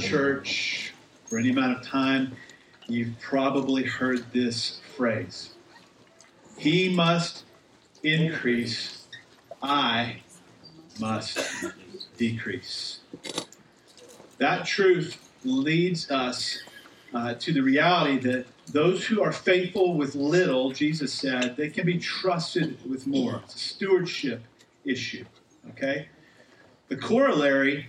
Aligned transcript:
church 0.00 0.92
for 1.26 1.38
any 1.38 1.50
amount 1.50 1.78
of 1.78 1.86
time, 1.86 2.36
you've 2.88 3.18
probably 3.20 3.84
heard 3.84 4.24
this 4.32 4.80
phrase 4.96 5.50
He 6.58 6.88
must 6.94 7.44
increase, 8.02 9.06
I 9.62 10.22
must 10.98 11.64
decrease. 12.16 13.00
That 14.38 14.66
truth 14.66 15.18
leads 15.44 16.10
us 16.10 16.62
uh, 17.12 17.34
to 17.34 17.52
the 17.52 17.60
reality 17.60 18.18
that 18.20 18.46
those 18.68 19.04
who 19.04 19.22
are 19.22 19.32
faithful 19.32 19.94
with 19.94 20.14
little, 20.14 20.70
Jesus 20.70 21.12
said, 21.12 21.56
they 21.56 21.68
can 21.68 21.84
be 21.84 21.98
trusted 21.98 22.78
with 22.88 23.06
more. 23.06 23.40
It's 23.44 23.54
a 23.54 23.58
stewardship 23.58 24.42
issue. 24.84 25.24
Okay? 25.70 26.08
The 26.88 26.96
corollary 26.96 27.88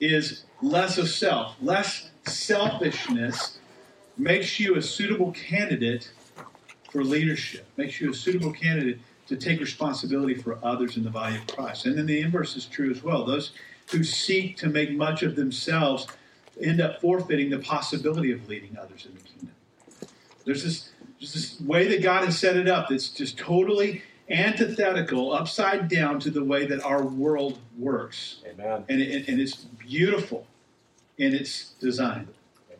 is 0.00 0.44
less 0.62 0.96
of 0.96 1.08
self. 1.08 1.56
Less 1.60 2.10
selfishness 2.24 3.58
makes 4.16 4.60
you 4.60 4.76
a 4.76 4.82
suitable 4.82 5.32
candidate 5.32 6.12
for 6.90 7.02
leadership, 7.02 7.66
makes 7.76 8.00
you 8.00 8.10
a 8.10 8.14
suitable 8.14 8.52
candidate 8.52 8.98
to 9.26 9.36
take 9.36 9.60
responsibility 9.60 10.34
for 10.34 10.58
others 10.62 10.96
in 10.96 11.04
the 11.04 11.10
body 11.10 11.36
of 11.36 11.46
Christ. 11.46 11.86
And 11.86 11.96
then 11.96 12.06
the 12.06 12.20
inverse 12.20 12.56
is 12.56 12.66
true 12.66 12.90
as 12.90 13.02
well. 13.02 13.24
Those 13.24 13.52
who 13.90 14.04
seek 14.04 14.56
to 14.58 14.68
make 14.68 14.92
much 14.92 15.22
of 15.22 15.36
themselves 15.36 16.06
end 16.60 16.80
up 16.80 17.00
forfeiting 17.00 17.50
the 17.50 17.58
possibility 17.58 18.30
of 18.30 18.46
leading 18.48 18.76
others 18.78 19.06
in 19.06 19.14
the 19.14 19.20
kingdom. 19.20 19.54
There's 20.44 20.62
this, 20.64 20.90
there's 21.18 21.32
this 21.32 21.60
way 21.60 21.88
that 21.88 22.02
God 22.02 22.24
has 22.24 22.38
set 22.38 22.56
it 22.56 22.68
up 22.68 22.88
that's 22.90 23.08
just 23.08 23.38
totally 23.38 24.02
antithetical, 24.28 25.32
upside 25.32 25.88
down 25.88 26.20
to 26.20 26.30
the 26.30 26.44
way 26.44 26.66
that 26.66 26.82
our 26.82 27.02
world 27.02 27.58
works. 27.78 28.42
Amen. 28.46 28.84
And, 28.88 29.00
it, 29.00 29.28
and 29.28 29.40
it's 29.40 29.56
beautiful 29.56 30.46
in 31.18 31.34
its 31.34 31.72
design. 31.80 32.28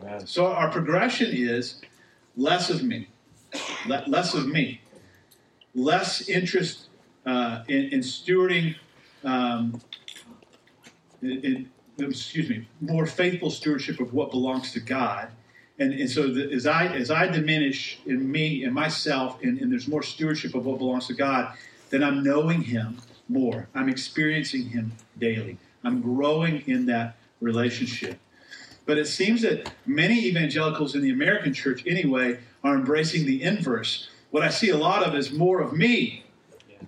Amen. 0.01 0.27
So 0.27 0.47
our 0.47 0.71
progression 0.71 1.31
is 1.33 1.81
less 2.37 2.71
of 2.71 2.83
me, 2.83 3.09
le- 3.87 4.05
less 4.07 4.35
of 4.35 4.47
me, 4.47 4.81
less 5.75 6.29
interest 6.29 6.89
uh, 7.27 7.63
in, 7.69 7.91
in 7.91 8.01
stewarding, 8.01 8.75
um, 9.25 9.81
in, 11.21 11.69
in, 11.99 12.11
excuse 12.11 12.49
me, 12.49 12.67
more 12.81 13.07
faithful 13.07 13.51
stewardship 13.51 14.01
of 14.01 14.13
what 14.13 14.31
belongs 14.31 14.73
to 14.73 14.81
God. 14.81 15.29
And, 15.79 15.93
and 15.93 16.11
so 16.11 16.29
the, 16.33 16.51
as 16.53 16.67
I 16.67 16.87
as 16.87 17.11
I 17.11 17.27
diminish 17.27 17.99
in 18.07 18.31
me 18.31 18.65
and 18.65 18.75
myself, 18.75 19.43
and, 19.43 19.59
and 19.61 19.71
there's 19.73 19.89
more 19.89 20.03
stewardship 20.03 20.55
of 20.55 20.67
what 20.67 20.79
belongs 20.79 21.07
to 21.09 21.15
God, 21.15 21.55
then 21.91 22.03
I'm 22.03 22.23
knowing 22.23 22.63
Him 22.63 22.99
more. 23.29 23.69
I'm 23.75 23.89
experiencing 23.89 24.69
Him 24.69 24.93
daily. 25.19 25.59
I'm 25.85 26.01
growing 26.01 26.63
in 26.67 26.87
that 26.87 27.17
relationship. 27.43 28.19
But 28.87 28.99
it 28.99 29.07
seems 29.07 29.43
that 29.43 29.73
many 29.87 30.27
evangelicals 30.27 30.95
in 30.95 31.03
the 31.03 31.11
American 31.11 31.55
church, 31.55 31.85
anyway, 31.87 32.39
are 32.65 32.75
embracing 32.75 33.27
the 33.27 33.43
inverse. 33.43 34.09
What 34.31 34.43
I 34.43 34.49
see 34.49 34.71
a 34.71 34.77
lot 34.77 35.03
of 35.03 35.15
is 35.15 35.33
more 35.33 35.61
of 35.61 35.73
me, 35.73 36.25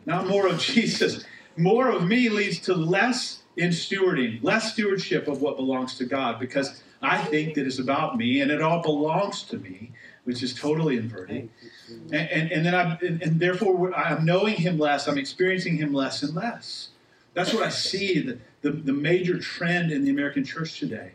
not 0.06 0.26
more 0.26 0.46
of 0.46 0.58
Jesus. 0.72 1.24
More 1.56 1.88
of 1.88 2.06
me 2.06 2.28
leads 2.28 2.58
to 2.60 2.74
less 2.74 3.42
in 3.56 3.70
stewarding, 3.70 4.42
less 4.42 4.72
stewardship 4.72 5.28
of 5.28 5.40
what 5.40 5.56
belongs 5.56 5.96
to 5.98 6.04
God, 6.04 6.40
because 6.40 6.82
I 7.00 7.18
think 7.18 7.54
that 7.54 7.66
it's 7.66 7.78
about 7.78 8.16
me 8.16 8.40
and 8.40 8.50
it 8.50 8.60
all 8.60 8.82
belongs 8.82 9.44
to 9.44 9.58
me, 9.58 9.92
which 10.24 10.42
is 10.42 10.54
totally 10.54 10.96
inverted. 10.96 11.48
And, 12.10 12.28
and, 12.30 12.50
and 12.50 12.66
then 12.66 12.74
I'm, 12.74 12.98
and, 13.02 13.22
and 13.22 13.38
therefore 13.38 13.94
I'm 13.94 14.24
knowing 14.24 14.56
Him 14.56 14.78
less, 14.78 15.06
I'm 15.06 15.18
experiencing 15.18 15.76
Him 15.76 15.92
less 15.92 16.22
and 16.22 16.34
less. 16.34 16.88
That's 17.34 17.52
what 17.52 17.62
I 17.62 17.68
see 17.68 18.20
the, 18.20 18.38
the, 18.62 18.70
the 18.70 18.92
major 18.92 19.38
trend 19.38 19.90
in 19.92 20.04
the 20.04 20.10
American 20.10 20.44
church 20.44 20.78
today 20.78 21.12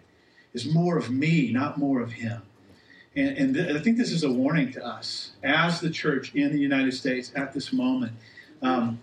is 0.53 0.71
more 0.71 0.97
of 0.97 1.09
me, 1.09 1.51
not 1.51 1.77
more 1.77 2.01
of 2.01 2.13
him. 2.13 2.41
And, 3.15 3.37
and 3.37 3.53
th- 3.55 3.75
I 3.75 3.79
think 3.79 3.97
this 3.97 4.11
is 4.11 4.23
a 4.23 4.31
warning 4.31 4.71
to 4.73 4.85
us 4.85 5.31
as 5.43 5.79
the 5.79 5.89
church 5.89 6.35
in 6.35 6.51
the 6.51 6.59
United 6.59 6.93
States 6.93 7.31
at 7.35 7.53
this 7.53 7.73
moment. 7.73 8.13
Um, 8.61 9.01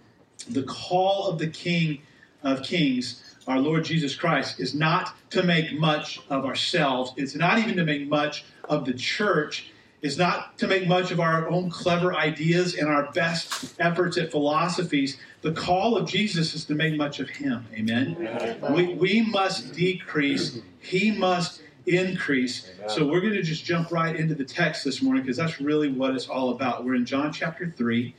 the 0.48 0.62
call 0.62 1.28
of 1.28 1.38
the 1.38 1.48
King 1.48 2.02
of 2.42 2.62
Kings, 2.62 3.36
our 3.48 3.58
Lord 3.58 3.84
Jesus 3.84 4.14
Christ, 4.14 4.60
is 4.60 4.74
not 4.74 5.16
to 5.30 5.42
make 5.42 5.72
much 5.72 6.20
of 6.28 6.44
ourselves. 6.44 7.12
It's 7.16 7.34
not 7.34 7.58
even 7.58 7.76
to 7.76 7.84
make 7.84 8.08
much 8.08 8.44
of 8.68 8.84
the 8.84 8.92
church. 8.92 9.70
It's 10.06 10.16
not 10.16 10.56
to 10.58 10.68
make 10.68 10.86
much 10.86 11.10
of 11.10 11.18
our 11.18 11.48
own 11.48 11.68
clever 11.68 12.14
ideas 12.14 12.76
and 12.76 12.88
our 12.88 13.10
best 13.10 13.74
efforts 13.80 14.16
at 14.16 14.30
philosophies. 14.30 15.18
The 15.42 15.50
call 15.50 15.96
of 15.96 16.08
Jesus 16.08 16.54
is 16.54 16.64
to 16.66 16.76
make 16.76 16.94
much 16.94 17.18
of 17.18 17.28
Him. 17.28 17.66
Amen. 17.74 18.60
We, 18.70 18.94
we 18.94 19.22
must 19.22 19.74
decrease, 19.74 20.60
He 20.78 21.10
must 21.10 21.60
increase. 21.86 22.70
So 22.86 23.04
we're 23.04 23.20
going 23.20 23.32
to 23.32 23.42
just 23.42 23.64
jump 23.64 23.90
right 23.90 24.14
into 24.14 24.36
the 24.36 24.44
text 24.44 24.84
this 24.84 25.02
morning 25.02 25.24
because 25.24 25.38
that's 25.38 25.60
really 25.60 25.88
what 25.88 26.14
it's 26.14 26.28
all 26.28 26.50
about. 26.50 26.84
We're 26.84 26.94
in 26.94 27.04
John 27.04 27.32
chapter 27.32 27.68
3. 27.68 28.14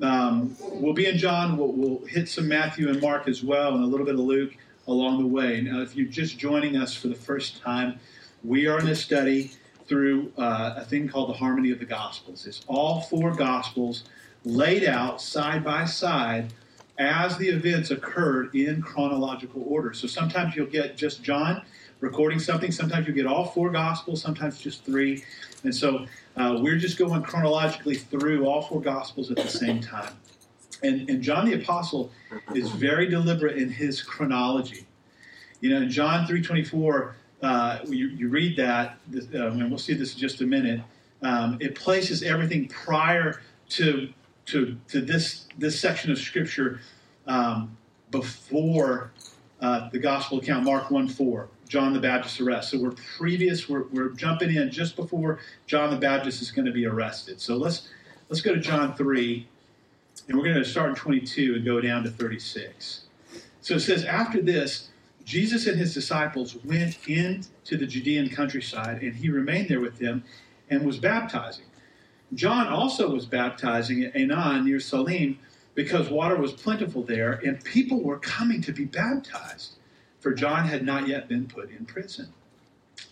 Um, 0.00 0.56
we'll 0.60 0.94
be 0.94 1.06
in 1.06 1.18
John, 1.18 1.58
we'll, 1.58 1.72
we'll 1.72 2.06
hit 2.06 2.30
some 2.30 2.48
Matthew 2.48 2.88
and 2.88 3.02
Mark 3.02 3.28
as 3.28 3.44
well, 3.44 3.74
and 3.74 3.84
a 3.84 3.86
little 3.86 4.06
bit 4.06 4.14
of 4.14 4.20
Luke 4.20 4.56
along 4.86 5.18
the 5.18 5.26
way. 5.26 5.60
Now, 5.60 5.82
if 5.82 5.94
you're 5.94 6.08
just 6.08 6.38
joining 6.38 6.76
us 6.76 6.94
for 6.94 7.08
the 7.08 7.14
first 7.14 7.60
time, 7.60 8.00
we 8.42 8.66
are 8.66 8.78
in 8.78 8.88
a 8.88 8.94
study 8.94 9.57
through 9.88 10.32
uh, 10.36 10.74
a 10.76 10.84
thing 10.84 11.08
called 11.08 11.30
the 11.30 11.34
Harmony 11.34 11.70
of 11.70 11.78
the 11.78 11.84
Gospels. 11.84 12.46
It's 12.46 12.62
all 12.68 13.00
four 13.02 13.34
Gospels 13.34 14.04
laid 14.44 14.84
out 14.84 15.20
side 15.20 15.64
by 15.64 15.84
side 15.84 16.52
as 16.98 17.36
the 17.38 17.48
events 17.48 17.90
occurred 17.90 18.54
in 18.54 18.82
chronological 18.82 19.64
order. 19.66 19.92
So 19.92 20.06
sometimes 20.06 20.54
you'll 20.54 20.66
get 20.66 20.96
just 20.96 21.22
John 21.22 21.62
recording 22.00 22.38
something, 22.38 22.70
sometimes 22.70 23.06
you 23.06 23.12
get 23.12 23.26
all 23.26 23.46
four 23.46 23.70
Gospels, 23.70 24.22
sometimes 24.22 24.60
just 24.60 24.84
three. 24.84 25.24
And 25.64 25.74
so 25.74 26.06
uh, 26.36 26.58
we're 26.60 26.76
just 26.76 26.98
going 26.98 27.22
chronologically 27.22 27.96
through 27.96 28.46
all 28.46 28.62
four 28.62 28.80
Gospels 28.80 29.30
at 29.30 29.36
the 29.36 29.48
same 29.48 29.80
time. 29.80 30.12
And, 30.82 31.08
and 31.10 31.22
John 31.22 31.46
the 31.46 31.54
Apostle 31.54 32.12
is 32.54 32.70
very 32.70 33.08
deliberate 33.08 33.56
in 33.56 33.68
his 33.68 34.00
chronology. 34.00 34.86
You 35.60 35.70
know, 35.70 35.82
in 35.82 35.90
John 35.90 36.26
3.24, 36.26 37.14
uh, 37.42 37.78
you, 37.86 38.08
you, 38.08 38.28
read 38.28 38.56
that, 38.56 38.98
um, 39.34 39.60
and 39.60 39.70
we'll 39.70 39.78
see 39.78 39.94
this 39.94 40.14
in 40.14 40.18
just 40.18 40.40
a 40.40 40.46
minute, 40.46 40.80
um, 41.22 41.56
it 41.60 41.74
places 41.74 42.22
everything 42.22 42.68
prior 42.68 43.42
to, 43.70 44.12
to, 44.46 44.76
to 44.88 45.00
this, 45.00 45.46
this 45.56 45.78
section 45.78 46.10
of 46.10 46.18
Scripture 46.18 46.80
um, 47.26 47.76
before 48.10 49.12
uh, 49.60 49.88
the 49.90 49.98
Gospel 49.98 50.38
account, 50.38 50.64
Mark 50.64 50.90
1 50.90 51.08
4, 51.08 51.48
John 51.68 51.92
the 51.92 52.00
Baptist's 52.00 52.40
arrest. 52.40 52.70
So 52.70 52.80
we're 52.80 52.94
previous, 53.16 53.68
we're, 53.68 53.84
we're 53.92 54.10
jumping 54.10 54.54
in 54.54 54.70
just 54.70 54.96
before 54.96 55.40
John 55.66 55.90
the 55.90 55.96
Baptist 55.96 56.42
is 56.42 56.50
going 56.50 56.66
to 56.66 56.72
be 56.72 56.86
arrested. 56.86 57.40
So 57.40 57.56
let's, 57.56 57.88
let's 58.28 58.40
go 58.40 58.54
to 58.54 58.60
John 58.60 58.94
3, 58.94 59.46
and 60.28 60.36
we're 60.36 60.44
going 60.44 60.56
to 60.56 60.64
start 60.64 60.90
in 60.90 60.94
22 60.94 61.56
and 61.56 61.64
go 61.64 61.80
down 61.80 62.02
to 62.04 62.10
36. 62.10 63.02
So 63.60 63.74
it 63.74 63.80
says, 63.80 64.04
After 64.04 64.40
this, 64.40 64.88
Jesus 65.28 65.66
and 65.66 65.78
his 65.78 65.92
disciples 65.92 66.56
went 66.64 67.06
into 67.06 67.76
the 67.76 67.86
Judean 67.86 68.30
countryside, 68.30 69.02
and 69.02 69.14
he 69.14 69.28
remained 69.28 69.68
there 69.68 69.78
with 69.78 69.98
them 69.98 70.24
and 70.70 70.86
was 70.86 70.96
baptizing. 70.96 71.66
John 72.32 72.68
also 72.68 73.10
was 73.10 73.26
baptizing 73.26 74.04
at 74.04 74.14
Aenon 74.14 74.64
near 74.64 74.80
Salim 74.80 75.38
because 75.74 76.08
water 76.08 76.36
was 76.36 76.52
plentiful 76.54 77.02
there, 77.02 77.42
and 77.44 77.62
people 77.62 78.02
were 78.02 78.18
coming 78.18 78.62
to 78.62 78.72
be 78.72 78.86
baptized, 78.86 79.74
for 80.18 80.32
John 80.32 80.66
had 80.66 80.82
not 80.82 81.06
yet 81.06 81.28
been 81.28 81.46
put 81.46 81.70
in 81.70 81.84
prison. 81.84 82.32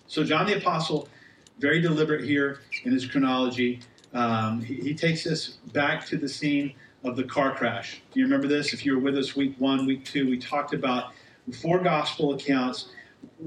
So, 0.06 0.25
John 0.25 0.47
the 0.47 0.56
Apostle, 0.56 1.10
very 1.59 1.83
deliberate 1.83 2.25
here 2.25 2.60
in 2.84 2.93
his 2.93 3.04
chronology, 3.04 3.81
um, 4.15 4.62
he, 4.62 4.77
he 4.77 4.94
takes 4.94 5.27
us 5.27 5.59
back 5.75 6.06
to 6.06 6.16
the 6.16 6.31
scene 6.31 6.72
of 7.04 7.15
the 7.15 7.24
car 7.24 7.54
crash. 7.54 8.01
Do 8.10 8.21
you 8.21 8.24
remember 8.24 8.48
this? 8.48 8.72
If 8.72 8.86
you 8.86 8.95
were 8.95 9.03
with 9.03 9.19
us 9.19 9.36
week 9.36 9.54
one, 9.59 9.84
week 9.84 10.07
two, 10.07 10.30
we 10.30 10.39
talked 10.39 10.72
about 10.72 11.12
four 11.53 11.81
gospel 11.81 12.34
accounts. 12.34 12.89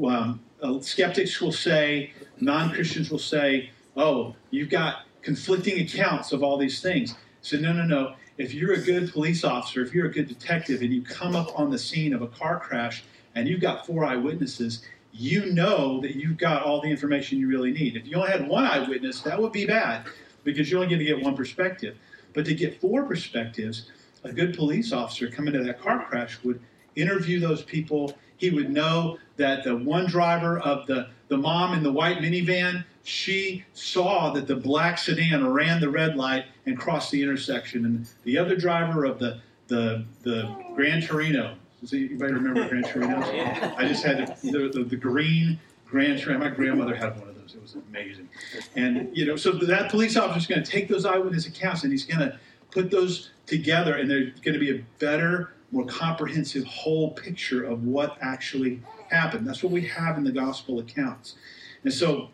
Um, 0.05 0.41
uh, 0.61 0.79
skeptics 0.81 1.39
will 1.41 1.51
say, 1.51 2.11
non 2.39 2.71
Christians 2.71 3.09
will 3.09 3.19
say, 3.19 3.71
oh, 3.95 4.35
you've 4.51 4.69
got 4.69 5.05
conflicting 5.21 5.81
accounts 5.81 6.31
of 6.31 6.43
all 6.43 6.57
these 6.57 6.81
things. 6.81 7.15
So, 7.41 7.57
no, 7.57 7.73
no, 7.73 7.85
no. 7.85 8.15
If 8.37 8.53
you're 8.53 8.73
a 8.73 8.81
good 8.81 9.11
police 9.11 9.43
officer, 9.43 9.81
if 9.81 9.93
you're 9.93 10.05
a 10.05 10.11
good 10.11 10.27
detective, 10.27 10.81
and 10.81 10.93
you 10.93 11.01
come 11.01 11.35
up 11.35 11.57
on 11.59 11.69
the 11.69 11.77
scene 11.77 12.13
of 12.13 12.21
a 12.21 12.27
car 12.27 12.59
crash 12.59 13.03
and 13.35 13.47
you've 13.47 13.61
got 13.61 13.85
four 13.85 14.05
eyewitnesses, 14.05 14.83
you 15.11 15.51
know 15.51 15.99
that 16.01 16.15
you've 16.15 16.37
got 16.37 16.63
all 16.63 16.81
the 16.81 16.87
information 16.87 17.37
you 17.37 17.47
really 17.47 17.71
need. 17.71 17.95
If 17.95 18.07
you 18.07 18.15
only 18.15 18.31
had 18.31 18.47
one 18.47 18.65
eyewitness, 18.65 19.21
that 19.21 19.41
would 19.41 19.51
be 19.51 19.65
bad 19.65 20.05
because 20.43 20.69
you're 20.69 20.81
only 20.81 20.95
going 20.95 21.05
to 21.05 21.13
get 21.13 21.23
one 21.23 21.35
perspective. 21.35 21.97
But 22.33 22.45
to 22.45 22.53
get 22.53 22.79
four 22.79 23.03
perspectives, 23.03 23.89
a 24.23 24.31
good 24.31 24.55
police 24.55 24.91
officer 24.91 25.29
coming 25.29 25.53
to 25.53 25.63
that 25.63 25.81
car 25.81 26.05
crash 26.05 26.41
would 26.43 26.61
interview 26.95 27.39
those 27.39 27.61
people. 27.63 28.17
He 28.37 28.49
would 28.49 28.69
know 28.69 29.17
that 29.37 29.63
the 29.63 29.75
one 29.75 30.05
driver 30.05 30.59
of 30.59 30.87
the, 30.87 31.09
the 31.27 31.37
mom 31.37 31.73
in 31.73 31.83
the 31.83 31.91
white 31.91 32.17
minivan, 32.17 32.83
she 33.03 33.65
saw 33.73 34.31
that 34.31 34.47
the 34.47 34.55
black 34.55 34.97
sedan 34.97 35.47
ran 35.47 35.79
the 35.79 35.89
red 35.89 36.15
light 36.15 36.45
and 36.65 36.77
crossed 36.77 37.11
the 37.11 37.21
intersection. 37.21 37.85
And 37.85 38.07
the 38.23 38.37
other 38.37 38.55
driver 38.55 39.05
of 39.05 39.19
the, 39.19 39.39
the, 39.67 40.05
the 40.23 40.55
Gran 40.75 41.01
Torino, 41.01 41.55
does 41.81 41.93
anybody 41.93 42.33
remember 42.33 42.67
Gran 42.67 42.83
Torino? 42.83 43.19
I 43.77 43.87
just 43.87 44.03
had 44.03 44.37
the, 44.41 44.69
the, 44.73 44.83
the 44.83 44.95
green 44.95 45.59
Grand 45.85 46.21
Torino. 46.21 46.39
My 46.39 46.49
grandmother 46.49 46.95
had 46.95 47.17
one 47.19 47.29
of 47.29 47.35
those. 47.39 47.55
It 47.55 47.61
was 47.61 47.75
amazing. 47.89 48.29
And, 48.75 49.15
you 49.15 49.25
know, 49.25 49.35
so 49.35 49.51
that 49.51 49.89
police 49.89 50.17
officer 50.17 50.37
is 50.37 50.47
going 50.47 50.63
to 50.63 50.69
take 50.69 50.87
those 50.87 51.05
eyewitness 51.05 51.47
accounts 51.47 51.83
and 51.83 51.91
he's 51.91 52.05
going 52.05 52.19
to 52.19 52.39
put 52.71 52.91
those 52.91 53.31
together, 53.45 53.95
and 53.95 54.09
there's 54.09 54.39
going 54.41 54.53
to 54.53 54.59
be 54.59 54.71
a 54.71 54.83
better, 54.99 55.53
more 55.71 55.85
comprehensive 55.85 56.65
whole 56.65 57.11
picture 57.11 57.63
of 57.63 57.83
what 57.85 58.17
actually 58.21 58.81
happened. 59.09 59.47
That's 59.47 59.63
what 59.63 59.71
we 59.71 59.85
have 59.87 60.17
in 60.17 60.23
the 60.23 60.31
gospel 60.31 60.79
accounts. 60.79 61.35
And 61.83 61.93
so 61.93 62.29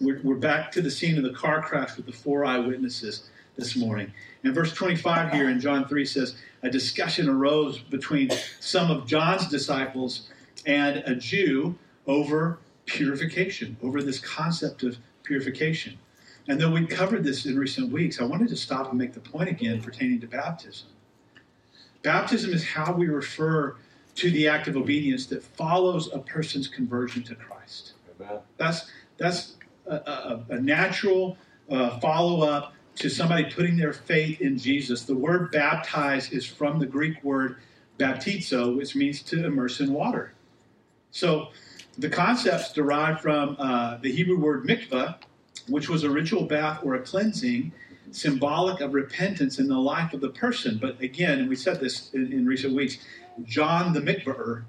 we're, 0.00 0.20
we're 0.22 0.36
back 0.36 0.72
to 0.72 0.82
the 0.82 0.90
scene 0.90 1.16
of 1.16 1.24
the 1.24 1.32
car 1.32 1.62
crash 1.62 1.96
with 1.96 2.06
the 2.06 2.12
four 2.12 2.44
eyewitnesses 2.44 3.28
this 3.56 3.76
morning. 3.76 4.12
And 4.42 4.54
verse 4.54 4.72
25 4.72 5.32
here 5.32 5.50
in 5.50 5.60
John 5.60 5.86
3 5.86 6.04
says, 6.04 6.36
a 6.62 6.70
discussion 6.70 7.28
arose 7.28 7.78
between 7.78 8.30
some 8.58 8.90
of 8.90 9.06
John's 9.06 9.48
disciples 9.48 10.28
and 10.66 10.98
a 11.06 11.14
Jew 11.14 11.78
over 12.06 12.58
purification, 12.86 13.76
over 13.82 14.02
this 14.02 14.18
concept 14.18 14.82
of 14.82 14.98
purification. 15.22 15.98
And 16.48 16.60
though 16.60 16.70
we 16.70 16.86
covered 16.86 17.22
this 17.22 17.46
in 17.46 17.58
recent 17.58 17.92
weeks, 17.92 18.20
I 18.20 18.24
wanted 18.24 18.48
to 18.48 18.56
stop 18.56 18.88
and 18.88 18.98
make 18.98 19.12
the 19.12 19.20
point 19.20 19.48
again 19.48 19.80
pertaining 19.80 20.20
to 20.20 20.26
baptism. 20.26 20.88
Baptism 22.02 22.52
is 22.52 22.64
how 22.64 22.92
we 22.92 23.06
refer 23.06 23.76
to 24.16 24.30
the 24.30 24.48
act 24.48 24.68
of 24.68 24.76
obedience 24.76 25.26
that 25.26 25.42
follows 25.42 26.12
a 26.12 26.18
person's 26.18 26.68
conversion 26.68 27.22
to 27.24 27.34
Christ. 27.34 27.92
That's, 28.56 28.90
that's 29.16 29.56
a, 29.86 29.94
a, 29.94 30.44
a 30.50 30.60
natural 30.60 31.36
uh, 31.70 31.98
follow 32.00 32.42
up 32.46 32.74
to 32.96 33.08
somebody 33.08 33.44
putting 33.44 33.76
their 33.76 33.92
faith 33.92 34.40
in 34.40 34.58
Jesus. 34.58 35.04
The 35.04 35.14
word 35.14 35.52
baptize 35.52 36.32
is 36.32 36.44
from 36.44 36.78
the 36.78 36.86
Greek 36.86 37.22
word 37.24 37.56
baptizo, 37.98 38.76
which 38.76 38.94
means 38.94 39.22
to 39.22 39.44
immerse 39.44 39.80
in 39.80 39.92
water. 39.92 40.32
So 41.10 41.48
the 41.98 42.08
concepts 42.08 42.72
derive 42.72 43.20
from 43.20 43.56
uh, 43.58 43.98
the 43.98 44.12
Hebrew 44.12 44.38
word 44.38 44.64
mikvah, 44.64 45.16
which 45.68 45.88
was 45.88 46.04
a 46.04 46.10
ritual 46.10 46.44
bath 46.44 46.80
or 46.82 46.94
a 46.94 47.00
cleansing 47.00 47.72
symbolic 48.12 48.80
of 48.80 48.94
repentance 48.94 49.58
in 49.58 49.68
the 49.68 49.78
life 49.78 50.12
of 50.12 50.20
the 50.20 50.30
person. 50.30 50.78
But 50.80 51.00
again, 51.00 51.38
and 51.38 51.48
we 51.48 51.56
said 51.56 51.80
this 51.80 52.12
in, 52.12 52.32
in 52.32 52.46
recent 52.46 52.74
weeks, 52.74 52.98
John 53.44 53.92
the 53.92 54.00
Mikvaher 54.00 54.64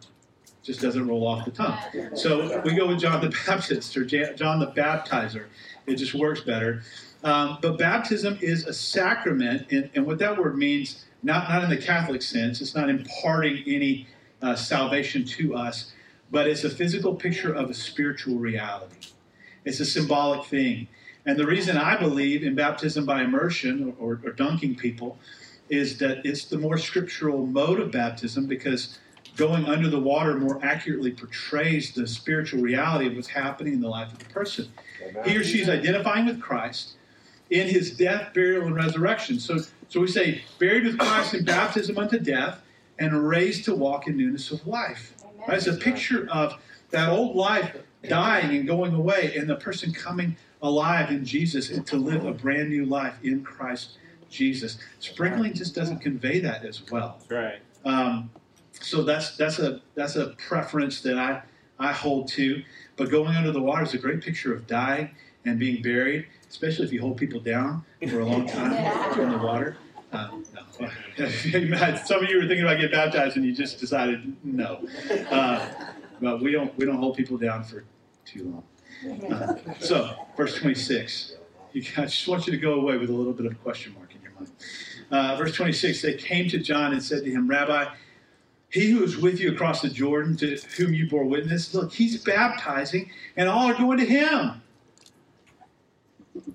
just 0.64 0.82
doesn't 0.82 1.08
roll 1.08 1.26
off 1.28 1.46
the 1.46 1.52
tongue. 1.52 1.80
So 2.16 2.62
we 2.64 2.76
go 2.76 2.88
with 2.88 3.00
John 3.00 3.22
the 3.22 3.36
Baptist 3.48 3.96
or 3.98 4.06
John 4.06 4.60
the 4.60 4.68
Baptizer. 4.68 5.46
It 5.88 5.96
just 5.96 6.14
works 6.14 6.42
better. 6.42 6.84
Um, 7.24 7.60
but 7.62 7.78
baptism 7.78 8.40
is 8.42 8.66
a 8.66 8.74
sacrament, 8.74 9.68
and, 9.72 9.92
and, 9.94 10.08
what 10.08 10.18
that 10.20 10.38
word 10.40 10.58
means, 10.58 11.06
not, 11.22 11.48
not 11.50 11.64
in 11.64 11.70
the 11.70 11.78
Catholic 11.78 12.24
sense, 12.24 12.62
it's 12.62 12.74
not 12.74 12.90
imparting 12.90 13.64
any 13.68 14.08
uh, 14.42 14.56
salvation 14.56 15.24
to 15.24 15.56
us, 15.56 15.94
but 16.32 16.48
it's 16.48 16.64
a 16.64 16.70
physical 16.70 17.14
picture 17.14 17.54
of 17.54 17.70
a 17.70 17.76
spiritual 17.76 18.38
reality. 18.38 19.10
It's 19.66 19.80
a 19.80 19.86
symbolic 19.86 20.46
thing. 20.46 20.88
And 21.26 21.38
the 21.38 21.46
reason 21.46 21.78
I 21.78 21.98
believe 21.98 22.44
in 22.44 22.56
baptism 22.56 23.06
by 23.06 23.22
immersion 23.22 23.96
or, 24.00 24.20
or, 24.24 24.32
dunking 24.32 24.76
people 24.76 25.20
is 25.70 25.98
that 26.00 26.26
it's 26.26 26.46
the 26.46 26.58
more 26.58 26.78
scriptural 26.78 27.46
mode 27.46 27.80
of 27.80 27.92
baptism 27.92 28.48
because 28.48 28.98
going 29.36 29.66
under 29.66 29.90
the 29.90 30.00
water 30.00 30.38
more 30.38 30.60
accurately 30.64 31.12
portrays 31.12 31.94
the 31.94 32.08
spiritual 32.08 32.62
reality 32.62 33.08
of 33.08 33.16
what's 33.16 33.28
happening 33.28 33.74
in 33.74 33.82
the 33.82 33.88
life 33.88 34.12
of 34.12 34.20
the 34.20 34.26
person. 34.26 34.68
Amen. 35.02 35.30
He 35.30 35.38
or 35.38 35.44
she 35.44 35.62
is 35.62 35.70
identifying 35.70 36.26
with 36.26 36.42
Christ 36.42 36.96
in 37.50 37.68
his 37.68 37.96
death, 37.96 38.34
burial, 38.34 38.66
and 38.66 38.76
resurrection. 38.76 39.40
So, 39.40 39.60
so 39.90 40.00
we 40.00 40.08
say, 40.08 40.44
buried 40.58 40.86
with 40.86 40.98
Christ 40.98 41.34
in 41.34 41.46
baptism 41.46 41.98
unto 41.98 42.18
death 42.18 42.62
and 42.98 43.28
raised 43.28 43.66
to 43.66 43.76
walk 43.76 44.08
in 44.08 44.18
newness 44.18 44.52
of 44.52 44.66
life. 44.66 45.14
Right? 45.48 45.58
It's 45.58 45.68
a 45.68 45.74
picture 45.74 46.28
of 46.32 46.60
that 46.92 47.10
old 47.10 47.36
life 47.36 47.76
dying 48.08 48.56
and 48.58 48.68
going 48.68 48.94
away, 48.94 49.36
and 49.36 49.50
the 49.50 49.56
person 49.56 49.94
coming 49.94 50.36
alive 50.62 51.10
in 51.10 51.26
Jesus 51.26 51.70
and 51.70 51.86
to 51.88 51.98
live 51.98 52.26
a 52.26 52.32
brand 52.32 52.70
new 52.70 52.86
life 52.86 53.16
in 53.24 53.44
Christ 53.44 53.98
Jesus. 54.30 54.78
Sprinkling 55.00 55.54
just 55.54 55.76
doesn't 55.76 56.00
convey 56.00 56.40
that 56.40 56.64
as 56.66 56.90
well. 56.90 57.20
Right. 57.30 57.60
Um, 57.86 58.30
so 58.72 59.04
that's 59.04 59.38
that's 59.38 59.60
a 59.60 59.82
that's 59.96 60.16
a 60.16 60.28
preference 60.48 61.02
that 61.02 61.18
I 61.18 61.42
I 61.80 61.92
hold 61.92 62.28
to. 62.30 62.64
But 62.96 63.10
going 63.10 63.36
under 63.36 63.52
the 63.52 63.62
water 63.62 63.84
is 63.84 63.94
a 63.94 63.98
great 63.98 64.22
picture 64.22 64.54
of 64.54 64.68
dying 64.68 65.12
and 65.46 65.60
being 65.60 65.82
buried, 65.82 66.28
especially 66.50 66.86
if 66.86 66.94
you 66.94 67.02
hold 67.02 67.18
people 67.18 67.40
down 67.40 67.84
for 68.10 68.20
a 68.20 68.26
long 68.26 68.48
time 68.48 68.74
in 69.20 69.32
the 69.32 69.38
water. 69.38 69.78
Um, 70.14 70.44
no. 70.54 71.96
Some 72.06 72.24
of 72.24 72.30
you 72.30 72.38
were 72.38 72.48
thinking 72.48 72.64
about 72.64 72.76
getting 72.76 72.92
baptized 72.92 73.38
and 73.38 73.46
you 73.46 73.54
just 73.54 73.80
decided 73.80 74.36
no. 74.44 74.86
Uh, 75.30 75.68
but 76.20 76.42
we 76.42 76.52
don't 76.52 76.76
we 76.78 76.86
don't 76.86 76.98
hold 76.98 77.18
people 77.18 77.38
down 77.38 77.64
for 77.64 77.84
too 78.26 78.44
long. 78.44 78.64
So, 79.80 80.16
verse 80.38 80.56
26. 80.56 81.36
You, 81.74 81.84
I 81.98 82.02
just 82.02 82.28
want 82.28 82.46
you 82.46 82.52
to 82.52 82.58
go 82.58 82.74
away 82.74 82.98
with 82.98 83.10
a 83.10 83.14
little 83.14 83.34
bit 83.34 83.46
of 83.46 83.62
question 83.64 83.94
mark 83.96 84.14
in 84.14 84.22
your 84.22 84.32
mind. 84.34 84.52
Uh, 85.10 85.36
verse 85.38 85.56
26 85.56 86.02
They 86.02 86.14
came 86.14 86.50
to 86.50 86.60
John 86.60 86.94
and 86.94 87.02
said 87.02 87.24
to 87.24 87.32
him, 87.32 87.48
Rabbi, 87.48 87.86
he 88.70 88.92
who 88.92 89.04
is 89.04 89.18
with 89.18 89.40
you 89.40 89.52
across 89.52 89.82
the 89.82 89.90
Jordan, 89.90 90.38
to 90.38 90.58
whom 90.78 90.94
you 90.94 91.10
bore 91.10 91.26
witness, 91.26 91.74
look, 91.74 91.92
he's 91.92 92.24
baptizing, 92.24 93.12
and 93.36 93.50
all 93.50 93.68
are 93.68 93.74
going 93.78 93.98
to 93.98 94.06
him. 94.06 94.62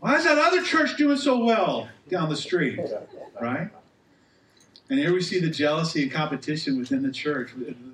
Why 0.01 0.17
is 0.17 0.25
that 0.25 0.39
other 0.39 0.63
church 0.63 0.97
doing 0.97 1.19
so 1.19 1.45
well 1.45 1.89
down 2.09 2.29
the 2.29 2.37
street? 2.37 2.81
Right? 3.41 3.69
And 4.89 4.99
here 4.99 5.13
we 5.13 5.21
see 5.21 5.41
the 5.41 5.51
jealousy 5.51 6.05
and 6.05 6.13
competition 6.13 6.79
within 6.79 7.03
the 7.03 7.11
church, 7.11 7.51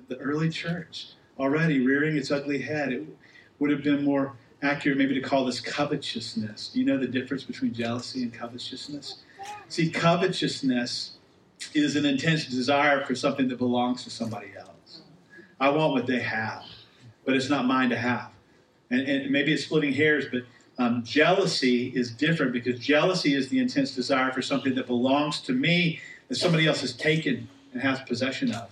the 0.07 0.17
early 0.17 0.49
church, 0.49 1.07
already 1.39 1.85
rearing 1.85 2.15
its 2.15 2.31
ugly 2.31 2.61
head. 2.61 2.93
It 2.93 3.05
would 3.59 3.71
have 3.71 3.83
been 3.83 4.05
more 4.05 4.33
accurate 4.63 4.97
maybe 4.97 5.13
to 5.13 5.21
call 5.21 5.45
this 5.45 5.59
covetousness. 5.59 6.69
Do 6.69 6.79
you 6.79 6.85
know 6.85 6.97
the 6.97 7.07
difference 7.07 7.43
between 7.43 7.73
jealousy 7.73 8.23
and 8.23 8.33
covetousness? 8.33 9.17
See, 9.67 9.89
covetousness 9.89 11.17
is 11.73 11.95
an 11.95 12.05
intense 12.05 12.45
desire 12.45 13.05
for 13.05 13.15
something 13.15 13.47
that 13.49 13.57
belongs 13.57 14.03
to 14.05 14.09
somebody 14.09 14.53
else. 14.57 15.01
I 15.59 15.69
want 15.69 15.93
what 15.93 16.07
they 16.07 16.19
have, 16.19 16.63
but 17.25 17.35
it's 17.35 17.49
not 17.49 17.65
mine 17.65 17.89
to 17.89 17.97
have. 17.97 18.31
And, 18.89 19.01
and 19.01 19.31
maybe 19.31 19.53
it's 19.53 19.65
splitting 19.65 19.93
hairs, 19.93 20.25
but 20.31 20.43
um, 20.77 21.03
jealousy 21.03 21.89
is 21.95 22.11
different 22.11 22.51
because 22.51 22.79
jealousy 22.79 23.35
is 23.35 23.49
the 23.49 23.59
intense 23.59 23.93
desire 23.93 24.31
for 24.31 24.41
something 24.41 24.75
that 24.75 24.87
belongs 24.87 25.39
to 25.41 25.53
me 25.53 25.99
that 26.29 26.35
somebody 26.35 26.67
else 26.67 26.81
has 26.81 26.93
taken 26.93 27.47
and 27.73 27.81
has 27.81 28.01
possession 28.01 28.53
of. 28.53 28.69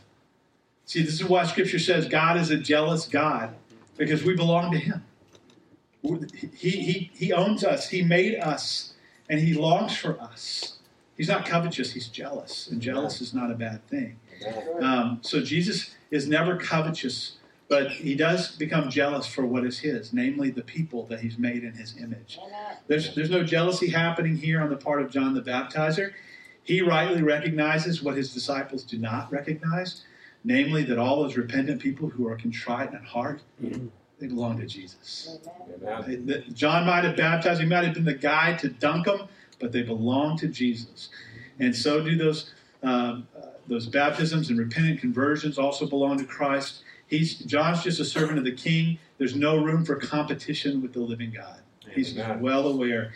See, 0.86 1.02
this 1.04 1.14
is 1.14 1.24
why 1.24 1.46
Scripture 1.46 1.80
says 1.80 2.08
God 2.08 2.38
is 2.38 2.50
a 2.50 2.58
jealous 2.58 3.08
God 3.08 3.56
because 3.98 4.24
we 4.24 4.36
belong 4.36 4.72
to 4.72 4.78
Him. 4.78 5.04
He, 6.04 6.70
he, 6.70 7.12
he 7.14 7.34
owns 7.34 7.64
us, 7.64 7.90
He 7.90 8.02
made 8.02 8.36
us, 8.40 8.94
and 9.30 9.40
He 9.40 9.54
longs 9.54 9.96
for 9.96 10.20
us. 10.20 10.80
He's 11.16 11.28
not 11.28 11.46
covetous, 11.46 11.94
He's 11.94 12.08
jealous, 12.08 12.68
and 12.68 12.82
jealous 12.82 13.22
is 13.22 13.34
not 13.34 13.52
a 13.52 13.56
bad 13.56 13.88
thing. 13.88 14.20
Um, 14.82 15.20
so 15.22 15.42
Jesus 15.42 15.92
is 16.10 16.28
never 16.28 16.58
covetous, 16.58 17.38
but 17.68 17.92
He 17.92 18.16
does 18.16 18.56
become 18.56 18.90
jealous 18.90 19.28
for 19.28 19.46
what 19.46 19.64
is 19.64 19.80
His, 19.80 20.12
namely 20.12 20.50
the 20.50 20.64
people 20.64 21.06
that 21.08 21.20
He's 21.20 21.38
made 21.38 21.64
in 21.64 21.74
His 21.74 21.96
image. 21.98 22.40
There's, 22.88 23.14
there's 23.14 23.30
no 23.30 23.44
jealousy 23.44 23.90
happening 23.90 24.36
here 24.36 24.62
on 24.62 24.70
the 24.70 24.78
part 24.78 25.02
of 25.02 25.12
John 25.12 25.36
the 25.36 25.42
Baptizer. 25.42 26.14
He 26.64 26.82
rightly 26.82 27.22
recognizes 27.22 28.04
what 28.04 28.16
his 28.16 28.34
disciples 28.34 28.84
do 28.84 28.98
not 28.98 29.32
recognize, 29.32 30.04
namely 30.44 30.84
that 30.84 30.98
all 30.98 31.24
those 31.24 31.36
repentant 31.36 31.82
people 31.82 32.10
who 32.10 32.28
are 32.28 32.38
contrite 32.38 32.94
in 32.94 33.04
heart 33.04 33.42
mm-hmm. 33.62 33.88
They 34.22 34.28
belong 34.28 34.60
to 34.60 34.68
Jesus. 34.68 35.40
Amen. 35.84 36.46
John 36.54 36.86
might 36.86 37.04
have 37.04 37.18
baptized, 37.18 37.60
he 37.60 37.66
might 37.66 37.84
have 37.84 37.96
been 37.96 38.06
the 38.06 38.14
guy 38.14 38.54
to 38.58 38.70
dunk 38.70 39.08
them, 39.08 39.28
but 39.60 39.72
they 39.72 39.82
belong 39.82 40.38
to 40.38 40.48
Jesus. 40.48 41.10
And 41.60 41.76
so 41.76 42.04
do 42.04 42.16
those, 42.16 42.54
um, 42.84 43.28
uh, 43.36 43.48
those 43.68 43.88
baptisms 43.88 44.52
and 44.52 44.60
repentant 44.60 45.00
conversions 45.00 45.58
also 45.58 45.88
belong 45.88 46.20
to 46.20 46.24
Christ. 46.24 46.84
He's, 47.08 47.40
John's 47.40 47.84
just 47.84 48.00
a 48.00 48.06
servant 48.06 48.38
of 48.38 48.46
the 48.46 48.52
king. 48.52 49.00
There's 49.18 49.36
no 49.36 49.58
room 49.58 49.84
for 49.84 49.96
competition 49.96 50.84
with 50.84 50.94
the 50.94 51.02
living 51.02 51.32
God. 51.32 51.62
He's 51.92 52.16
Amen. 52.16 52.42
well 52.42 52.68
aware. 52.68 53.14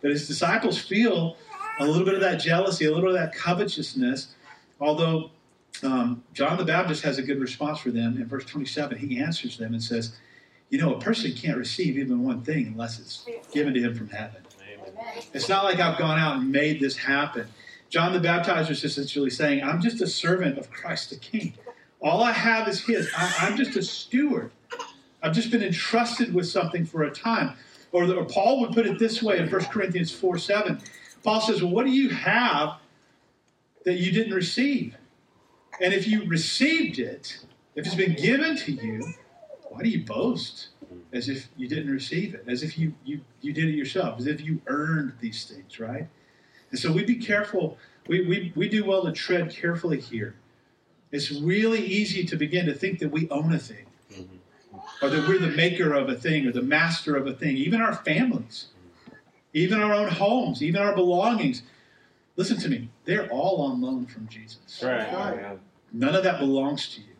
But 0.00 0.10
his 0.10 0.26
disciples 0.26 0.78
feel 0.78 1.36
a 1.80 1.84
little 1.84 2.06
bit 2.06 2.14
of 2.14 2.20
that 2.20 2.40
jealousy, 2.40 2.86
a 2.86 2.88
little 2.88 3.12
bit 3.12 3.20
of 3.20 3.20
that 3.20 3.34
covetousness, 3.34 4.28
although 4.80 5.32
um, 5.82 6.24
John 6.32 6.56
the 6.56 6.64
Baptist 6.64 7.02
has 7.02 7.18
a 7.18 7.22
good 7.22 7.40
response 7.40 7.78
for 7.78 7.90
them. 7.90 8.16
In 8.16 8.26
verse 8.26 8.46
27, 8.46 8.96
he 8.96 9.18
answers 9.18 9.58
them 9.58 9.74
and 9.74 9.82
says, 9.82 10.16
you 10.70 10.78
know, 10.78 10.94
a 10.94 11.00
person 11.00 11.32
can't 11.32 11.58
receive 11.58 11.98
even 11.98 12.22
one 12.22 12.42
thing 12.42 12.66
unless 12.66 12.98
it's 12.98 13.26
given 13.52 13.74
to 13.74 13.80
him 13.80 13.94
from 13.94 14.08
heaven. 14.08 14.42
Amen. 14.60 15.22
It's 15.32 15.48
not 15.48 15.64
like 15.64 15.78
I've 15.78 15.98
gone 15.98 16.18
out 16.18 16.36
and 16.36 16.50
made 16.50 16.80
this 16.80 16.96
happen. 16.96 17.46
John 17.88 18.12
the 18.12 18.18
Baptizer 18.18 18.70
is 18.70 18.82
essentially 18.82 19.30
saying, 19.30 19.62
I'm 19.62 19.80
just 19.80 20.00
a 20.00 20.06
servant 20.06 20.58
of 20.58 20.70
Christ 20.70 21.10
the 21.10 21.16
King. 21.16 21.54
All 22.00 22.22
I 22.22 22.32
have 22.32 22.68
is 22.68 22.84
His. 22.84 23.08
I, 23.16 23.46
am 23.46 23.56
just 23.56 23.76
a 23.76 23.82
steward. 23.82 24.50
I've 25.22 25.32
just 25.32 25.50
been 25.50 25.62
entrusted 25.62 26.34
with 26.34 26.46
something 26.46 26.84
for 26.84 27.04
a 27.04 27.10
time. 27.10 27.56
Or, 27.92 28.06
the, 28.06 28.16
or 28.16 28.24
Paul 28.24 28.60
would 28.60 28.72
put 28.72 28.86
it 28.86 28.98
this 28.98 29.22
way 29.22 29.38
in 29.38 29.48
1 29.48 29.64
Corinthians 29.66 30.10
4 30.10 30.38
7. 30.38 30.80
Paul 31.22 31.40
says, 31.40 31.62
Well, 31.62 31.72
what 31.72 31.86
do 31.86 31.92
you 31.92 32.10
have 32.10 32.78
that 33.84 33.94
you 33.94 34.12
didn't 34.12 34.34
receive? 34.34 34.96
And 35.80 35.94
if 35.94 36.06
you 36.06 36.24
received 36.26 36.98
it, 36.98 37.38
if 37.74 37.86
it's 37.86 37.94
been 37.94 38.14
given 38.14 38.56
to 38.56 38.72
you, 38.72 39.14
why 39.76 39.82
do 39.82 39.90
you 39.90 40.04
boast 40.04 40.68
as 41.12 41.28
if 41.28 41.48
you 41.56 41.68
didn't 41.68 41.90
receive 41.92 42.34
it, 42.34 42.44
as 42.46 42.62
if 42.62 42.78
you, 42.78 42.94
you, 43.04 43.20
you 43.42 43.52
did 43.52 43.68
it 43.68 43.74
yourself, 43.74 44.18
as 44.18 44.26
if 44.26 44.40
you 44.40 44.62
earned 44.68 45.12
these 45.20 45.44
things, 45.44 45.78
right? 45.78 46.08
And 46.70 46.80
so 46.80 46.90
we 46.90 47.04
be 47.04 47.16
careful. 47.16 47.76
We, 48.08 48.26
we, 48.26 48.52
we 48.56 48.70
do 48.70 48.86
well 48.86 49.04
to 49.04 49.12
tread 49.12 49.50
carefully 49.50 50.00
here. 50.00 50.34
It's 51.12 51.30
really 51.30 51.84
easy 51.84 52.24
to 52.24 52.36
begin 52.36 52.64
to 52.66 52.74
think 52.74 53.00
that 53.00 53.10
we 53.10 53.28
own 53.28 53.52
a 53.52 53.58
thing, 53.58 53.84
mm-hmm. 54.10 54.78
or 55.02 55.10
that 55.10 55.28
we're 55.28 55.38
the 55.38 55.54
maker 55.54 55.92
of 55.92 56.08
a 56.08 56.14
thing, 56.14 56.46
or 56.46 56.52
the 56.52 56.62
master 56.62 57.14
of 57.14 57.26
a 57.26 57.34
thing, 57.34 57.58
even 57.58 57.82
our 57.82 57.94
families, 57.96 58.68
even 59.52 59.78
our 59.82 59.92
own 59.92 60.08
homes, 60.08 60.62
even 60.62 60.80
our 60.80 60.94
belongings. 60.94 61.62
Listen 62.36 62.58
to 62.60 62.68
me, 62.70 62.88
they're 63.04 63.28
all 63.28 63.60
on 63.60 63.82
loan 63.82 64.06
from 64.06 64.26
Jesus. 64.28 64.82
Right. 64.82 65.06
Oh, 65.12 65.58
None 65.92 66.14
of 66.14 66.24
that 66.24 66.38
belongs 66.38 66.88
to 66.94 67.02
you. 67.02 67.15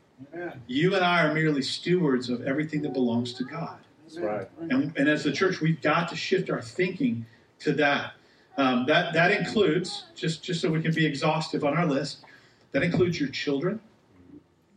You 0.67 0.95
and 0.95 1.05
I 1.05 1.25
are 1.27 1.35
merely 1.35 1.63
stewards 1.63 2.31
of 2.31 2.43
everything 2.43 2.83
that 2.83 2.93
belongs 2.95 3.33
to 3.35 3.45
God. 3.45 3.79
That's 4.05 4.19
right. 4.19 4.49
And, 4.61 4.93
and 4.97 5.09
as 5.09 5.25
the 5.25 5.33
church, 5.33 5.61
we've 5.61 5.81
got 5.83 6.09
to 6.11 6.17
shift 6.17 6.51
our 6.51 6.63
thinking 6.63 7.27
to 7.61 7.73
that. 7.75 8.13
Um, 8.59 8.87
that 8.87 9.13
that 9.15 9.33
includes 9.33 10.07
just 10.15 10.43
just 10.43 10.61
so 10.63 10.71
we 10.71 10.83
can 10.83 10.93
be 10.95 11.05
exhaustive 11.07 11.65
on 11.65 11.77
our 11.77 11.87
list. 11.87 12.19
That 12.73 12.83
includes 12.83 13.21
your 13.21 13.29
children 13.31 13.81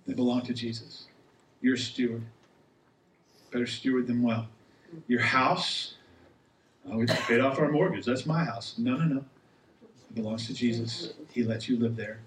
They 0.08 0.14
belong 0.14 0.42
to 0.44 0.54
Jesus. 0.54 1.06
You're 1.62 1.76
a 1.76 1.78
steward. 1.78 2.24
Better 3.52 3.68
steward 3.68 4.08
them 4.08 4.24
well. 4.24 4.48
Your 5.08 5.22
house. 5.22 5.96
Oh, 6.90 6.98
we 6.98 7.06
paid 7.08 7.42
off 7.42 7.60
our 7.60 7.72
mortgage. 7.72 8.06
That's 8.06 8.26
my 8.26 8.44
house. 8.44 8.76
No, 8.78 8.98
no, 8.98 9.06
no. 9.06 9.26
It 10.10 10.16
belongs 10.16 10.48
to 10.48 10.54
Jesus. 10.54 11.14
He 11.32 11.44
lets 11.44 11.70
you 11.70 11.78
live 11.80 11.96
there. 11.96 12.20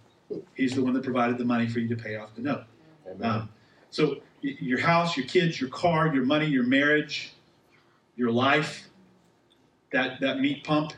He's 0.55 0.75
the 0.75 0.83
one 0.83 0.95
that 0.95 1.03
provided 1.05 1.39
the 1.39 1.45
money 1.45 1.69
for 1.69 1.81
you 1.81 1.89
to 1.95 2.03
pay 2.03 2.17
off 2.17 2.35
the 2.35 2.43
note. 2.43 2.65
Um, 3.21 3.49
so 3.91 4.17
your 4.41 4.81
house, 4.81 5.17
your 5.17 5.27
kids, 5.27 5.61
your 5.61 5.71
car, 5.71 6.13
your 6.15 6.25
money, 6.25 6.47
your 6.47 6.65
marriage, 6.65 7.33
your 8.17 8.31
life, 8.31 8.89
that 9.93 10.21
that 10.21 10.41
meat 10.41 10.65
pump 10.65 10.93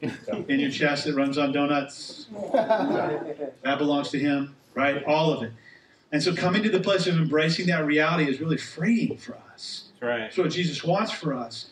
in 0.00 0.60
your 0.60 0.70
chest 0.70 1.04
that 1.04 1.14
runs 1.14 1.38
on 1.38 1.52
donuts, 1.52 2.26
that 2.52 3.76
belongs 3.78 4.10
to 4.10 4.18
him, 4.18 4.56
right? 4.74 5.04
All 5.04 5.32
of 5.32 5.42
it. 5.42 5.52
And 6.12 6.22
so 6.22 6.34
coming 6.34 6.62
to 6.62 6.70
the 6.70 6.80
place 6.80 7.06
of 7.06 7.16
embracing 7.16 7.66
that 7.66 7.86
reality 7.86 8.28
is 8.28 8.40
really 8.40 8.56
freeing 8.56 9.16
for 9.16 9.36
us. 9.52 9.84
That's 9.92 10.02
right. 10.02 10.18
That's 10.20 10.38
what 10.38 10.50
Jesus 10.50 10.82
wants 10.82 11.12
for 11.12 11.34
us. 11.34 11.70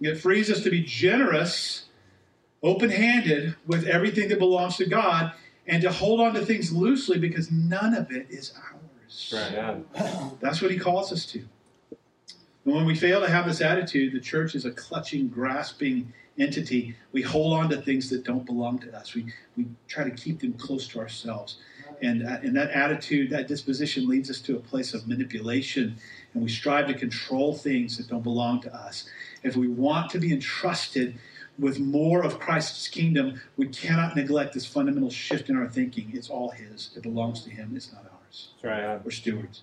It 0.00 0.16
frees 0.16 0.50
us 0.50 0.62
to 0.62 0.70
be 0.70 0.82
generous, 0.82 1.84
open 2.62 2.90
handed 2.90 3.56
with 3.66 3.86
everything 3.86 4.28
that 4.28 4.38
belongs 4.38 4.76
to 4.76 4.86
God 4.86 5.32
and 5.66 5.82
to 5.82 5.90
hold 5.90 6.20
on 6.20 6.34
to 6.34 6.44
things 6.44 6.72
loosely 6.72 7.18
because 7.18 7.50
none 7.50 7.94
of 7.94 8.10
it 8.10 8.26
is 8.30 8.52
ours. 8.56 8.77
Right. 9.32 9.52
Yeah. 9.52 9.76
That's 10.40 10.60
what 10.60 10.70
he 10.70 10.78
calls 10.78 11.12
us 11.12 11.24
to. 11.26 11.44
And 12.64 12.74
when 12.74 12.84
we 12.84 12.94
fail 12.94 13.20
to 13.20 13.30
have 13.30 13.46
this 13.46 13.60
attitude, 13.60 14.12
the 14.12 14.20
church 14.20 14.54
is 14.54 14.66
a 14.66 14.70
clutching, 14.70 15.28
grasping 15.28 16.12
entity. 16.38 16.96
We 17.12 17.22
hold 17.22 17.54
on 17.54 17.70
to 17.70 17.80
things 17.80 18.10
that 18.10 18.24
don't 18.24 18.44
belong 18.44 18.78
to 18.80 18.96
us. 18.96 19.14
We, 19.14 19.32
we 19.56 19.66
try 19.88 20.04
to 20.04 20.10
keep 20.10 20.40
them 20.40 20.52
close 20.52 20.86
to 20.88 20.98
ourselves. 20.98 21.56
And, 22.02 22.26
uh, 22.26 22.38
and 22.42 22.54
that 22.56 22.70
attitude, 22.70 23.30
that 23.30 23.48
disposition 23.48 24.06
leads 24.06 24.30
us 24.30 24.40
to 24.42 24.56
a 24.56 24.60
place 24.60 24.94
of 24.94 25.08
manipulation, 25.08 25.96
and 26.34 26.42
we 26.42 26.48
strive 26.48 26.86
to 26.88 26.94
control 26.94 27.54
things 27.54 27.96
that 27.96 28.08
don't 28.08 28.22
belong 28.22 28.60
to 28.60 28.74
us. 28.74 29.08
If 29.42 29.56
we 29.56 29.66
want 29.68 30.10
to 30.10 30.18
be 30.18 30.32
entrusted 30.32 31.18
with 31.58 31.80
more 31.80 32.22
of 32.22 32.38
Christ's 32.38 32.86
kingdom, 32.86 33.40
we 33.56 33.66
cannot 33.68 34.14
neglect 34.14 34.54
this 34.54 34.64
fundamental 34.64 35.10
shift 35.10 35.48
in 35.48 35.56
our 35.56 35.68
thinking. 35.68 36.10
It's 36.12 36.28
all 36.30 36.50
His, 36.50 36.90
it 36.94 37.02
belongs 37.02 37.42
to 37.44 37.50
Him, 37.50 37.72
it's 37.74 37.92
not 37.92 38.04
ours. 38.04 38.17
That's 38.28 38.48
right. 38.62 39.04
We're 39.04 39.10
stewards. 39.10 39.62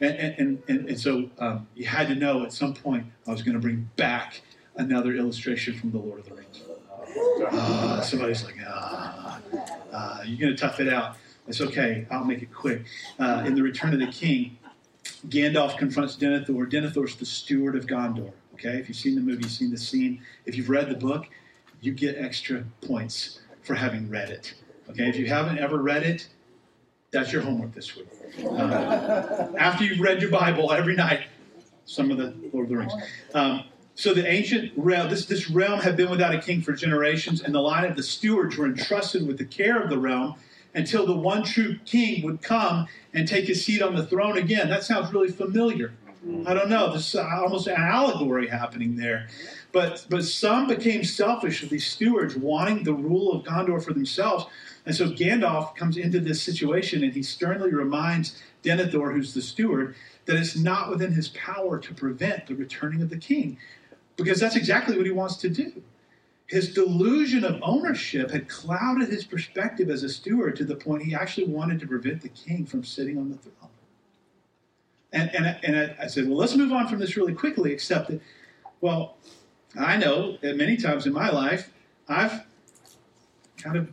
And, 0.00 0.16
and, 0.16 0.62
and, 0.68 0.88
and 0.88 1.00
so 1.00 1.30
um, 1.38 1.68
you 1.74 1.86
had 1.86 2.08
to 2.08 2.14
know 2.14 2.42
at 2.44 2.52
some 2.52 2.74
point 2.74 3.06
I 3.26 3.30
was 3.30 3.42
going 3.42 3.54
to 3.54 3.60
bring 3.60 3.90
back 3.96 4.40
another 4.76 5.14
illustration 5.14 5.78
from 5.78 5.90
the 5.90 5.98
Lord 5.98 6.20
of 6.20 6.26
the 6.26 6.34
Rings. 6.34 6.62
Ah, 7.52 8.00
somebody's 8.02 8.44
like, 8.44 8.56
ah, 8.66 9.40
ah, 9.92 10.22
you're 10.22 10.38
going 10.38 10.54
to 10.54 10.60
tough 10.60 10.80
it 10.80 10.88
out. 10.88 11.16
It's 11.48 11.60
okay. 11.60 12.06
I'll 12.10 12.24
make 12.24 12.42
it 12.42 12.52
quick. 12.52 12.84
Uh, 13.18 13.42
in 13.46 13.54
the 13.54 13.62
Return 13.62 13.92
of 13.92 14.00
the 14.00 14.06
King, 14.06 14.58
Gandalf 15.28 15.76
confronts 15.76 16.16
Denethor. 16.16 16.70
Denethor's 16.70 17.16
the 17.16 17.26
steward 17.26 17.76
of 17.76 17.86
Gondor. 17.86 18.32
Okay, 18.54 18.78
if 18.78 18.88
you've 18.88 18.96
seen 18.96 19.14
the 19.14 19.20
movie, 19.20 19.42
you've 19.42 19.50
seen 19.50 19.70
the 19.70 19.78
scene. 19.78 20.20
If 20.44 20.56
you've 20.56 20.68
read 20.68 20.88
the 20.88 20.94
book, 20.94 21.26
you 21.80 21.92
get 21.92 22.16
extra 22.16 22.64
points 22.86 23.40
for 23.62 23.74
having 23.74 24.08
read 24.08 24.30
it. 24.30 24.54
Okay, 24.90 25.08
if 25.08 25.16
you 25.16 25.26
haven't 25.26 25.58
ever 25.58 25.78
read 25.78 26.02
it, 26.02 26.28
that's 27.10 27.32
your 27.32 27.42
homework 27.42 27.74
this 27.74 27.96
week. 27.96 28.06
Um, 28.46 28.72
after 29.58 29.84
you've 29.84 30.00
read 30.00 30.22
your 30.22 30.30
Bible 30.30 30.72
every 30.72 30.94
night, 30.94 31.22
some 31.84 32.10
of 32.10 32.18
the 32.18 32.34
Lord 32.52 32.66
of 32.66 32.70
the 32.70 32.76
Rings. 32.76 32.92
Um, 33.34 33.64
so 33.94 34.14
the 34.14 34.26
ancient 34.26 34.72
realm, 34.76 35.10
this, 35.10 35.26
this 35.26 35.50
realm 35.50 35.80
had 35.80 35.96
been 35.96 36.08
without 36.08 36.34
a 36.34 36.40
king 36.40 36.62
for 36.62 36.72
generations, 36.72 37.42
and 37.42 37.54
the 37.54 37.60
line 37.60 37.84
of 37.84 37.96
the 37.96 38.02
stewards 38.02 38.56
were 38.56 38.66
entrusted 38.66 39.26
with 39.26 39.38
the 39.38 39.44
care 39.44 39.82
of 39.82 39.90
the 39.90 39.98
realm 39.98 40.36
until 40.74 41.04
the 41.04 41.16
one 41.16 41.42
true 41.42 41.78
king 41.84 42.22
would 42.24 42.40
come 42.42 42.86
and 43.12 43.26
take 43.26 43.46
his 43.46 43.64
seat 43.64 43.82
on 43.82 43.94
the 43.94 44.06
throne 44.06 44.38
again. 44.38 44.68
That 44.68 44.84
sounds 44.84 45.12
really 45.12 45.30
familiar. 45.30 45.92
I 46.46 46.54
don't 46.54 46.68
know. 46.68 46.90
There's 46.90 47.14
almost 47.14 47.66
an 47.66 47.76
allegory 47.76 48.46
happening 48.46 48.94
there. 48.96 49.28
But 49.72 50.06
but 50.08 50.24
some 50.24 50.66
became 50.66 51.04
selfish 51.04 51.62
of 51.62 51.70
these 51.70 51.86
stewards, 51.86 52.36
wanting 52.36 52.82
the 52.82 52.94
rule 52.94 53.32
of 53.32 53.44
Gondor 53.44 53.82
for 53.82 53.92
themselves. 53.92 54.46
And 54.86 54.94
so 54.94 55.10
Gandalf 55.10 55.76
comes 55.76 55.96
into 55.96 56.18
this 56.18 56.42
situation 56.42 57.04
and 57.04 57.12
he 57.12 57.22
sternly 57.22 57.72
reminds 57.72 58.42
Denethor, 58.64 59.12
who's 59.12 59.34
the 59.34 59.42
steward, 59.42 59.94
that 60.26 60.36
it's 60.36 60.56
not 60.56 60.90
within 60.90 61.12
his 61.12 61.28
power 61.28 61.78
to 61.78 61.94
prevent 61.94 62.46
the 62.46 62.54
returning 62.54 63.02
of 63.02 63.10
the 63.10 63.18
king. 63.18 63.58
Because 64.16 64.40
that's 64.40 64.56
exactly 64.56 64.96
what 64.96 65.06
he 65.06 65.12
wants 65.12 65.36
to 65.36 65.48
do. 65.48 65.82
His 66.46 66.74
delusion 66.74 67.44
of 67.44 67.60
ownership 67.62 68.30
had 68.30 68.48
clouded 68.48 69.08
his 69.08 69.24
perspective 69.24 69.88
as 69.88 70.02
a 70.02 70.08
steward 70.08 70.56
to 70.56 70.64
the 70.64 70.74
point 70.74 71.04
he 71.04 71.14
actually 71.14 71.46
wanted 71.46 71.78
to 71.80 71.86
prevent 71.86 72.22
the 72.22 72.28
king 72.28 72.66
from 72.66 72.82
sitting 72.82 73.16
on 73.18 73.30
the 73.30 73.36
throne. 73.36 73.70
And, 75.12 75.32
and, 75.34 75.58
and 75.62 75.76
I, 75.76 76.04
I 76.04 76.06
said, 76.08 76.26
well, 76.26 76.36
let's 76.36 76.56
move 76.56 76.72
on 76.72 76.88
from 76.88 76.98
this 76.98 77.16
really 77.16 77.34
quickly, 77.34 77.72
except 77.72 78.08
that, 78.08 78.20
well, 78.80 79.16
I 79.78 79.96
know 79.96 80.36
that 80.42 80.56
many 80.56 80.76
times 80.76 81.06
in 81.06 81.12
my 81.12 81.30
life, 81.30 81.70
I've 82.08 82.44
kind 83.58 83.76
of 83.76 83.92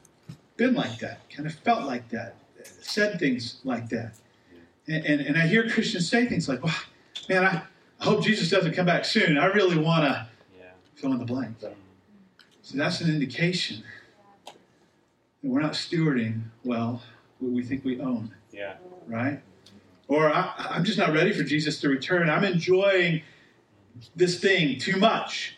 been 0.56 0.74
like 0.74 1.00
that, 1.00 1.30
kind 1.30 1.46
of 1.48 1.54
felt 1.54 1.84
like 1.86 2.10
that, 2.10 2.36
said 2.82 3.20
things 3.20 3.60
like 3.64 3.90
that. 3.90 4.14
And, 4.88 5.06
and, 5.06 5.22
and 5.22 5.38
I 5.38 5.46
hear 5.48 5.70
Christians 5.70 6.10
say 6.10 6.26
things 6.26 6.48
like, 6.50 6.64
well, 6.64 6.74
man, 7.30 7.44
I, 7.44 7.62
I 8.00 8.04
hope 8.04 8.24
Jesus 8.24 8.50
doesn't 8.50 8.74
come 8.74 8.86
back 8.86 9.06
soon. 9.06 9.38
I 9.38 9.46
really 9.48 9.78
want 9.78 10.06
to 10.06 10.28
Yeah. 10.58 10.66
fill 10.96 11.12
in 11.12 11.20
the 11.20 11.26
blank. 11.26 11.58
So 11.60 12.78
that's 12.78 13.02
an 13.02 13.10
indication 13.14 13.84
that 14.46 14.54
we're 15.44 15.62
not 15.62 15.74
stewarding 15.74 16.42
well 16.64 17.02
what 17.40 17.52
we 17.52 17.64
think 17.64 17.86
we 17.86 18.02
own 18.02 18.34
Yeah. 18.52 18.76
right? 19.08 19.42
Or 20.08 20.34
I, 20.34 20.54
I'm 20.58 20.84
just 20.84 20.98
not 20.98 21.14
ready 21.14 21.34
for 21.34 21.44
Jesus 21.44 21.80
to 21.82 21.90
return. 21.90 22.30
I'm 22.30 22.44
enjoying 22.46 23.22
this 24.16 24.40
thing 24.40 24.80
too 24.80 24.98
much. 24.98 25.57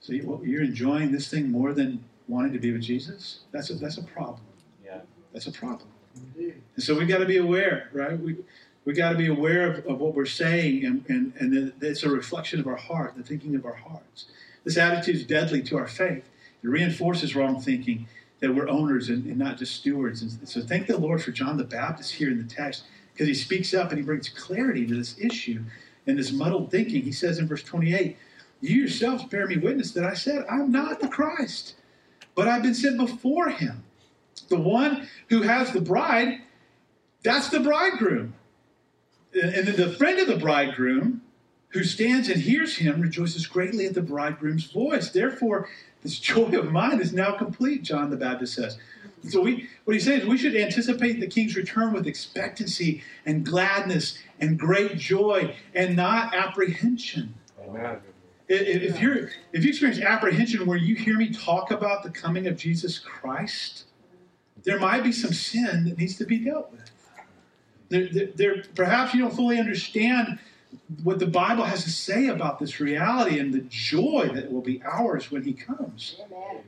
So 0.00 0.12
you, 0.12 0.26
well, 0.26 0.40
you're 0.44 0.64
enjoying 0.64 1.12
this 1.12 1.28
thing 1.28 1.50
more 1.50 1.72
than 1.72 2.02
wanting 2.26 2.52
to 2.52 2.58
be 2.58 2.72
with 2.72 2.82
Jesus? 2.82 3.40
That's 3.52 3.70
a, 3.70 3.74
that's 3.74 3.98
a 3.98 4.02
problem. 4.02 4.40
Yeah. 4.84 5.00
That's 5.32 5.46
a 5.46 5.52
problem. 5.52 5.88
Indeed. 6.16 6.60
And 6.74 6.82
so 6.82 6.98
we've 6.98 7.08
got 7.08 7.18
to 7.18 7.26
be 7.26 7.36
aware, 7.36 7.88
right? 7.92 8.18
We 8.18 8.36
we 8.84 8.94
got 8.94 9.10
to 9.10 9.18
be 9.18 9.26
aware 9.26 9.70
of, 9.70 9.86
of 9.86 9.98
what 9.98 10.14
we're 10.14 10.26
saying, 10.26 10.84
and, 10.84 11.04
and, 11.08 11.32
and 11.38 11.72
that 11.80 11.86
it's 11.86 12.02
a 12.02 12.08
reflection 12.08 12.60
of 12.60 12.66
our 12.66 12.76
heart, 12.76 13.14
the 13.16 13.22
thinking 13.22 13.54
of 13.54 13.66
our 13.66 13.74
hearts. 13.74 14.26
This 14.64 14.76
attitude 14.76 15.16
is 15.16 15.24
deadly 15.24 15.62
to 15.64 15.76
our 15.76 15.86
faith. 15.86 16.24
It 16.62 16.68
reinforces 16.68 17.36
wrong 17.36 17.60
thinking 17.60 18.08
that 18.40 18.54
we're 18.54 18.68
owners 18.68 19.08
and, 19.08 19.26
and 19.26 19.36
not 19.36 19.58
just 19.58 19.76
stewards. 19.76 20.22
And 20.22 20.48
so 20.48 20.62
thank 20.62 20.86
the 20.86 20.96
Lord 20.96 21.22
for 21.22 21.30
John 21.30 21.56
the 21.56 21.64
Baptist 21.64 22.14
here 22.14 22.30
in 22.30 22.38
the 22.38 22.52
text 22.52 22.84
because 23.12 23.28
he 23.28 23.34
speaks 23.34 23.74
up 23.74 23.90
and 23.90 23.98
he 23.98 24.04
brings 24.04 24.28
clarity 24.28 24.86
to 24.86 24.94
this 24.94 25.18
issue 25.18 25.62
and 26.06 26.18
this 26.18 26.32
muddled 26.32 26.70
thinking. 26.70 27.02
He 27.02 27.12
says 27.12 27.38
in 27.38 27.46
verse 27.46 27.62
28, 27.62 28.16
You 28.60 28.80
yourselves 28.80 29.24
bear 29.24 29.46
me 29.46 29.56
witness 29.56 29.92
that 29.92 30.04
I 30.04 30.14
said, 30.14 30.44
I'm 30.50 30.70
not 30.70 31.00
the 31.00 31.08
Christ, 31.08 31.74
but 32.34 32.46
I've 32.46 32.62
been 32.62 32.74
sent 32.74 32.98
before 32.98 33.48
him. 33.48 33.84
The 34.48 34.58
one 34.58 35.08
who 35.28 35.42
has 35.42 35.72
the 35.72 35.80
bride, 35.80 36.42
that's 37.22 37.48
the 37.48 37.60
bridegroom. 37.60 38.34
And 39.32 39.68
then 39.68 39.76
the 39.76 39.94
friend 39.94 40.18
of 40.18 40.26
the 40.26 40.36
bridegroom, 40.36 41.22
who 41.68 41.84
stands 41.84 42.28
and 42.28 42.42
hears 42.42 42.76
him, 42.76 43.00
rejoices 43.00 43.46
greatly 43.46 43.86
at 43.86 43.94
the 43.94 44.02
bridegroom's 44.02 44.64
voice. 44.64 45.10
Therefore, 45.10 45.68
this 46.02 46.18
joy 46.18 46.50
of 46.58 46.72
mine 46.72 47.00
is 47.00 47.12
now 47.12 47.36
complete, 47.36 47.82
John 47.82 48.10
the 48.10 48.16
Baptist 48.16 48.54
says. 48.54 48.78
So 49.28 49.42
we, 49.42 49.68
what 49.84 49.94
he's 49.94 50.04
saying 50.04 50.22
is 50.22 50.26
we 50.26 50.38
should 50.38 50.56
anticipate 50.56 51.20
the 51.20 51.26
king's 51.26 51.54
return 51.54 51.92
with 51.92 52.06
expectancy 52.06 53.02
and 53.26 53.44
gladness 53.44 54.18
and 54.40 54.58
great 54.58 54.96
joy 54.96 55.54
and 55.74 55.94
not 55.94 56.34
apprehension. 56.34 57.34
Amen. 57.62 57.98
I- 58.50 58.54
If 58.54 59.00
you're 59.00 59.30
if 59.52 59.62
you 59.64 59.70
experience 59.70 60.00
apprehension 60.00 60.66
where 60.66 60.78
you 60.78 60.94
hear 60.96 61.16
me 61.16 61.30
talk 61.30 61.70
about 61.70 62.02
the 62.02 62.10
coming 62.10 62.46
of 62.46 62.56
Jesus 62.56 62.98
Christ, 62.98 63.84
there 64.64 64.78
might 64.80 65.02
be 65.04 65.12
some 65.12 65.32
sin 65.32 65.84
that 65.84 65.98
needs 65.98 66.16
to 66.16 66.24
be 66.24 66.38
dealt 66.38 66.70
with. 66.72 66.90
There, 67.88 68.08
there, 68.12 68.28
there- 68.34 68.64
perhaps 68.74 69.14
you 69.14 69.20
don't 69.20 69.34
fully 69.34 69.58
understand 69.58 70.38
what 71.02 71.18
the 71.18 71.26
Bible 71.26 71.64
has 71.64 71.84
to 71.84 71.90
say 71.90 72.28
about 72.28 72.58
this 72.58 72.80
reality 72.80 73.38
and 73.38 73.52
the 73.52 73.60
joy 73.68 74.30
that 74.34 74.52
will 74.52 74.62
be 74.62 74.82
ours 74.84 75.30
when 75.30 75.42
He 75.44 75.52
comes. 75.52 76.16
Amen. 76.24 76.62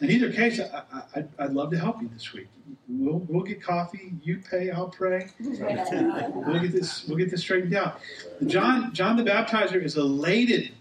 In 0.00 0.10
either 0.10 0.32
case, 0.32 0.60
I, 0.60 0.82
I, 1.16 1.24
I'd 1.40 1.52
love 1.52 1.70
to 1.72 1.78
help 1.78 2.00
you 2.00 2.08
this 2.12 2.32
week. 2.32 2.46
We'll, 2.88 3.18
we'll 3.28 3.42
get 3.42 3.60
coffee. 3.62 4.12
You 4.22 4.38
pay. 4.48 4.70
I'll 4.70 4.88
pray. 4.88 5.30
We'll 5.40 6.60
get 6.60 6.72
this. 6.72 7.04
We'll 7.06 7.18
get 7.18 7.30
this 7.30 7.40
straightened 7.42 7.74
out. 7.74 8.00
John 8.46 8.92
John 8.94 9.16
the 9.16 9.24
Baptizer 9.24 9.82
is 9.82 9.96
elated 9.96 10.72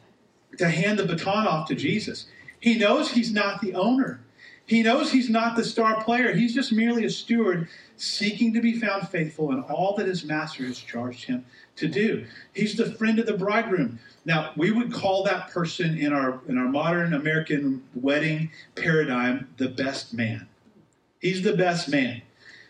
to 0.58 0.70
hand 0.70 1.00
the 1.00 1.06
baton 1.06 1.48
off 1.48 1.68
to 1.68 1.76
Jesus. 1.76 2.28
He 2.60 2.78
knows 2.78 3.12
he's 3.12 3.32
not 3.32 3.62
the 3.62 3.74
owner. 3.74 4.22
He 4.66 4.84
knows 4.84 5.12
he's 5.12 5.30
not 5.30 5.56
the 5.56 5.64
star 5.64 6.04
player. 6.04 6.34
He's 6.34 6.54
just 6.54 6.74
merely 6.74 7.06
a 7.06 7.10
steward 7.10 7.70
seeking 7.96 8.54
to 8.54 8.62
be 8.62 8.78
found 8.78 9.08
faithful 9.08 9.52
in 9.52 9.62
all 9.62 9.96
that 9.96 10.08
his 10.08 10.26
master 10.26 10.66
has 10.66 10.78
charged 10.78 11.24
him 11.26 11.46
to 11.78 11.88
do. 11.88 12.26
He's 12.54 12.76
the 12.76 12.92
friend 12.92 13.18
of 13.18 13.26
the 13.26 13.38
bridegroom. 13.38 14.00
Now, 14.26 14.52
we 14.58 14.72
would 14.72 14.92
call 14.92 15.24
that 15.24 15.50
person 15.52 15.98
in 15.98 16.12
our 16.12 16.42
in 16.50 16.58
our 16.58 16.68
modern 16.68 17.14
American 17.14 17.84
wedding 17.96 18.52
paradigm 18.76 19.48
the 19.56 19.70
best 19.70 20.14
man. 20.14 20.48
He's 21.22 21.42
the 21.42 21.56
best 21.56 21.88
man. 21.90 22.22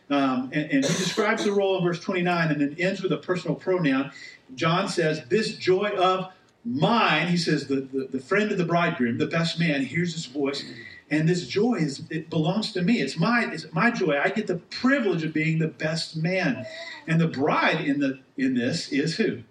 Um, 0.10 0.52
and, 0.54 0.72
and 0.72 0.86
he 0.86 0.94
describes 0.94 1.44
the 1.44 1.52
role 1.52 1.78
in 1.80 1.84
verse 1.84 2.00
29 2.00 2.52
and 2.52 2.62
then 2.62 2.76
ends 2.80 3.02
with 3.02 3.12
a 3.12 3.18
personal 3.18 3.56
pronoun. 3.56 4.12
John 4.56 4.88
says, 4.88 5.26
This 5.28 5.56
joy 5.56 5.90
of 5.98 6.32
mine, 6.68 7.28
he 7.28 7.38
says, 7.38 7.68
the, 7.68 7.82
the, 7.82 8.08
the 8.12 8.20
friend 8.20 8.52
of 8.52 8.58
the 8.58 8.66
bridegroom, 8.66 9.18
the 9.18 9.26
best 9.26 9.60
man, 9.60 9.84
hears 9.84 10.14
his 10.14 10.26
voice. 10.26 10.64
And 11.10 11.28
this 11.30 11.48
joy 11.48 11.76
is 11.76 12.04
it 12.10 12.30
belongs 12.30 12.74
to 12.74 12.82
me. 12.82 13.00
It's 13.00 13.18
my 13.18 13.50
it's 13.50 13.72
my 13.72 13.92
joy. 13.92 14.20
I 14.22 14.28
get 14.28 14.48
the 14.48 14.58
privilege 14.58 15.24
of 15.24 15.32
being 15.32 15.58
the 15.58 15.70
best 15.70 16.18
man. 16.18 16.66
And 17.08 17.22
the 17.22 17.30
bride 17.30 17.80
in 17.80 18.02
the 18.02 18.20
in 18.36 18.56
this 18.56 18.90
is 18.92 19.16
who? 19.16 19.44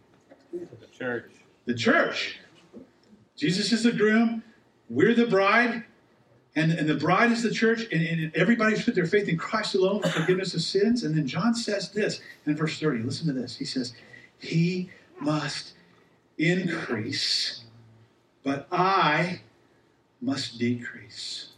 The 0.52 0.86
church. 0.92 1.30
The 1.64 1.74
church. 1.74 2.40
Jesus 3.36 3.72
is 3.72 3.84
the 3.84 3.92
groom. 3.92 4.42
We're 4.90 5.14
the 5.14 5.26
bride. 5.26 5.84
And, 6.54 6.72
and 6.72 6.88
the 6.88 6.94
bride 6.94 7.32
is 7.32 7.42
the 7.42 7.50
church, 7.50 7.82
and, 7.92 8.02
and 8.02 8.34
everybody's 8.34 8.82
put 8.82 8.94
their 8.94 9.04
faith 9.04 9.28
in 9.28 9.36
Christ 9.36 9.74
alone 9.74 10.00
for 10.00 10.08
forgiveness 10.08 10.54
of 10.54 10.62
sins. 10.62 11.04
And 11.04 11.14
then 11.14 11.26
John 11.26 11.54
says 11.54 11.90
this 11.90 12.22
in 12.46 12.56
verse 12.56 12.80
30. 12.80 13.02
Listen 13.02 13.26
to 13.26 13.34
this. 13.34 13.56
He 13.56 13.66
says, 13.66 13.92
He 14.38 14.88
must 15.20 15.74
increase, 16.38 17.64
but 18.42 18.66
I 18.70 19.40
must 20.20 20.58
decrease. 20.58 21.50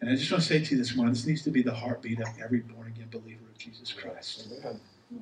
And 0.00 0.10
I 0.10 0.14
just 0.14 0.30
want 0.30 0.42
to 0.42 0.48
say 0.48 0.62
to 0.62 0.70
you 0.72 0.78
this 0.78 0.94
morning 0.94 1.14
this 1.14 1.26
needs 1.26 1.42
to 1.42 1.50
be 1.50 1.62
the 1.62 1.74
heartbeat 1.74 2.20
of 2.20 2.28
every 2.42 2.60
born 2.60 2.88
again 2.88 3.08
believer 3.10 3.44
of 3.50 3.58
Jesus 3.58 3.92
Christ. 3.92 4.48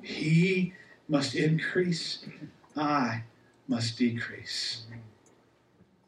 He 0.01 0.73
must 1.07 1.35
increase, 1.35 2.25
I 2.75 3.23
must 3.67 3.97
decrease. 3.97 4.83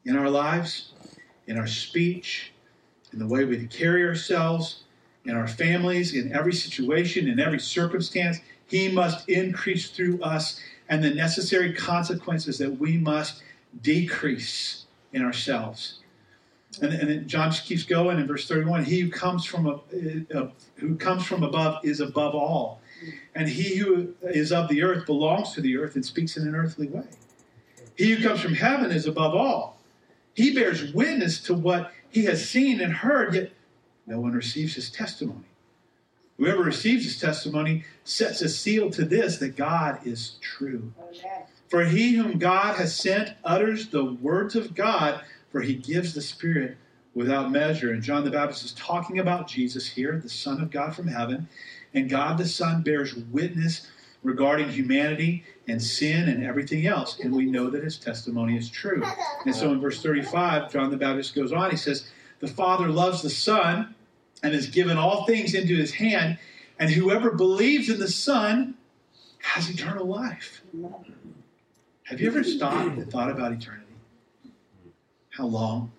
In 0.06 0.16
our 0.16 0.30
lives, 0.30 0.94
in 1.48 1.58
our 1.58 1.68
speech, 1.68 2.54
in 3.14 3.20
the 3.20 3.28
way 3.28 3.46
we 3.46 3.66
carry 3.68 4.04
ourselves, 4.06 4.84
in 5.26 5.36
our 5.36 5.48
families, 5.48 6.14
in 6.14 6.34
every 6.34 6.54
situation, 6.54 7.28
in 7.28 7.40
every 7.40 7.60
circumstance, 7.60 8.40
He 8.68 8.90
must 8.90 9.28
increase 9.30 9.90
through 9.90 10.22
us, 10.22 10.62
and 10.90 11.04
the 11.04 11.10
necessary 11.10 11.74
consequences 11.74 12.58
that 12.60 12.80
we 12.80 12.98
must 12.98 13.44
decrease 13.82 14.86
in 15.14 15.24
ourselves. 15.24 16.00
And, 16.82 16.94
and 16.94 17.10
then 17.10 17.28
John 17.28 17.52
just 17.52 17.66
keeps 17.66 17.84
going 17.84 18.20
in 18.20 18.28
verse 18.28 18.48
31 18.48 18.86
He 18.86 19.00
who 19.02 19.10
comes 19.10 19.46
from, 19.46 19.68
a, 19.68 19.80
a, 20.32 20.52
who 20.76 20.96
comes 20.96 21.26
from 21.26 21.44
above 21.44 21.84
is 21.84 22.00
above 22.00 22.36
all. 22.36 22.82
And 23.36 23.48
he 23.48 23.78
who 23.78 24.14
is 24.24 24.52
of 24.52 24.70
the 24.70 24.82
earth 24.84 25.06
belongs 25.06 25.54
to 25.54 25.62
the 25.62 25.78
earth 25.78 25.96
and 25.96 26.06
speaks 26.06 26.38
in 26.38 26.48
an 26.48 26.56
earthly 26.56 26.88
way. 26.88 27.06
He 27.96 28.12
who 28.12 28.28
comes 28.28 28.42
from 28.42 28.56
heaven 28.56 28.92
is 28.92 29.06
above 29.06 29.36
all. 29.36 29.80
He 30.34 30.54
bears 30.54 30.94
witness 30.94 31.42
to 31.44 31.54
what 31.54 31.92
he 32.10 32.26
has 32.26 32.48
seen 32.48 32.80
and 32.80 32.94
heard, 32.94 33.34
yet 33.34 33.52
no 34.06 34.20
one 34.20 34.34
receives 34.34 34.76
his 34.76 34.90
testimony. 34.90 35.46
Whoever 36.38 36.64
receives 36.64 37.04
his 37.04 37.20
testimony 37.20 37.84
sets 38.04 38.42
a 38.42 38.50
seal 38.50 38.92
to 38.92 39.06
this 39.06 39.38
that 39.38 39.56
God 39.56 40.00
is 40.06 40.38
true. 40.42 40.94
For 41.68 41.86
he 41.86 42.16
whom 42.16 42.38
God 42.38 42.76
has 42.78 42.96
sent 42.96 43.36
utters 43.44 43.90
the 43.90 44.06
words 44.06 44.56
of 44.56 44.76
God, 44.76 45.22
for 45.52 45.62
he 45.62 45.74
gives 45.74 46.14
the 46.14 46.22
Spirit 46.22 46.78
without 47.16 47.52
measure. 47.52 47.92
And 47.92 48.04
John 48.04 48.24
the 48.24 48.32
Baptist 48.32 48.64
is 48.64 48.74
talking 48.74 49.20
about 49.20 49.48
Jesus 49.48 49.90
here, 49.90 50.20
the 50.22 50.30
Son 50.30 50.62
of 50.62 50.70
God 50.70 50.96
from 50.96 51.08
heaven. 51.08 51.50
And 51.94 52.10
God 52.10 52.38
the 52.38 52.48
Son 52.48 52.84
bears 52.84 53.16
witness 53.16 53.88
regarding 54.24 54.70
humanity 54.70 55.44
and 55.68 55.82
sin 55.82 56.30
and 56.30 56.44
everything 56.44 56.86
else. 56.86 57.20
And 57.20 57.34
we 57.34 57.46
know 57.46 57.70
that 57.72 57.84
his 57.84 57.98
testimony 57.98 58.58
is 58.58 58.70
true. 58.70 59.04
And 59.46 59.56
so 59.56 59.72
in 59.72 59.82
verse 59.82 60.02
35, 60.02 60.72
John 60.72 60.92
the 60.92 60.98
Baptist 60.98 61.34
goes 61.34 61.52
on. 61.52 61.72
He 61.72 61.78
says, 61.78 62.10
The 62.40 62.48
Father 62.48 62.88
loves 62.88 63.22
the 63.22 63.30
Son 63.30 63.96
and 64.44 64.54
has 64.54 64.68
given 64.68 64.98
all 64.98 65.26
things 65.26 65.54
into 65.54 65.76
his 65.76 65.94
hand. 65.94 66.38
And 66.80 66.92
whoever 66.92 67.32
believes 67.32 67.90
in 67.90 68.00
the 68.00 68.08
Son 68.08 68.76
has 69.40 69.70
eternal 69.70 70.06
life. 70.06 70.62
Have 72.04 72.22
you 72.22 72.28
ever 72.28 72.44
stopped 72.44 72.98
and 72.98 73.12
thought 73.12 73.30
about 73.30 73.52
eternity? 73.52 73.84
How 75.30 75.46
long 75.46 75.92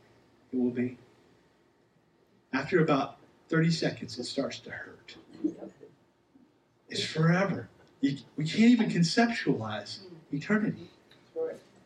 it 0.53 0.59
will 0.59 0.71
be? 0.71 0.97
After 2.53 2.81
about 2.81 3.19
30 3.49 3.71
seconds, 3.71 4.19
it 4.19 4.25
starts 4.25 4.59
to 4.61 4.71
hurt. 4.71 5.17
It's 6.89 7.05
forever. 7.05 7.69
We 8.01 8.45
can't 8.45 8.71
even 8.71 8.91
conceptualize 8.91 9.99
eternity 10.33 10.89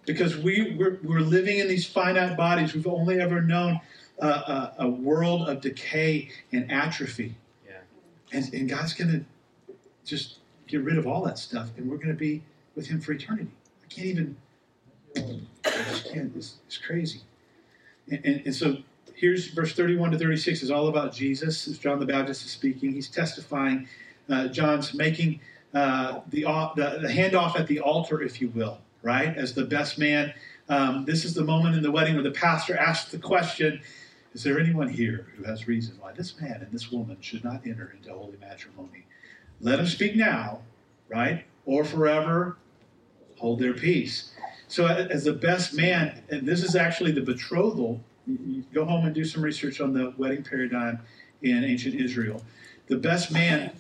because 0.06 0.36
we, 0.36 0.76
we're, 0.78 0.98
we're 1.02 1.20
living 1.20 1.58
in 1.58 1.68
these 1.68 1.86
finite 1.86 2.36
bodies. 2.36 2.74
We've 2.74 2.86
only 2.86 3.20
ever 3.20 3.40
known 3.40 3.80
a, 4.18 4.26
a, 4.26 4.74
a 4.80 4.88
world 4.88 5.48
of 5.48 5.60
decay 5.60 6.30
and 6.52 6.70
atrophy. 6.70 7.34
Yeah. 7.66 7.78
And, 8.32 8.52
and 8.54 8.68
God's 8.68 8.94
going 8.94 9.10
to 9.10 9.24
just 10.04 10.38
get 10.66 10.82
rid 10.82 10.98
of 10.98 11.06
all 11.06 11.22
that 11.24 11.38
stuff, 11.38 11.70
and 11.76 11.90
we're 11.90 11.96
going 11.96 12.08
to 12.08 12.14
be 12.14 12.42
with 12.74 12.86
Him 12.86 13.00
for 13.00 13.12
eternity. 13.12 13.50
I 13.82 13.86
can't 13.88 14.06
even, 14.06 14.36
I 15.16 16.00
can't. 16.12 16.32
It's, 16.36 16.56
it's 16.66 16.78
crazy. 16.78 17.20
And, 18.10 18.24
and, 18.24 18.42
and 18.46 18.54
so 18.54 18.78
here's 19.14 19.48
verse 19.48 19.72
31 19.74 20.12
to 20.12 20.18
36 20.18 20.62
is 20.62 20.70
all 20.70 20.88
about 20.88 21.14
Jesus, 21.14 21.68
as 21.68 21.78
John 21.78 21.98
the 21.98 22.06
Baptist 22.06 22.44
is 22.44 22.50
speaking. 22.50 22.92
He's 22.92 23.08
testifying. 23.08 23.88
Uh, 24.28 24.48
John's 24.48 24.94
making 24.94 25.40
uh, 25.74 26.20
the, 26.30 26.42
the, 26.76 26.98
the 27.02 27.08
handoff 27.08 27.58
at 27.58 27.66
the 27.66 27.80
altar, 27.80 28.22
if 28.22 28.40
you 28.40 28.48
will, 28.50 28.78
right? 29.02 29.36
As 29.36 29.54
the 29.54 29.64
best 29.64 29.98
man. 29.98 30.32
Um, 30.68 31.04
this 31.04 31.24
is 31.24 31.34
the 31.34 31.44
moment 31.44 31.76
in 31.76 31.82
the 31.82 31.90
wedding 31.90 32.14
where 32.14 32.22
the 32.22 32.30
pastor 32.30 32.76
asks 32.76 33.10
the 33.10 33.18
question 33.18 33.80
Is 34.34 34.42
there 34.42 34.58
anyone 34.58 34.88
here 34.88 35.26
who 35.36 35.44
has 35.44 35.68
reason 35.68 35.96
why 36.00 36.12
this 36.12 36.40
man 36.40 36.62
and 36.62 36.72
this 36.72 36.90
woman 36.90 37.18
should 37.20 37.44
not 37.44 37.66
enter 37.66 37.94
into 37.96 38.12
holy 38.12 38.38
matrimony? 38.40 39.04
Let 39.60 39.76
them 39.76 39.86
speak 39.86 40.16
now, 40.16 40.60
right? 41.08 41.44
Or 41.66 41.84
forever 41.84 42.56
hold 43.36 43.58
their 43.58 43.74
peace. 43.74 44.32
So, 44.68 44.86
as 44.86 45.24
the 45.24 45.34
best 45.34 45.74
man, 45.74 46.22
and 46.30 46.48
this 46.48 46.64
is 46.64 46.76
actually 46.76 47.12
the 47.12 47.20
betrothal, 47.20 48.00
go 48.72 48.86
home 48.86 49.04
and 49.04 49.14
do 49.14 49.24
some 49.24 49.42
research 49.42 49.80
on 49.80 49.92
the 49.92 50.14
wedding 50.16 50.42
paradigm 50.42 51.00
in 51.42 51.62
ancient 51.64 51.94
Israel. 51.94 52.42
The 52.88 52.96
best 52.96 53.32
man 53.32 53.72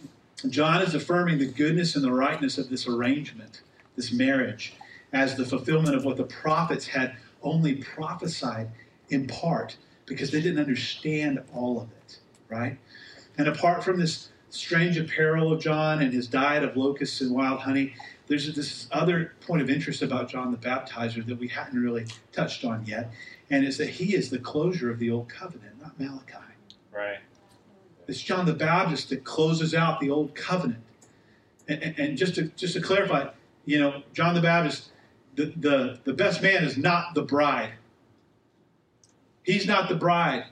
John 0.48 0.82
is 0.82 0.94
affirming 0.94 1.38
the 1.38 1.46
goodness 1.46 1.94
and 1.94 2.04
the 2.04 2.12
rightness 2.12 2.58
of 2.58 2.68
this 2.68 2.88
arrangement, 2.88 3.62
this 3.94 4.12
marriage, 4.12 4.74
as 5.12 5.36
the 5.36 5.44
fulfillment 5.44 5.94
of 5.94 6.04
what 6.04 6.16
the 6.16 6.24
prophets 6.24 6.86
had 6.88 7.14
only 7.42 7.76
prophesied 7.76 8.68
in 9.08 9.26
part 9.26 9.76
because 10.12 10.30
they 10.30 10.40
didn't 10.40 10.60
understand 10.60 11.42
all 11.54 11.80
of 11.80 11.88
it, 11.90 12.18
right? 12.48 12.78
And 13.38 13.48
apart 13.48 13.82
from 13.82 13.98
this 13.98 14.28
strange 14.50 14.98
apparel 14.98 15.52
of 15.52 15.60
John 15.60 16.02
and 16.02 16.12
his 16.12 16.26
diet 16.26 16.62
of 16.62 16.76
locusts 16.76 17.20
and 17.20 17.34
wild 17.34 17.60
honey, 17.60 17.94
there's 18.28 18.54
this 18.54 18.86
other 18.92 19.34
point 19.46 19.62
of 19.62 19.70
interest 19.70 20.02
about 20.02 20.28
John 20.28 20.50
the 20.50 20.58
Baptizer 20.58 21.26
that 21.26 21.38
we 21.38 21.48
hadn't 21.48 21.82
really 21.82 22.06
touched 22.32 22.64
on 22.64 22.84
yet, 22.86 23.10
and 23.50 23.64
it's 23.64 23.78
that 23.78 23.90
he 23.90 24.14
is 24.14 24.30
the 24.30 24.38
closure 24.38 24.90
of 24.90 24.98
the 24.98 25.10
old 25.10 25.28
covenant, 25.28 25.80
not 25.80 25.98
Malachi. 25.98 26.36
Right. 26.94 27.18
It's 28.06 28.20
John 28.20 28.46
the 28.46 28.52
Baptist 28.52 29.08
that 29.10 29.24
closes 29.24 29.74
out 29.74 30.00
the 30.00 30.10
old 30.10 30.34
covenant. 30.34 30.82
And, 31.68 31.82
and, 31.82 31.98
and, 31.98 32.18
just 32.18 32.34
to 32.34 32.44
just 32.56 32.74
to 32.74 32.80
clarify, 32.80 33.28
you 33.64 33.78
know, 33.78 34.02
John 34.12 34.34
the 34.34 34.40
Baptist, 34.40 34.90
the, 35.36 35.52
the, 35.56 36.00
the 36.04 36.12
best 36.12 36.42
man 36.42 36.64
is 36.64 36.76
not 36.76 37.14
the 37.14 37.22
bride. 37.22 37.70
He's 39.42 39.66
not 39.66 39.88
the 39.88 39.94
bride. 39.94 40.46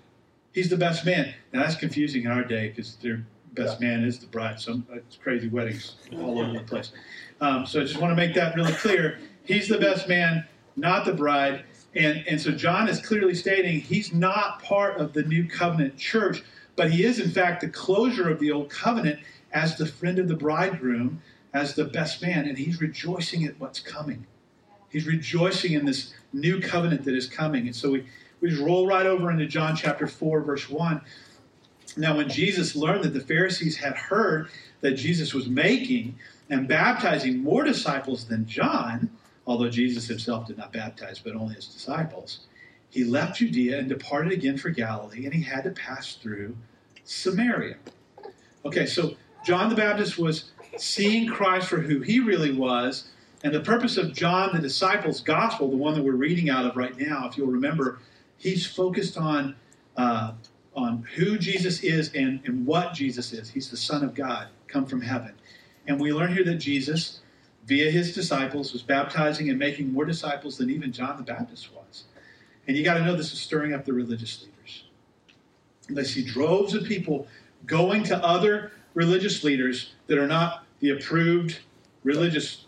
He's 0.53 0.69
the 0.69 0.77
best 0.77 1.05
man. 1.05 1.33
Now 1.53 1.63
that's 1.63 1.77
confusing 1.77 2.25
in 2.25 2.31
our 2.31 2.45
day 2.45 2.69
because 2.69 2.97
their 2.97 3.25
best 3.53 3.81
man 3.81 4.05
is 4.05 4.19
the 4.19 4.27
bride. 4.27 4.61
So 4.61 4.83
it's 4.93 5.17
crazy 5.17 5.49
weddings 5.49 5.97
all 6.15 6.41
over 6.41 6.53
the 6.53 6.65
place. 6.65 6.93
Um, 7.41 7.67
so 7.67 7.81
I 7.81 7.85
just 7.85 8.01
want 8.01 8.11
to 8.13 8.17
make 8.17 8.35
that 8.35 8.55
really 8.57 8.73
clear. 8.75 9.19
He's 9.45 9.69
the 9.69 9.79
best 9.79 10.09
man, 10.09 10.47
not 10.77 11.05
the 11.05 11.13
bride. 11.13 11.65
And, 11.95 12.25
and 12.29 12.41
so 12.41 12.53
John 12.53 12.89
is 12.89 13.01
clearly 13.05 13.35
stating 13.35 13.81
he's 13.81 14.13
not 14.13 14.63
part 14.63 14.99
of 14.99 15.13
the 15.13 15.23
new 15.23 15.49
covenant 15.49 15.97
church, 15.97 16.43
but 16.77 16.91
he 16.91 17.05
is, 17.05 17.19
in 17.19 17.31
fact, 17.31 17.61
the 17.61 17.69
closure 17.69 18.29
of 18.29 18.39
the 18.39 18.53
old 18.53 18.71
covenant 18.71 19.21
as 19.53 19.77
the 19.77 19.87
friend 19.87 20.19
of 20.19 20.29
the 20.29 20.37
bridegroom, 20.37 21.21
as 21.53 21.75
the 21.75 21.85
best 21.85 22.23
man, 22.23 22.47
and 22.47 22.57
he's 22.57 22.81
rejoicing 22.81 23.45
at 23.45 23.59
what's 23.59 23.81
coming. 23.81 24.27
He's 24.89 25.07
rejoicing 25.07 25.73
in 25.73 25.85
this 25.85 26.13
new 26.33 26.61
covenant 26.61 27.05
that 27.05 27.15
is 27.15 27.27
coming. 27.27 27.67
And 27.67 27.75
so 27.75 27.93
we, 27.93 28.07
we 28.41 28.51
just 28.51 28.63
roll 28.63 28.87
right 28.87 29.07
over 29.07 29.31
into 29.31 29.47
John 29.47 29.77
chapter 29.77 30.07
4, 30.07 30.41
verse 30.41 30.69
1. 30.69 31.01
Now, 31.97 32.17
when 32.17 32.29
Jesus 32.29 32.77
learned 32.77 33.05
that 33.05 33.15
the 33.15 33.21
Pharisees 33.21 33.77
had 33.77 33.97
heard 33.97 34.49
that 34.81 34.93
Jesus 34.93 35.35
was 35.35 35.49
making 35.49 36.17
and 36.49 36.67
baptizing 36.67 37.43
more 37.43 37.65
disciples 37.65 38.25
than 38.25 38.47
John, 38.47 39.11
although 39.47 39.69
Jesus 39.69 40.07
himself 40.07 40.47
did 40.47 40.57
not 40.57 40.73
baptize, 40.73 41.19
but 41.19 41.35
only 41.35 41.55
his 41.55 41.67
disciples, 41.67 42.41
he 42.91 43.05
left 43.05 43.39
Judea 43.39 43.79
and 43.79 43.89
departed 43.89 44.33
again 44.33 44.57
for 44.57 44.71
Galilee, 44.71 45.25
and 45.25 45.35
he 45.35 45.43
had 45.43 45.65
to 45.65 45.71
pass 45.71 46.15
through 46.15 46.57
Samaria. 47.05 47.77
Okay, 48.65 48.87
so 48.87 49.17
John 49.45 49.69
the 49.69 49.77
Baptist 49.77 50.19
was 50.19 50.51
seeing 50.77 51.29
Christ 51.29 51.69
for 51.69 51.81
who 51.81 52.01
he 52.01 52.21
really 52.21 52.53
was, 52.53 53.09
and 53.43 53.55
the 53.55 53.61
purpose 53.61 53.97
of 53.97 54.13
John 54.13 54.55
the 54.55 54.61
disciples' 54.61 55.21
gospel, 55.21 55.71
the 55.71 55.77
one 55.77 55.95
that 55.95 56.03
we're 56.03 56.13
reading 56.13 56.51
out 56.51 56.67
of 56.67 56.77
right 56.77 56.97
now, 56.99 57.29
if 57.29 57.37
you'll 57.37 57.47
remember, 57.47 58.01
he's 58.41 58.67
focused 58.67 59.17
on 59.17 59.55
uh, 59.97 60.33
on 60.75 61.05
who 61.15 61.39
Jesus 61.39 61.83
is 61.83 62.13
and, 62.15 62.41
and 62.45 62.67
what 62.67 62.95
Jesus 62.95 63.33
is. 63.33 63.51
He's 63.51 63.71
the 63.71 63.77
Son 63.77 64.03
of 64.03 64.15
God, 64.15 64.49
come 64.69 64.87
from 64.87 65.01
heaven. 65.01 65.33
And 65.87 66.01
we 66.01 66.13
learn 66.13 66.33
here 66.33 66.45
that 66.45 66.55
Jesus, 66.55 67.21
via 67.67 67.91
his 67.91 68.15
disciples, 68.15 68.73
was 68.73 68.83
baptizing 68.83 69.51
and 69.51 69.59
making 69.59 69.93
more 69.93 70.05
disciples 70.05 70.57
than 70.57 70.71
even 70.71 70.93
John 70.93 71.17
the 71.17 71.23
Baptist 71.23 71.75
was. 71.75 72.05
And 72.67 72.77
you 72.77 72.85
got 72.85 72.95
to 72.95 73.05
know 73.05 73.17
this 73.17 73.33
is 73.33 73.41
stirring 73.41 73.75
up 73.75 73.85
the 73.85 73.93
religious 73.93 74.43
leaders. 74.43 74.85
They 75.89 76.05
see 76.05 76.23
droves 76.23 76.73
of 76.75 76.85
people 76.85 77.27
going 77.67 78.05
to 78.05 78.25
other 78.25 78.73
religious 78.95 79.43
leaders 79.43 79.93
that 80.07 80.19
are 80.19 80.29
not 80.29 80.65
the 80.79 80.91
approved 80.91 81.59
religious 82.05 82.67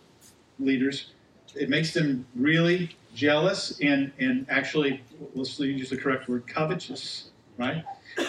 leaders. 0.59 1.13
It 1.55 1.69
makes 1.69 1.95
them 1.95 2.27
really 2.35 2.97
jealous 3.15 3.79
and, 3.81 4.13
and 4.19 4.47
actually, 4.49 5.03
let's 5.35 5.59
use 5.59 5.91
the 5.91 5.97
correct 5.97 6.29
word, 6.29 6.47
covetous, 6.47 7.31
right? 7.59 7.85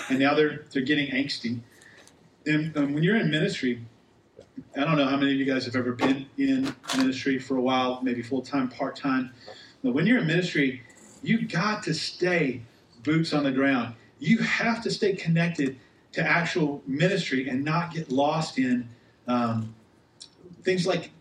And 0.09 0.19
now 0.19 0.33
they're, 0.33 0.65
they're 0.71 0.83
getting 0.83 1.11
angsty. 1.11 1.59
And 2.45 2.75
um, 2.77 2.93
when 2.93 3.03
you're 3.03 3.15
in 3.15 3.31
ministry, 3.31 3.81
I 4.75 4.81
don't 4.81 4.97
know 4.97 5.07
how 5.07 5.17
many 5.17 5.33
of 5.33 5.39
you 5.39 5.45
guys 5.45 5.65
have 5.65 5.75
ever 5.75 5.93
been 5.93 6.25
in 6.37 6.75
ministry 6.97 7.39
for 7.39 7.57
a 7.57 7.61
while, 7.61 8.01
maybe 8.03 8.21
full 8.21 8.41
time, 8.41 8.69
part 8.69 8.95
time. 8.95 9.31
But 9.83 9.93
when 9.93 10.05
you're 10.05 10.19
in 10.19 10.27
ministry, 10.27 10.81
you 11.21 11.47
got 11.47 11.83
to 11.83 11.93
stay 11.93 12.61
boots 13.03 13.33
on 13.33 13.43
the 13.43 13.51
ground. 13.51 13.95
You 14.19 14.39
have 14.39 14.81
to 14.83 14.91
stay 14.91 15.13
connected 15.13 15.77
to 16.13 16.21
actual 16.21 16.81
ministry 16.85 17.49
and 17.49 17.63
not 17.63 17.93
get 17.93 18.11
lost 18.11 18.59
in 18.59 18.87
um, 19.27 19.73
things 20.63 20.85
like 20.85 21.11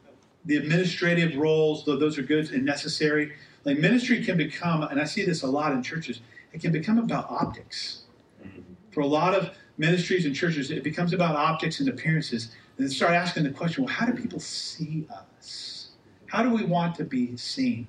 the 0.45 0.57
administrative 0.57 1.37
roles, 1.37 1.85
though 1.85 1.97
those 1.97 2.19
are 2.19 2.23
good 2.23 2.51
and 2.51 2.65
necessary. 2.65 3.33
Like 3.65 3.79
ministry 3.79 4.25
can 4.25 4.37
become, 4.37 4.83
and 4.83 5.01
I 5.01 5.05
see 5.05 5.25
this 5.25 5.43
a 5.43 5.47
lot 5.47 5.73
in 5.73 5.83
churches, 5.83 6.21
it 6.53 6.61
can 6.61 6.73
become 6.73 6.99
about 6.99 7.31
optics. 7.31 8.03
Mm-hmm. 8.45 8.61
For 8.91 9.01
a 9.01 9.07
lot 9.07 9.35
of 9.35 9.51
ministries 9.79 10.27
and 10.27 10.35
churches, 10.35 10.71
it 10.71 10.83
becomes 10.83 11.13
about 11.13 11.37
optics 11.37 11.81
and 11.81 11.89
appearances. 11.89 12.51
And 12.77 12.87
then 12.87 12.91
start 12.91 13.13
asking 13.13 13.45
the 13.45 13.51
question 13.51 13.85
well, 13.85 13.93
how 13.93 14.07
do 14.07 14.13
people 14.13 14.41
see 14.41 15.07
us? 15.11 15.91
How 16.27 16.43
do 16.43 16.51
we 16.51 16.65
want 16.65 16.95
to 16.97 17.05
be 17.05 17.37
seen? 17.37 17.89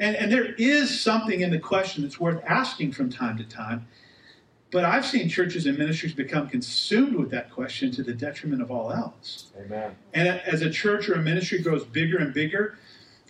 And, 0.00 0.16
and 0.16 0.32
there 0.32 0.54
is 0.54 1.00
something 1.00 1.40
in 1.40 1.50
the 1.50 1.58
question 1.58 2.02
that's 2.02 2.18
worth 2.18 2.42
asking 2.44 2.92
from 2.92 3.10
time 3.10 3.36
to 3.36 3.44
time. 3.44 3.86
But 4.70 4.84
I've 4.84 5.06
seen 5.06 5.28
churches 5.28 5.66
and 5.66 5.78
ministries 5.78 6.14
become 6.14 6.48
consumed 6.48 7.14
with 7.14 7.30
that 7.30 7.50
question 7.52 7.92
to 7.92 8.02
the 8.02 8.12
detriment 8.12 8.60
of 8.60 8.72
all 8.72 8.90
else. 8.90 9.52
Amen. 9.56 9.94
And 10.14 10.26
as 10.28 10.62
a 10.62 10.70
church 10.70 11.08
or 11.08 11.14
a 11.14 11.22
ministry 11.22 11.60
grows 11.60 11.84
bigger 11.84 12.18
and 12.18 12.34
bigger, 12.34 12.76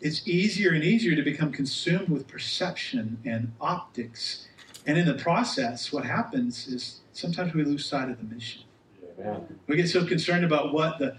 it's 0.05 0.29
easier 0.29 0.73
and 0.73 0.85
easier 0.85 1.17
to 1.17 1.23
become 1.23 1.51
consumed 1.51 2.11
with 2.11 2.29
perception 2.29 3.19
and 3.25 3.53
optics. 3.59 4.47
And 4.87 4.99
in 4.99 5.07
the 5.07 5.14
process, 5.14 5.90
what 5.95 6.05
happens 6.05 6.69
is 6.69 7.01
sometimes 7.14 7.55
we 7.55 7.64
lose 7.64 7.87
sight 7.87 8.11
of 8.11 8.19
the 8.19 8.35
mission. 8.35 8.64
Amen. 9.19 9.59
We 9.67 9.77
get 9.77 9.88
so 9.88 10.05
concerned 10.05 10.45
about 10.45 10.75
what 10.75 10.99
the 10.99 11.17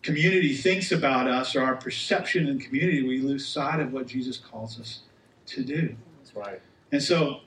community 0.00 0.54
thinks 0.54 0.92
about 0.92 1.28
us 1.28 1.54
or 1.54 1.62
our 1.62 1.76
perception 1.76 2.48
in 2.48 2.58
community, 2.58 3.06
we 3.06 3.20
lose 3.20 3.46
sight 3.46 3.80
of 3.80 3.92
what 3.92 4.06
Jesus 4.06 4.38
calls 4.38 4.80
us 4.80 5.00
to 5.46 5.62
do. 5.62 5.94
That's 6.18 6.34
right. 6.34 6.60
And 6.90 7.02
so, 7.02 7.40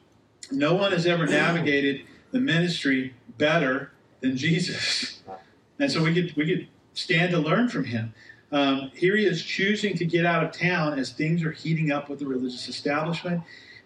no 0.51 0.75
one 0.75 0.91
has 0.91 1.07
ever 1.07 1.25
navigated 1.25 2.01
the 2.31 2.39
ministry 2.39 3.15
better 3.39 3.91
than 4.21 4.37
Jesus. 4.37 5.23
And 5.79 5.91
so 5.91 6.03
we 6.03 6.13
could 6.13 6.35
we 6.35 6.45
could 6.45 6.67
stand 6.93 7.31
to 7.31 7.39
learn 7.39 7.69
from 7.69 7.85
him. 7.85 8.13
Um, 8.55 8.89
here 8.95 9.17
he 9.17 9.25
is 9.25 9.43
choosing 9.43 9.97
to 9.97 10.05
get 10.05 10.25
out 10.25 10.41
of 10.41 10.53
town 10.53 10.97
as 10.97 11.11
things 11.11 11.43
are 11.43 11.51
heating 11.51 11.91
up 11.91 12.07
with 12.07 12.19
the 12.19 12.25
religious 12.25 12.69
establishment. 12.69 13.41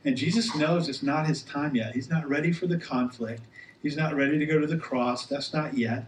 And 0.05 0.15
Jesus 0.15 0.55
knows 0.55 0.87
it's 0.87 1.01
not 1.01 1.25
his 1.25 1.41
time 1.41 1.75
yet. 1.75 1.95
He's 1.95 2.07
not 2.07 2.29
ready 2.29 2.51
for 2.51 2.67
the 2.67 2.77
conflict. 2.77 3.41
He's 3.81 3.97
not 3.97 4.15
ready 4.15 4.37
to 4.37 4.45
go 4.45 4.59
to 4.59 4.67
the 4.67 4.77
cross. 4.77 5.25
That's 5.25 5.55
not 5.55 5.75
yet. 5.75 6.05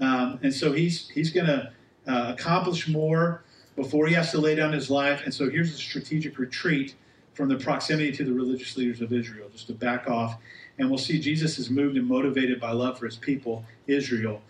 Um, 0.00 0.38
and 0.42 0.54
so 0.54 0.72
he's 0.72 1.10
he's 1.10 1.30
going 1.30 1.48
to 1.48 1.70
uh, 2.06 2.32
accomplish 2.32 2.88
more 2.88 3.44
before 3.76 4.06
he 4.06 4.14
has 4.14 4.30
to 4.30 4.38
lay 4.38 4.54
down 4.54 4.72
his 4.72 4.88
life. 4.88 5.20
And 5.24 5.34
so 5.34 5.50
here's 5.50 5.74
a 5.74 5.76
strategic 5.76 6.38
retreat 6.38 6.94
from 7.34 7.50
the 7.50 7.56
proximity 7.56 8.10
to 8.12 8.24
the 8.24 8.32
religious 8.32 8.78
leaders 8.78 9.02
of 9.02 9.12
Israel, 9.12 9.50
just 9.52 9.66
to 9.66 9.74
back 9.74 10.08
off. 10.08 10.38
And 10.78 10.88
we'll 10.88 10.98
see 10.98 11.20
Jesus 11.20 11.58
is 11.58 11.68
moved 11.68 11.98
and 11.98 12.08
motivated 12.08 12.58
by 12.58 12.72
love 12.72 12.98
for 12.98 13.04
his 13.04 13.16
people, 13.16 13.66
Israel. 13.86 14.40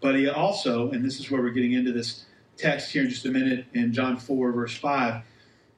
But 0.00 0.14
he 0.14 0.28
also, 0.28 0.92
and 0.92 1.04
this 1.04 1.18
is 1.18 1.32
where 1.32 1.42
we're 1.42 1.50
getting 1.50 1.72
into 1.72 1.90
this 1.90 2.26
text 2.58 2.92
here 2.92 3.04
in 3.04 3.10
just 3.10 3.24
a 3.24 3.30
minute 3.30 3.66
in 3.72 3.92
John 3.92 4.16
4, 4.16 4.52
verse 4.52 4.76
5, 4.76 5.22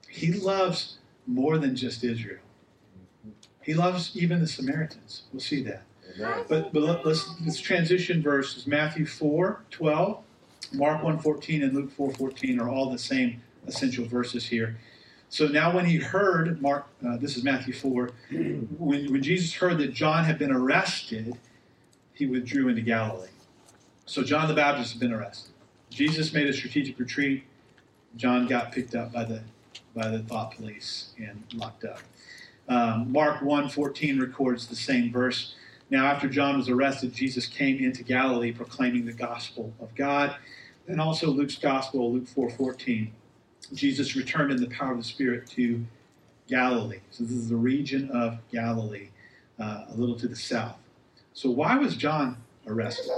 he 0.08 0.32
loves 0.32 0.98
more 1.26 1.58
than 1.58 1.76
just 1.76 2.02
Israel. 2.02 2.40
He 3.62 3.74
loves 3.74 4.16
even 4.16 4.40
the 4.40 4.46
Samaritans. 4.46 5.22
We'll 5.32 5.40
see 5.40 5.62
that. 5.64 5.82
Amen. 6.16 6.44
But, 6.48 6.72
but 6.72 6.82
let- 6.82 7.06
let's, 7.06 7.28
let's 7.44 7.60
transition 7.60 8.22
verses. 8.22 8.66
Matthew 8.66 9.06
4, 9.06 9.62
12, 9.70 10.22
Mark 10.72 11.02
1, 11.02 11.18
14, 11.18 11.62
and 11.62 11.74
Luke 11.74 11.92
4, 11.92 12.12
14 12.14 12.58
are 12.60 12.68
all 12.68 12.90
the 12.90 12.98
same 12.98 13.42
essential 13.66 14.06
verses 14.06 14.46
here. 14.48 14.78
So 15.28 15.46
now 15.46 15.72
when 15.74 15.84
he 15.84 15.96
heard, 15.98 16.60
Mark, 16.60 16.86
uh, 17.06 17.16
this 17.18 17.36
is 17.36 17.44
Matthew 17.44 17.72
4, 17.72 18.10
when, 18.78 19.12
when 19.12 19.22
Jesus 19.22 19.54
heard 19.54 19.78
that 19.78 19.92
John 19.94 20.24
had 20.24 20.38
been 20.38 20.50
arrested, 20.50 21.34
he 22.14 22.26
withdrew 22.26 22.68
into 22.68 22.82
Galilee. 22.82 23.28
So 24.06 24.24
John 24.24 24.48
the 24.48 24.54
Baptist 24.54 24.92
had 24.92 25.00
been 25.00 25.12
arrested. 25.12 25.49
Jesus 25.90 26.32
made 26.32 26.48
a 26.48 26.52
strategic 26.52 26.98
retreat. 26.98 27.44
John 28.16 28.46
got 28.46 28.72
picked 28.72 28.94
up 28.94 29.12
by 29.12 29.24
the, 29.24 29.42
by 29.94 30.08
the 30.08 30.20
thought 30.20 30.56
police 30.56 31.12
and 31.18 31.42
locked 31.54 31.84
up. 31.84 32.00
Um, 32.68 33.10
Mark 33.10 33.40
1:14 33.40 34.20
records 34.20 34.68
the 34.68 34.76
same 34.76 35.12
verse. 35.12 35.54
Now, 35.90 36.06
after 36.06 36.28
John 36.28 36.56
was 36.56 36.68
arrested, 36.68 37.12
Jesus 37.12 37.46
came 37.46 37.82
into 37.82 38.04
Galilee 38.04 38.52
proclaiming 38.52 39.06
the 39.06 39.12
gospel 39.12 39.72
of 39.80 39.92
God. 39.96 40.36
And 40.86 41.00
also 41.00 41.30
Luke's 41.30 41.56
gospel, 41.56 42.12
Luke 42.12 42.28
4:14. 42.28 43.10
Jesus 43.74 44.14
returned 44.14 44.52
in 44.52 44.60
the 44.60 44.70
power 44.70 44.92
of 44.92 44.98
the 44.98 45.04
Spirit 45.04 45.48
to 45.50 45.84
Galilee. 46.48 47.00
So 47.10 47.24
this 47.24 47.32
is 47.32 47.48
the 47.48 47.56
region 47.56 48.10
of 48.10 48.38
Galilee, 48.50 49.08
uh, 49.58 49.84
a 49.88 49.94
little 49.94 50.16
to 50.16 50.28
the 50.28 50.36
south. 50.36 50.76
So 51.32 51.50
why 51.50 51.76
was 51.76 51.96
John 51.96 52.36
arrested? 52.66 53.10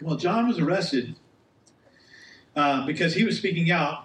Well, 0.00 0.16
John 0.16 0.46
was 0.46 0.58
arrested 0.58 1.16
uh, 2.54 2.86
because 2.86 3.14
he 3.14 3.24
was 3.24 3.36
speaking 3.36 3.70
out 3.70 4.04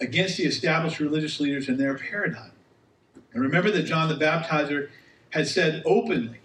against 0.00 0.36
the 0.36 0.44
established 0.44 1.00
religious 1.00 1.40
leaders 1.40 1.68
and 1.68 1.78
their 1.78 1.96
paradigm. 1.96 2.52
And 3.32 3.42
remember 3.42 3.70
that 3.70 3.82
John 3.82 4.08
the 4.08 4.14
Baptizer 4.14 4.88
had 5.30 5.46
said 5.46 5.82
openly, 5.84 6.40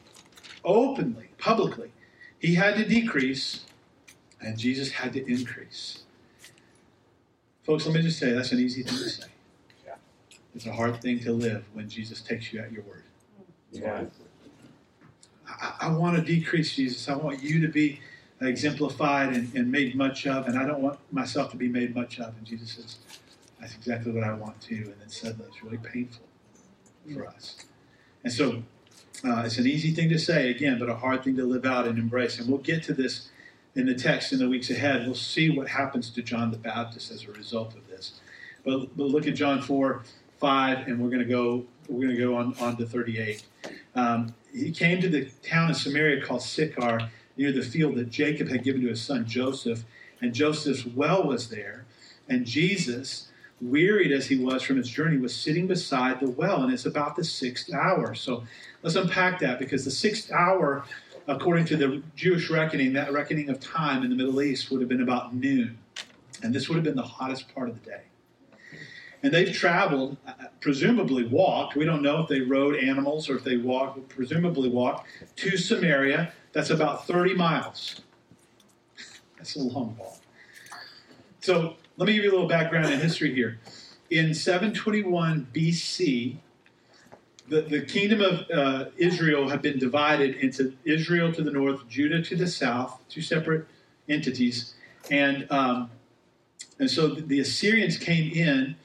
openly, 0.63 1.29
publicly, 1.37 1.91
he 2.39 2.55
had 2.55 2.75
to 2.75 2.85
decrease 2.85 3.65
and 4.45 4.57
Jesus 4.57 4.91
had 4.91 5.13
to 5.13 5.25
increase. 5.31 6.03
Folks, 7.63 7.85
let 7.85 7.95
me 7.95 8.01
just 8.01 8.19
say 8.19 8.31
that's 8.31 8.51
an 8.51 8.59
easy 8.59 8.83
thing 8.83 8.93
to 8.93 9.09
say. 9.09 9.27
Yeah. 9.85 9.95
It's 10.53 10.67
a 10.67 10.73
hard 10.73 11.01
thing 11.01 11.19
to 11.21 11.31
live 11.31 11.65
when 11.73 11.89
Jesus 11.89 12.21
takes 12.21 12.53
you 12.53 12.59
at 12.59 12.71
your 12.71 12.83
word. 12.83 13.03
Yeah. 13.71 14.05
I, 15.47 15.73
I 15.81 15.89
want 15.89 16.15
to 16.17 16.21
decrease, 16.21 16.75
Jesus. 16.75 17.09
I 17.09 17.15
want 17.15 17.41
you 17.41 17.59
to 17.61 17.67
be 17.67 18.01
exemplified 18.41 19.33
and, 19.33 19.53
and 19.55 19.71
made 19.71 19.95
much 19.95 20.27
of, 20.27 20.47
and 20.47 20.57
I 20.57 20.65
don't 20.65 20.81
want 20.81 20.99
myself 21.11 21.51
to 21.51 21.57
be 21.57 21.67
made 21.67 21.95
much 21.95 22.19
of. 22.19 22.35
And 22.37 22.45
Jesus 22.45 22.71
says, 22.71 22.97
That's 23.59 23.75
exactly 23.75 24.11
what 24.11 24.23
I 24.23 24.33
want 24.33 24.59
to. 24.61 24.75
And 24.75 24.95
then 24.99 25.09
suddenly 25.09 25.45
it's 25.47 25.63
really 25.63 25.77
painful 25.77 26.25
for 27.13 27.27
us. 27.27 27.57
And 28.23 28.33
so 28.33 28.63
uh, 29.23 29.43
it's 29.45 29.57
an 29.57 29.67
easy 29.67 29.91
thing 29.91 30.09
to 30.09 30.19
say, 30.19 30.49
again, 30.49 30.77
but 30.79 30.89
a 30.89 30.95
hard 30.95 31.23
thing 31.23 31.35
to 31.37 31.45
live 31.45 31.65
out 31.65 31.87
and 31.87 31.97
embrace. 31.97 32.39
And 32.39 32.49
we'll 32.49 32.57
get 32.57 32.83
to 32.83 32.93
this 32.93 33.29
in 33.75 33.85
the 33.85 33.95
text 33.95 34.33
in 34.33 34.39
the 34.39 34.49
weeks 34.49 34.69
ahead. 34.69 35.05
We'll 35.05 35.15
see 35.15 35.49
what 35.49 35.69
happens 35.69 36.09
to 36.11 36.21
John 36.21 36.51
the 36.51 36.57
Baptist 36.57 37.11
as 37.11 37.25
a 37.25 37.31
result 37.31 37.75
of 37.75 37.87
this. 37.87 38.19
But, 38.63 38.97
but 38.97 39.07
look 39.07 39.27
at 39.27 39.35
John 39.35 39.61
4 39.61 40.03
5, 40.39 40.87
and 40.87 40.99
we're 40.99 41.09
going 41.09 41.19
to 41.19 41.25
go. 41.25 41.65
We're 41.87 42.01
going 42.01 42.15
to 42.15 42.21
go 42.21 42.35
on, 42.35 42.55
on 42.59 42.77
to 42.77 42.85
38. 42.85 43.45
Um, 43.93 44.33
he 44.51 44.71
came 44.71 44.99
to 45.01 45.09
the 45.09 45.29
town 45.43 45.69
of 45.69 45.77
Samaria 45.77 46.25
called 46.25 46.41
Sychar, 46.41 47.09
near 47.37 47.51
the 47.51 47.61
field 47.61 47.95
that 47.95 48.09
Jacob 48.09 48.49
had 48.49 48.63
given 48.63 48.81
to 48.81 48.89
his 48.89 49.01
son 49.01 49.25
Joseph, 49.25 49.83
and 50.21 50.33
Joseph's 50.33 50.85
well 50.85 51.23
was 51.23 51.49
there. 51.49 51.85
And 52.27 52.45
Jesus, 52.45 53.29
wearied 53.61 54.11
as 54.11 54.27
he 54.27 54.37
was 54.37 54.63
from 54.63 54.77
his 54.77 54.89
journey, 54.89 55.17
was 55.17 55.35
sitting 55.35 55.67
beside 55.67 56.19
the 56.19 56.29
well, 56.29 56.63
and 56.63 56.73
it's 56.73 56.85
about 56.85 57.15
the 57.15 57.23
sixth 57.23 57.73
hour. 57.73 58.15
So 58.15 58.43
let's 58.81 58.95
unpack 58.95 59.39
that 59.39 59.59
because 59.59 59.85
the 59.85 59.91
sixth 59.91 60.31
hour, 60.31 60.85
according 61.27 61.65
to 61.65 61.77
the 61.77 62.01
Jewish 62.15 62.49
reckoning, 62.49 62.93
that 62.93 63.11
reckoning 63.11 63.49
of 63.49 63.59
time 63.59 64.03
in 64.03 64.09
the 64.09 64.15
Middle 64.15 64.41
East 64.41 64.71
would 64.71 64.81
have 64.81 64.89
been 64.89 65.03
about 65.03 65.35
noon. 65.35 65.77
And 66.41 66.53
this 66.53 66.67
would 66.67 66.75
have 66.75 66.83
been 66.83 66.95
the 66.95 67.03
hottest 67.03 67.53
part 67.53 67.69
of 67.69 67.81
the 67.81 67.89
day. 67.89 68.01
And 69.25 69.33
they've 69.33 69.51
traveled, 69.51 70.17
uh, 70.27 70.33
presumably 70.61 71.25
walked. 71.25 71.75
We 71.75 71.83
don't 71.83 72.03
know 72.03 72.21
if 72.21 72.29
they 72.29 72.41
rode 72.41 72.75
animals 72.75 73.27
or 73.27 73.35
if 73.35 73.43
they 73.43 73.57
walked, 73.57 74.07
presumably 74.07 74.69
walked 74.69 75.07
to 75.37 75.57
Samaria. 75.57 76.31
That's 76.53 76.69
about 76.69 77.07
30 77.07 77.33
miles. 77.33 78.01
That's 79.35 79.55
a 79.55 79.61
long 79.61 79.97
walk. 79.97 80.19
So 81.39 81.75
let 81.97 82.05
me 82.05 82.13
give 82.13 82.23
you 82.23 82.29
a 82.29 82.33
little 82.33 82.47
background 82.47 82.85
and 82.85 83.01
history 83.01 83.33
here. 83.33 83.57
In 84.11 84.35
721 84.35 85.47
BC, 85.51 86.35
the, 87.49 87.61
the 87.61 87.81
kingdom 87.81 88.21
of 88.21 88.45
uh, 88.51 88.91
Israel 88.95 89.49
had 89.49 89.63
been 89.63 89.79
divided 89.79 90.35
into 90.35 90.71
Israel 90.83 91.33
to 91.33 91.41
the 91.41 91.49
north, 91.49 91.89
Judah 91.89 92.21
to 92.21 92.35
the 92.35 92.45
south, 92.45 93.01
two 93.09 93.23
separate 93.23 93.65
entities. 94.07 94.75
And, 95.09 95.51
um, 95.51 95.89
and 96.77 96.91
so 96.91 97.07
the, 97.07 97.21
the 97.21 97.39
Assyrians 97.39 97.97
came 97.97 98.31
in 98.31 98.75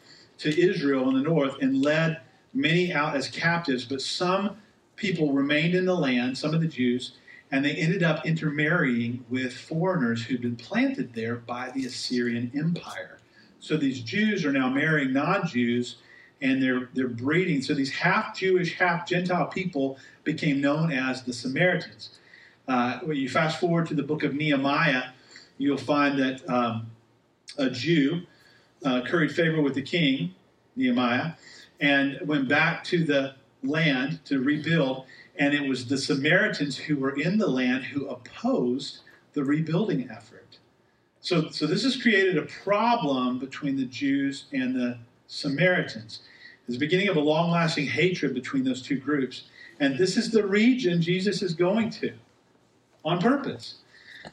to 0.40 0.60
Israel 0.60 1.08
in 1.08 1.14
the 1.14 1.22
north 1.22 1.56
and 1.60 1.82
led 1.82 2.20
many 2.52 2.92
out 2.92 3.16
as 3.16 3.28
captives, 3.28 3.84
but 3.84 4.00
some 4.00 4.56
people 4.96 5.32
remained 5.32 5.74
in 5.74 5.86
the 5.86 5.94
land, 5.94 6.36
some 6.36 6.54
of 6.54 6.60
the 6.60 6.66
Jews, 6.66 7.12
and 7.52 7.64
they 7.64 7.74
ended 7.74 8.02
up 8.02 8.24
intermarrying 8.26 9.24
with 9.28 9.52
foreigners 9.52 10.24
who'd 10.24 10.42
been 10.42 10.56
planted 10.56 11.14
there 11.14 11.36
by 11.36 11.70
the 11.70 11.86
Assyrian 11.86 12.50
Empire. 12.54 13.18
So 13.60 13.76
these 13.76 14.00
Jews 14.00 14.44
are 14.44 14.52
now 14.52 14.68
marrying 14.68 15.12
non-Jews, 15.12 15.96
and 16.40 16.62
they're 16.62 16.88
they're 16.94 17.08
breeding. 17.08 17.60
So 17.60 17.74
these 17.74 17.90
half 17.90 18.34
Jewish, 18.34 18.78
half 18.78 19.06
Gentile 19.06 19.46
people 19.46 19.98
became 20.24 20.60
known 20.60 20.90
as 20.90 21.22
the 21.22 21.32
Samaritans. 21.32 22.18
Uh, 22.66 23.00
when 23.00 23.16
you 23.16 23.28
fast 23.28 23.60
forward 23.60 23.86
to 23.88 23.94
the 23.94 24.02
book 24.02 24.22
of 24.22 24.34
Nehemiah, 24.34 25.10
you'll 25.58 25.76
find 25.76 26.18
that 26.18 26.48
um, 26.48 26.90
a 27.58 27.68
Jew 27.68 28.22
uh, 28.84 29.02
curried 29.02 29.32
favor 29.32 29.60
with 29.60 29.74
the 29.74 29.82
king, 29.82 30.34
Nehemiah, 30.76 31.32
and 31.80 32.18
went 32.26 32.48
back 32.48 32.84
to 32.84 33.04
the 33.04 33.34
land 33.62 34.24
to 34.24 34.40
rebuild 34.40 35.04
and 35.40 35.54
it 35.54 35.66
was 35.66 35.86
the 35.86 35.96
Samaritans 35.96 36.76
who 36.76 36.96
were 36.96 37.18
in 37.18 37.38
the 37.38 37.48
land 37.48 37.84
who 37.84 38.06
opposed 38.08 39.00
the 39.32 39.42
rebuilding 39.42 40.08
effort. 40.10 40.58
So, 41.20 41.48
so 41.48 41.66
this 41.66 41.82
has 41.82 42.00
created 42.00 42.36
a 42.36 42.42
problem 42.42 43.38
between 43.38 43.76
the 43.76 43.86
Jews 43.86 44.44
and 44.52 44.76
the 44.76 44.98
Samaritans. 45.28 46.20
It's 46.66 46.76
the 46.76 46.78
beginning 46.78 47.08
of 47.08 47.16
a 47.16 47.20
long 47.20 47.50
lasting 47.50 47.86
hatred 47.86 48.34
between 48.34 48.64
those 48.64 48.82
two 48.82 48.98
groups. 48.98 49.44
And 49.80 49.96
this 49.96 50.18
is 50.18 50.30
the 50.30 50.46
region 50.46 51.00
Jesus 51.00 51.42
is 51.42 51.54
going 51.54 51.88
to 51.90 52.12
on 53.02 53.18
purpose. 53.18 53.76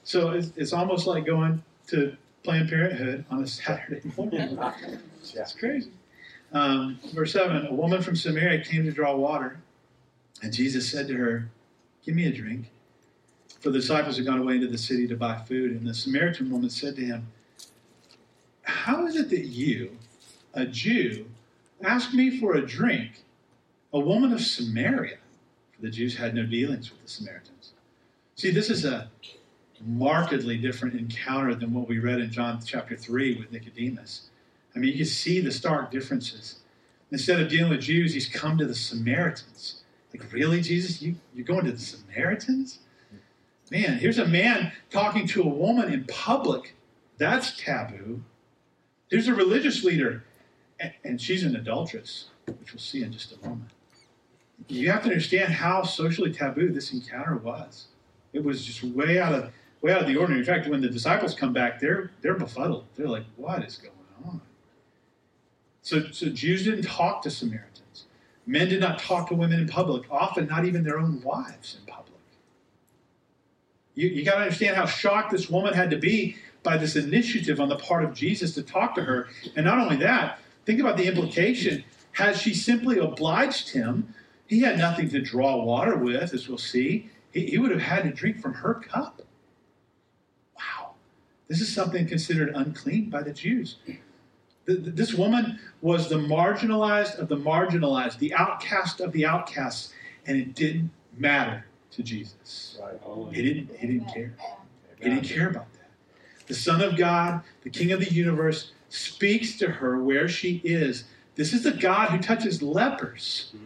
So 0.03 0.31
it's, 0.31 0.51
it's 0.57 0.73
almost 0.73 1.07
like 1.07 1.25
going 1.25 1.63
to 1.88 2.17
Planned 2.47 2.69
Parenthood 2.69 3.25
on 3.29 3.43
a 3.43 3.47
Saturday 3.47 4.10
morning. 4.17 4.57
It's 5.21 5.51
crazy. 5.51 5.91
Um, 6.53 6.97
verse 7.13 7.33
7 7.33 7.67
A 7.67 7.73
woman 7.73 8.01
from 8.01 8.15
Samaria 8.15 8.63
came 8.63 8.86
to 8.86 8.91
draw 8.93 9.13
water. 9.13 9.60
And 10.41 10.53
Jesus 10.53 10.89
said 10.89 11.10
to 11.10 11.15
her, 11.15 11.49
Give 12.05 12.15
me 12.15 12.25
a 12.25 12.31
drink. 12.31 12.71
For 13.60 13.69
the 13.69 13.79
disciples 13.79 14.15
had 14.15 14.25
gone 14.25 14.39
away 14.39 14.55
into 14.55 14.67
the 14.67 14.77
city 14.77 15.10
to 15.10 15.17
buy 15.17 15.39
food. 15.39 15.71
And 15.71 15.86
the 15.86 15.93
Samaritan 15.93 16.49
woman 16.49 16.69
said 16.69 16.95
to 16.95 17.01
him, 17.03 17.27
How 18.62 19.05
is 19.07 19.17
it 19.17 19.29
that 19.29 19.47
you, 19.47 19.97
a 20.53 20.65
Jew, 20.65 21.25
ask 21.83 22.13
me 22.13 22.39
for 22.39 22.55
a 22.55 22.65
drink, 22.65 23.25
a 23.91 23.99
woman 23.99 24.31
of 24.31 24.39
Samaria? 24.39 25.17
For 25.75 25.81
the 25.81 25.91
Jews 25.91 26.15
had 26.15 26.33
no 26.33 26.45
dealings 26.45 26.91
with 26.91 27.03
the 27.03 27.10
Samaritans. 27.10 27.73
See, 28.38 28.51
this 28.51 28.69
is 28.69 28.86
a 28.86 29.10
markedly 29.85 30.57
different 30.57 30.95
encounter 30.95 31.55
than 31.55 31.73
what 31.73 31.87
we 31.87 31.99
read 31.99 32.19
in 32.19 32.31
John 32.31 32.59
chapter 32.65 32.95
3 32.95 33.37
with 33.37 33.51
Nicodemus. 33.51 34.29
I 34.75 34.79
mean, 34.79 34.91
you 34.91 34.97
can 34.97 35.05
see 35.05 35.39
the 35.39 35.51
stark 35.51 35.91
differences. 35.91 36.59
Instead 37.11 37.39
of 37.39 37.49
dealing 37.49 37.71
with 37.71 37.81
Jews, 37.81 38.13
he's 38.13 38.27
come 38.27 38.57
to 38.57 38.65
the 38.65 38.75
Samaritans. 38.75 39.83
Like, 40.13 40.31
really, 40.31 40.61
Jesus? 40.61 41.01
You, 41.01 41.15
you're 41.33 41.45
going 41.45 41.65
to 41.65 41.71
the 41.71 41.79
Samaritans? 41.79 42.79
Man, 43.71 43.97
here's 43.97 44.19
a 44.19 44.27
man 44.27 44.71
talking 44.89 45.27
to 45.27 45.43
a 45.43 45.47
woman 45.47 45.91
in 45.91 46.05
public. 46.05 46.75
That's 47.17 47.57
taboo. 47.57 48.23
There's 49.09 49.27
a 49.27 49.35
religious 49.35 49.83
leader, 49.83 50.23
and, 50.79 50.93
and 51.03 51.21
she's 51.21 51.43
an 51.43 51.55
adulteress, 51.55 52.29
which 52.45 52.73
we'll 52.73 52.79
see 52.79 53.03
in 53.03 53.11
just 53.11 53.33
a 53.33 53.47
moment. 53.47 53.71
You 54.67 54.89
have 54.91 55.03
to 55.03 55.09
understand 55.09 55.53
how 55.53 55.83
socially 55.83 56.31
taboo 56.31 56.71
this 56.71 56.91
encounter 56.91 57.37
was. 57.37 57.87
It 58.33 58.43
was 58.43 58.65
just 58.65 58.83
way 58.83 59.19
out 59.19 59.33
of 59.33 59.51
way 59.81 59.91
out 59.91 60.01
of 60.01 60.07
the 60.07 60.15
ordinary. 60.15 60.39
In 60.39 60.45
fact, 60.45 60.67
when 60.67 60.81
the 60.81 60.89
disciples 60.89 61.33
come 61.33 61.53
back, 61.53 61.79
they're 61.79 62.11
they're 62.21 62.35
befuddled. 62.35 62.85
They're 62.95 63.07
like, 63.07 63.25
"What 63.35 63.63
is 63.63 63.77
going 63.77 63.93
on?" 64.25 64.41
So, 65.81 66.11
so 66.11 66.27
Jews 66.27 66.65
didn't 66.65 66.83
talk 66.83 67.21
to 67.23 67.29
Samaritans. 67.29 68.05
Men 68.45 68.69
did 68.69 68.79
not 68.79 68.99
talk 68.99 69.29
to 69.29 69.35
women 69.35 69.59
in 69.59 69.67
public, 69.67 70.03
often 70.11 70.47
not 70.47 70.65
even 70.65 70.83
their 70.83 70.99
own 70.99 71.21
wives 71.21 71.77
in 71.79 71.85
public. 71.85 72.07
You, 73.93 74.09
you 74.09 74.23
got 74.23 74.35
to 74.35 74.41
understand 74.41 74.75
how 74.75 74.85
shocked 74.85 75.31
this 75.31 75.49
woman 75.49 75.73
had 75.73 75.89
to 75.91 75.97
be 75.97 76.37
by 76.63 76.77
this 76.77 76.95
initiative 76.95 77.59
on 77.59 77.69
the 77.69 77.77
part 77.77 78.03
of 78.03 78.13
Jesus 78.13 78.53
to 78.55 78.63
talk 78.63 78.95
to 78.95 79.03
her. 79.03 79.27
And 79.55 79.65
not 79.65 79.79
only 79.79 79.97
that, 79.97 80.39
think 80.65 80.79
about 80.79 80.97
the 80.97 81.07
implication. 81.07 81.83
Had 82.11 82.37
she 82.37 82.53
simply 82.53 82.99
obliged 82.99 83.69
him, 83.69 84.13
he 84.47 84.61
had 84.61 84.77
nothing 84.77 85.09
to 85.09 85.21
draw 85.21 85.63
water 85.63 85.97
with, 85.97 86.33
as 86.33 86.47
we'll 86.47 86.57
see. 86.57 87.09
He, 87.31 87.47
he 87.47 87.57
would 87.57 87.71
have 87.71 87.81
had 87.81 88.03
to 88.03 88.11
drink 88.11 88.41
from 88.41 88.53
her 88.55 88.73
cup. 88.75 89.21
This 91.47 91.62
is 91.62 91.73
something 91.73 92.05
considered 92.07 92.51
unclean 92.55 93.10
by 93.10 93.23
the 93.23 93.31
Jews. 93.31 93.77
This 94.65 95.13
woman 95.13 95.60
was 95.81 96.10
the 96.10 96.17
marginalized 96.17 97.17
of 97.19 97.29
the 97.29 97.38
marginalized, 97.38 98.19
the 98.19 98.33
outcast 98.33 98.99
of 98.99 99.13
the 99.13 99.25
outcasts, 99.25 99.93
and 100.25 100.38
it 100.38 100.55
didn't 100.55 100.91
matter 101.17 101.65
to 101.91 102.03
Jesus. 102.03 102.77
He 103.31 103.41
didn't, 103.41 103.77
he 103.77 103.88
didn't 103.88 104.13
care. 104.13 104.33
He 104.99 105.10
didn't 105.10 105.23
care 105.23 105.49
about 105.49 105.71
that. 105.73 105.89
The 106.47 106.53
Son 106.53 106.81
of 106.81 106.97
God, 106.97 107.43
the 107.63 107.69
King 107.69 107.91
of 107.91 107.99
the 107.99 108.12
universe, 108.12 108.71
speaks 108.89 109.57
to 109.57 109.67
her 109.67 110.01
where 110.01 110.27
she 110.27 110.62
is. 110.63 111.05
This 111.36 111.53
is 111.53 111.63
the 111.63 111.71
God 111.71 112.10
who 112.10 112.19
touches 112.19 112.62
lepers. 112.62 113.51
Hmm. 113.51 113.65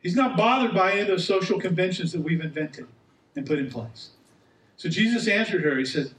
He's 0.00 0.14
not 0.14 0.36
bothered 0.36 0.74
by 0.74 0.92
any 0.92 1.00
of 1.00 1.06
those 1.08 1.26
social 1.26 1.58
conventions 1.58 2.12
that 2.12 2.20
we've 2.20 2.40
invented 2.40 2.86
and 3.34 3.46
put 3.46 3.58
in 3.58 3.70
place. 3.70 4.10
So 4.76 4.88
Jesus 4.88 5.26
answered 5.26 5.64
her. 5.64 5.76
He 5.76 5.84
said, 5.84 6.12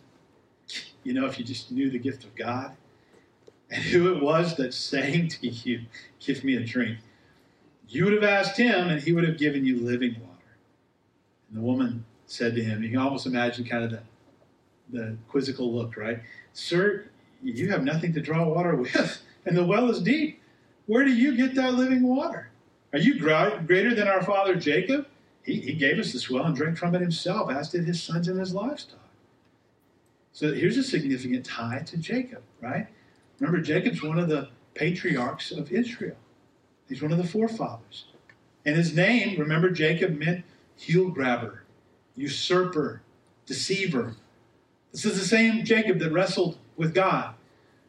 You 1.08 1.14
know, 1.14 1.26
if 1.26 1.40
you 1.40 1.46
just 1.46 1.72
knew 1.72 1.90
the 1.90 2.00
gift 2.00 2.26
of 2.26 2.36
God, 2.36 2.76
and 3.72 3.82
who 3.82 4.14
it 4.14 4.22
was 4.22 4.58
that's 4.58 4.76
saying 4.76 5.30
to 5.30 5.48
you, 5.48 5.84
Give 6.20 6.44
me 6.44 6.58
a 6.58 6.66
drink. 6.66 6.98
You 7.88 8.04
would 8.04 8.14
have 8.14 8.26
asked 8.26 8.58
him, 8.58 8.90
and 8.90 9.02
he 9.02 9.14
would 9.14 9.24
have 9.24 9.38
given 9.38 9.66
you 9.66 9.80
living 9.80 10.18
water. 10.20 10.58
And 11.48 11.60
the 11.60 11.62
woman 11.62 12.04
said 12.26 12.56
to 12.56 12.62
him, 12.62 12.84
You 12.84 12.90
can 12.90 13.00
almost 13.00 13.26
imagine 13.26 13.64
kind 13.64 13.86
of 13.86 13.92
the, 13.92 14.02
the 14.90 15.18
quizzical 15.30 15.74
look, 15.74 15.96
right? 15.96 16.20
Sir, 16.52 17.06
you 17.42 17.70
have 17.72 17.86
nothing 17.86 18.12
to 18.12 18.20
draw 18.20 18.44
water 18.44 18.76
with, 18.76 19.22
and 19.46 19.56
the 19.56 19.66
well 19.66 19.90
is 19.90 20.02
deep. 20.02 20.42
Where 20.88 21.06
do 21.06 21.14
you 21.14 21.38
get 21.38 21.56
that 21.56 21.76
living 21.76 22.04
water? 22.06 22.50
Are 22.92 23.00
you 23.00 23.18
greater 23.18 23.96
than 23.96 24.10
our 24.10 24.24
father 24.24 24.56
Jacob? 24.56 25.08
He, 25.44 25.62
he 25.62 25.72
gave 25.72 26.00
us 26.00 26.12
this 26.12 26.30
well 26.30 26.44
and 26.44 26.56
drank 26.56 26.78
from 26.78 26.96
it 26.96 27.00
himself, 27.00 27.50
as 27.50 27.70
did 27.70 27.86
his 27.86 28.04
sons 28.04 28.28
and 28.28 28.38
his 28.38 28.54
livestock. 28.54 29.07
So 30.38 30.54
here's 30.54 30.78
a 30.78 30.84
significant 30.84 31.48
tie 31.48 31.82
to 31.88 31.98
Jacob, 31.98 32.44
right? 32.62 32.86
Remember, 33.40 33.60
Jacob's 33.60 34.04
one 34.04 34.20
of 34.20 34.30
the 34.30 34.50
patriarchs 34.76 35.52
of 35.52 35.72
Israel. 35.72 36.16
He's 36.88 37.02
one 37.02 37.12
of 37.12 37.18
the 37.18 37.28
forefathers. 37.28 38.06
And 38.64 38.76
his 38.76 38.96
name, 38.96 39.40
remember, 39.40 39.72
Jacob 39.72 40.16
meant 40.16 40.46
heel 40.76 41.10
grabber, 41.10 41.64
usurper, 42.16 43.02
deceiver. 43.48 44.16
This 44.92 45.06
is 45.06 45.20
the 45.20 45.26
same 45.26 45.66
Jacob 45.66 45.98
that 45.98 46.12
wrestled 46.12 46.60
with 46.76 46.94
God. 46.94 47.34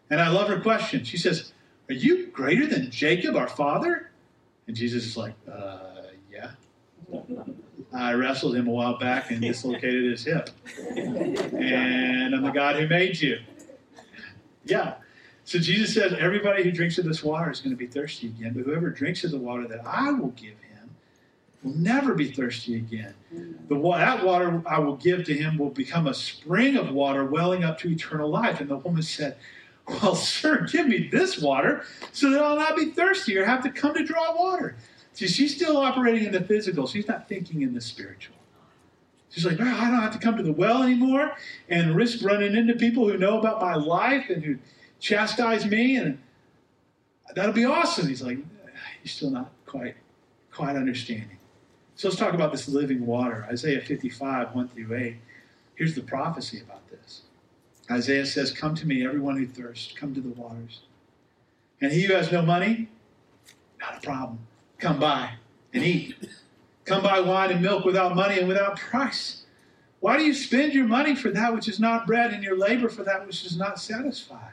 And 0.09 0.19
I 0.19 0.31
love 0.31 0.49
her 0.49 0.63
question. 0.63 1.05
She 1.05 1.19
says, 1.19 1.53
Are 1.91 1.95
you 1.95 2.29
greater 2.29 2.67
than 2.67 2.91
Jacob, 2.91 3.37
our 3.37 3.49
father? 3.49 4.11
And 4.67 4.75
Jesus 4.75 5.05
is 5.05 5.19
like, 5.19 5.35
uh, 5.47 6.05
Yeah. 6.33 6.53
I 7.93 8.13
wrestled 8.13 8.55
him 8.55 8.69
a 8.69 8.71
while 8.71 8.99
back 8.99 9.31
and 9.31 9.41
dislocated 9.41 10.11
his 10.11 10.25
hip. 10.25 10.51
And 10.97 12.35
I'm 12.35 12.43
the 12.43 12.51
God 12.51 12.77
who 12.77 12.87
made 12.87 13.21
you. 13.21 13.39
Yeah. 14.65 14.95
So 15.45 15.59
Jesus 15.59 15.95
says, 15.95 16.13
Everybody 16.13 16.63
who 16.63 16.71
drinks 16.71 16.99
of 16.99 17.07
this 17.07 17.25
water 17.25 17.51
is 17.51 17.61
going 17.61 17.71
to 17.71 17.77
be 17.77 17.87
thirsty 17.87 18.27
again, 18.27 18.53
but 18.53 18.65
whoever 18.65 18.91
drinks 18.91 19.25
of 19.25 19.31
the 19.31 19.39
water 19.39 19.67
that 19.69 19.81
I 19.87 20.11
will 20.11 20.29
give 20.31 20.59
him 20.61 20.91
will 21.63 21.75
never 21.75 22.15
be 22.15 22.31
thirsty 22.31 22.77
again. 22.77 23.15
The, 23.69 23.81
that 23.81 24.25
water 24.25 24.63
I 24.67 24.79
will 24.79 24.97
give 24.97 25.25
to 25.25 25.35
him 25.35 25.57
will 25.57 25.71
become 25.71 26.07
a 26.07 26.15
spring 26.15 26.77
of 26.77 26.93
water 26.93 27.25
welling 27.25 27.65
up 27.65 27.79
to 27.79 27.91
eternal 27.91 28.29
life. 28.29 28.61
And 28.61 28.69
the 28.69 28.77
woman 28.77 29.03
said, 29.03 29.37
Well, 29.87 30.15
sir, 30.15 30.67
give 30.71 30.87
me 30.87 31.09
this 31.09 31.39
water 31.39 31.85
so 32.13 32.31
that 32.31 32.43
I'll 32.43 32.57
not 32.57 32.77
be 32.77 32.91
thirsty 32.91 33.39
or 33.39 33.47
have 33.47 33.63
to 33.63 33.71
come 33.71 33.95
to 33.95 34.05
draw 34.05 34.37
water. 34.37 34.77
See, 35.19 35.27
she's 35.27 35.53
still 35.53 35.79
operating 35.79 36.27
in 36.27 36.31
the 36.31 36.43
physical. 36.43 36.87
She's 36.87 37.09
not 37.09 37.29
thinking 37.29 37.63
in 37.63 37.75
the 37.75 37.81
spiritual. 37.81 38.37
She's 39.31 39.45
like, 39.45 39.59
oh, 39.59 39.65
I 39.65 39.91
don't 39.91 40.01
have 40.01 40.13
to 40.13 40.19
come 40.21 40.37
to 40.37 40.45
the 40.45 40.53
well 40.53 40.85
anymore 40.85 41.33
and 41.69 41.97
risk 41.97 42.25
running 42.25 42.55
into 42.55 42.75
people 42.75 43.09
who 43.09 43.19
know 43.19 43.37
about 43.37 43.61
my 43.61 43.75
life 43.75 44.31
and 44.31 44.45
who 44.45 44.59
chastise 45.01 45.67
me, 45.67 45.97
and 45.97 46.21
that'll 47.35 47.53
be 47.53 47.65
awesome. 47.65 48.07
He's 48.07 48.23
like, 48.23 48.37
you're 48.37 49.07
still 49.07 49.31
not 49.31 49.51
quite, 49.67 49.97
quite 50.53 50.77
understanding. 50.77 51.39
So 51.97 52.07
let's 52.07 52.21
talk 52.21 52.35
about 52.35 52.53
this 52.53 52.69
living 52.69 53.05
water. 53.05 53.45
Isaiah 53.51 53.81
55, 53.81 54.55
1 54.55 54.69
through 54.69 54.97
8. 54.97 55.17
Here's 55.75 55.97
the 55.97 56.03
prophecy 56.03 56.61
about 56.61 56.89
this. 56.91 57.23
Isaiah 57.91 58.25
says, 58.25 58.53
Come 58.53 58.77
to 58.77 58.87
me, 58.87 59.05
everyone 59.05 59.37
who 59.37 59.49
thirsts, 59.49 59.93
come 59.99 60.15
to 60.15 60.21
the 60.21 60.29
waters. 60.29 60.83
And 61.81 61.91
he 61.91 62.03
who 62.03 62.15
has 62.15 62.31
no 62.31 62.43
money, 62.43 62.87
not 63.81 63.99
a 63.99 64.01
problem. 64.01 64.39
Come 64.79 65.01
buy 65.01 65.33
and 65.73 65.85
eat. 65.85 66.15
Come 66.85 67.03
buy 67.03 67.21
wine 67.21 67.51
and 67.51 67.61
milk 67.61 67.85
without 67.85 68.15
money 68.15 68.39
and 68.39 68.49
without 68.49 68.79
price. 68.79 69.45
Why 70.01 70.17
do 70.17 70.25
you 70.25 70.33
spend 70.33 70.73
your 70.73 70.87
money 70.87 71.17
for 71.17 71.31
that 71.31 71.53
which 71.53 71.69
is 71.69 71.81
not 71.81 72.07
bread 72.07 72.33
and 72.33 72.43
your 72.43 72.57
labor 72.57 72.89
for 72.89 73.03
that 73.03 73.27
which 73.27 73.45
is 73.45 73.57
not 73.57 73.81
satisfied? 73.81 74.53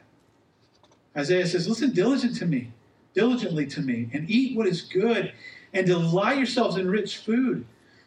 Isaiah 1.15 1.45
says, 1.45 1.67
Listen 1.67 1.91
diligent 1.91 2.35
to 2.37 2.45
me, 2.45 2.71
diligently 3.13 3.67
to 3.67 3.81
me, 3.81 4.09
and 4.11 4.29
eat 4.29 4.57
what 4.57 4.67
is 4.67 4.81
good, 4.81 5.31
and 5.73 5.85
delight 5.85 6.37
yourselves 6.37 6.77
in 6.77 6.89
rich 6.89 7.17
food. 7.17 7.65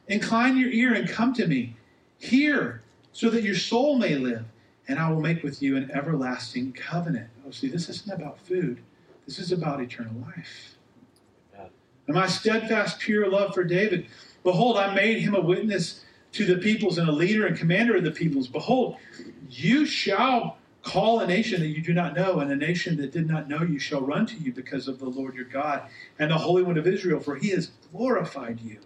Incline 0.08 0.56
your 0.56 0.70
ear 0.70 0.94
and 0.94 1.08
come 1.08 1.32
to 1.34 1.46
me. 1.46 1.76
Hear, 2.18 2.82
so 3.12 3.30
that 3.30 3.44
your 3.44 3.54
soul 3.54 3.96
may 3.96 4.16
live, 4.16 4.44
and 4.88 4.98
I 4.98 5.10
will 5.10 5.20
make 5.20 5.42
with 5.44 5.62
you 5.62 5.76
an 5.76 5.90
everlasting 5.92 6.72
covenant. 6.72 7.28
Oh, 7.46 7.50
see, 7.52 7.68
this 7.68 7.88
isn't 7.88 8.12
about 8.12 8.40
food, 8.40 8.82
this 9.26 9.38
is 9.38 9.52
about 9.52 9.80
eternal 9.80 10.14
life. 10.26 10.77
And 12.08 12.16
my 12.16 12.26
steadfast, 12.26 12.98
pure 12.98 13.30
love 13.30 13.54
for 13.54 13.62
David. 13.62 14.06
Behold, 14.42 14.78
I 14.78 14.94
made 14.94 15.20
him 15.20 15.34
a 15.34 15.40
witness 15.40 16.04
to 16.32 16.44
the 16.46 16.56
peoples 16.56 16.98
and 16.98 17.08
a 17.08 17.12
leader 17.12 17.46
and 17.46 17.56
commander 17.56 17.96
of 17.96 18.04
the 18.04 18.10
peoples. 18.10 18.48
Behold, 18.48 18.96
you 19.50 19.86
shall 19.86 20.56
call 20.82 21.20
a 21.20 21.26
nation 21.26 21.60
that 21.60 21.68
you 21.68 21.82
do 21.82 21.92
not 21.92 22.16
know, 22.16 22.40
and 22.40 22.50
a 22.50 22.56
nation 22.56 22.96
that 22.96 23.12
did 23.12 23.28
not 23.28 23.48
know 23.48 23.62
you 23.62 23.78
shall 23.78 24.00
run 24.00 24.24
to 24.24 24.36
you 24.36 24.52
because 24.52 24.88
of 24.88 24.98
the 24.98 25.08
Lord 25.08 25.34
your 25.34 25.44
God 25.44 25.82
and 26.18 26.30
the 26.30 26.38
Holy 26.38 26.62
One 26.62 26.78
of 26.78 26.86
Israel, 26.86 27.20
for 27.20 27.36
he 27.36 27.50
has 27.50 27.72
glorified 27.92 28.60
you. 28.60 28.78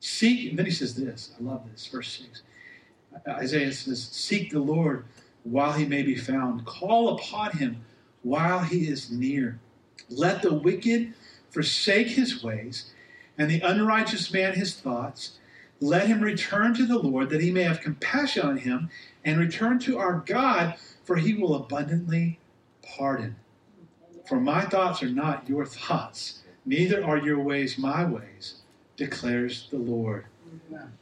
Seek, 0.00 0.50
and 0.50 0.58
then 0.58 0.66
he 0.66 0.72
says 0.72 0.94
this, 0.94 1.32
I 1.38 1.42
love 1.42 1.62
this, 1.70 1.86
verse 1.86 2.20
6. 2.22 2.42
Isaiah 3.26 3.72
says, 3.72 4.02
Seek 4.02 4.50
the 4.50 4.58
Lord 4.58 5.06
while 5.44 5.72
he 5.72 5.86
may 5.86 6.02
be 6.02 6.16
found, 6.16 6.66
call 6.66 7.16
upon 7.16 7.52
him 7.56 7.82
while 8.22 8.60
he 8.60 8.88
is 8.88 9.10
near. 9.10 9.58
Let 10.10 10.42
the 10.42 10.52
wicked 10.52 11.14
forsake 11.54 12.08
his 12.08 12.42
ways, 12.42 12.90
and 13.38 13.48
the 13.48 13.60
unrighteous 13.60 14.32
man 14.32 14.54
his 14.54 14.74
thoughts. 14.74 15.38
Let 15.80 16.08
him 16.08 16.20
return 16.20 16.74
to 16.74 16.84
the 16.84 16.98
Lord, 16.98 17.30
that 17.30 17.40
he 17.40 17.52
may 17.52 17.62
have 17.62 17.80
compassion 17.80 18.44
on 18.44 18.56
him, 18.58 18.90
and 19.24 19.38
return 19.38 19.78
to 19.80 19.98
our 19.98 20.22
God, 20.26 20.74
for 21.04 21.16
he 21.16 21.32
will 21.32 21.54
abundantly 21.54 22.40
pardon. 22.82 23.36
For 24.26 24.40
my 24.40 24.62
thoughts 24.62 25.02
are 25.02 25.08
not 25.08 25.48
your 25.48 25.64
thoughts, 25.64 26.42
neither 26.66 27.04
are 27.04 27.18
your 27.18 27.38
ways 27.38 27.78
my 27.78 28.04
ways, 28.04 28.56
declares 28.96 29.68
the 29.70 29.78
Lord. 29.78 30.26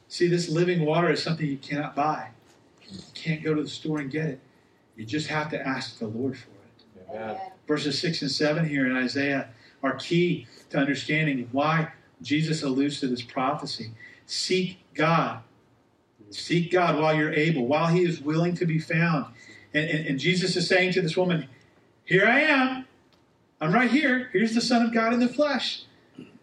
See, 0.08 0.26
this 0.26 0.50
living 0.50 0.84
water 0.84 1.10
is 1.10 1.22
something 1.22 1.46
you 1.46 1.56
cannot 1.56 1.96
buy. 1.96 2.28
You 2.90 2.98
can't 3.14 3.42
go 3.42 3.54
to 3.54 3.62
the 3.62 3.68
store 3.68 4.00
and 4.00 4.10
get 4.10 4.26
it. 4.26 4.40
You 4.96 5.06
just 5.06 5.28
have 5.28 5.50
to 5.50 5.66
ask 5.66 5.98
the 5.98 6.08
Lord 6.08 6.36
for 6.36 6.50
it. 6.50 7.10
Amen. 7.10 7.40
Verses 7.66 7.98
6 7.98 8.22
and 8.22 8.30
7 8.30 8.68
here 8.68 8.86
in 8.86 8.94
Isaiah 8.94 9.48
are 9.83 9.95
key 9.97 10.47
to 10.71 10.79
understanding 10.79 11.49
why 11.53 11.92
Jesus 12.23 12.62
alludes 12.62 13.01
to 13.01 13.09
this 13.09 13.23
prophecy. 13.23 13.90
Seek 14.27 14.79
God. 14.95 15.40
Seek 16.31 16.71
God 16.71 16.99
while 17.01 17.14
you're 17.14 17.33
able, 17.33 17.66
while 17.66 17.88
He 17.88 18.05
is 18.05 18.21
willing 18.21 18.55
to 18.57 18.64
be 18.66 18.79
found. 18.79 19.27
And, 19.75 19.88
and, 19.90 20.07
and 20.07 20.18
Jesus 20.18 20.57
is 20.57 20.68
saying 20.68 20.92
to 20.92 21.03
this 21.03 21.16
woman, 21.16 21.49
Here 22.05 22.27
I 22.27 22.40
am. 22.40 22.87
I'm 23.61 23.73
right 23.73 23.90
here. 23.90 24.29
Here's 24.33 24.55
the 24.55 24.61
Son 24.61 24.85
of 24.85 24.92
God 24.92 25.12
in 25.12 25.21
the 25.21 25.29
flesh. 25.29 25.85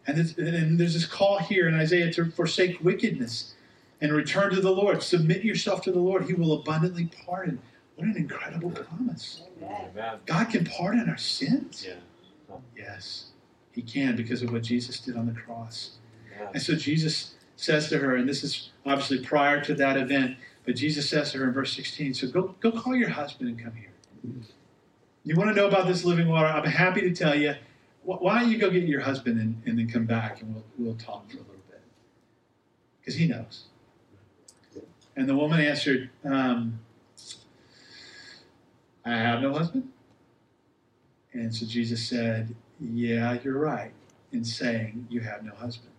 And, 0.07 0.17
there's- 0.17 0.37
and 0.37 0.79
there's 0.79 0.93
this 0.93 1.05
call 1.05 1.39
here 1.39 1.67
in 1.67 1.75
Isaiah 1.75 2.11
to 2.13 2.25
forsake 2.31 2.83
wickedness 2.83 3.53
and 4.01 4.13
return 4.13 4.53
to 4.53 4.61
the 4.61 4.71
Lord. 4.71 5.03
Submit 5.03 5.43
yourself 5.43 5.81
to 5.83 5.91
the 5.91 5.99
Lord. 5.99 6.25
He 6.25 6.33
will 6.33 6.53
abundantly 6.53 7.09
pardon. 7.25 7.59
What 7.95 8.07
an 8.07 8.15
incredible 8.15 8.71
promise. 8.71 9.43
Amen. 9.61 10.19
God 10.25 10.45
can 10.49 10.65
pardon 10.65 11.09
our 11.09 11.17
sins. 11.17 11.85
Yeah. 11.87 11.95
Yes, 12.77 13.28
he 13.79 13.91
can 13.91 14.15
because 14.15 14.41
of 14.41 14.51
what 14.51 14.63
Jesus 14.63 14.99
did 14.99 15.15
on 15.15 15.25
the 15.25 15.39
cross. 15.39 15.91
Yeah. 16.31 16.49
And 16.53 16.61
so 16.61 16.75
Jesus 16.75 17.35
says 17.55 17.89
to 17.89 17.97
her, 17.97 18.15
and 18.15 18.27
this 18.27 18.43
is 18.43 18.71
obviously 18.85 19.19
prior 19.19 19.61
to 19.61 19.73
that 19.75 19.97
event, 19.97 20.37
but 20.65 20.75
Jesus 20.75 21.09
says 21.09 21.31
to 21.31 21.39
her 21.39 21.45
in 21.45 21.53
verse 21.53 21.73
16, 21.75 22.13
so 22.13 22.27
go, 22.27 22.55
go 22.59 22.71
call 22.71 22.95
your 22.95 23.09
husband 23.09 23.49
and 23.49 23.61
come 23.61 23.73
here. 23.73 23.91
You 25.23 25.35
want 25.35 25.49
to 25.49 25.55
know 25.55 25.67
about 25.67 25.87
this 25.87 26.03
living 26.03 26.27
water? 26.27 26.47
I'm 26.47 26.65
happy 26.65 27.01
to 27.01 27.13
tell 27.13 27.35
you. 27.35 27.55
Why 28.03 28.39
don't 28.39 28.51
you 28.51 28.57
go 28.57 28.69
get 28.69 28.83
your 28.83 29.01
husband 29.01 29.39
and, 29.39 29.61
and 29.65 29.77
then 29.77 29.89
come 29.89 30.05
back 30.05 30.41
and 30.41 30.53
we'll, 30.53 30.63
we'll 30.77 30.95
talk 30.95 31.29
for 31.29 31.37
a 31.37 31.41
little 31.41 31.55
bit? 31.69 31.81
Because 32.99 33.15
he 33.15 33.27
knows. 33.27 33.65
And 35.15 35.27
the 35.27 35.35
woman 35.35 35.59
answered, 35.59 36.09
um, 36.25 36.79
I 39.05 39.17
have 39.17 39.41
no 39.41 39.53
husband. 39.53 39.89
And 41.33 41.53
so 41.53 41.65
Jesus 41.65 42.07
said, 42.07 42.55
Yeah, 42.79 43.37
you're 43.43 43.57
right 43.57 43.91
in 44.31 44.43
saying 44.43 45.07
you 45.09 45.21
have 45.21 45.43
no 45.43 45.53
husband. 45.53 45.91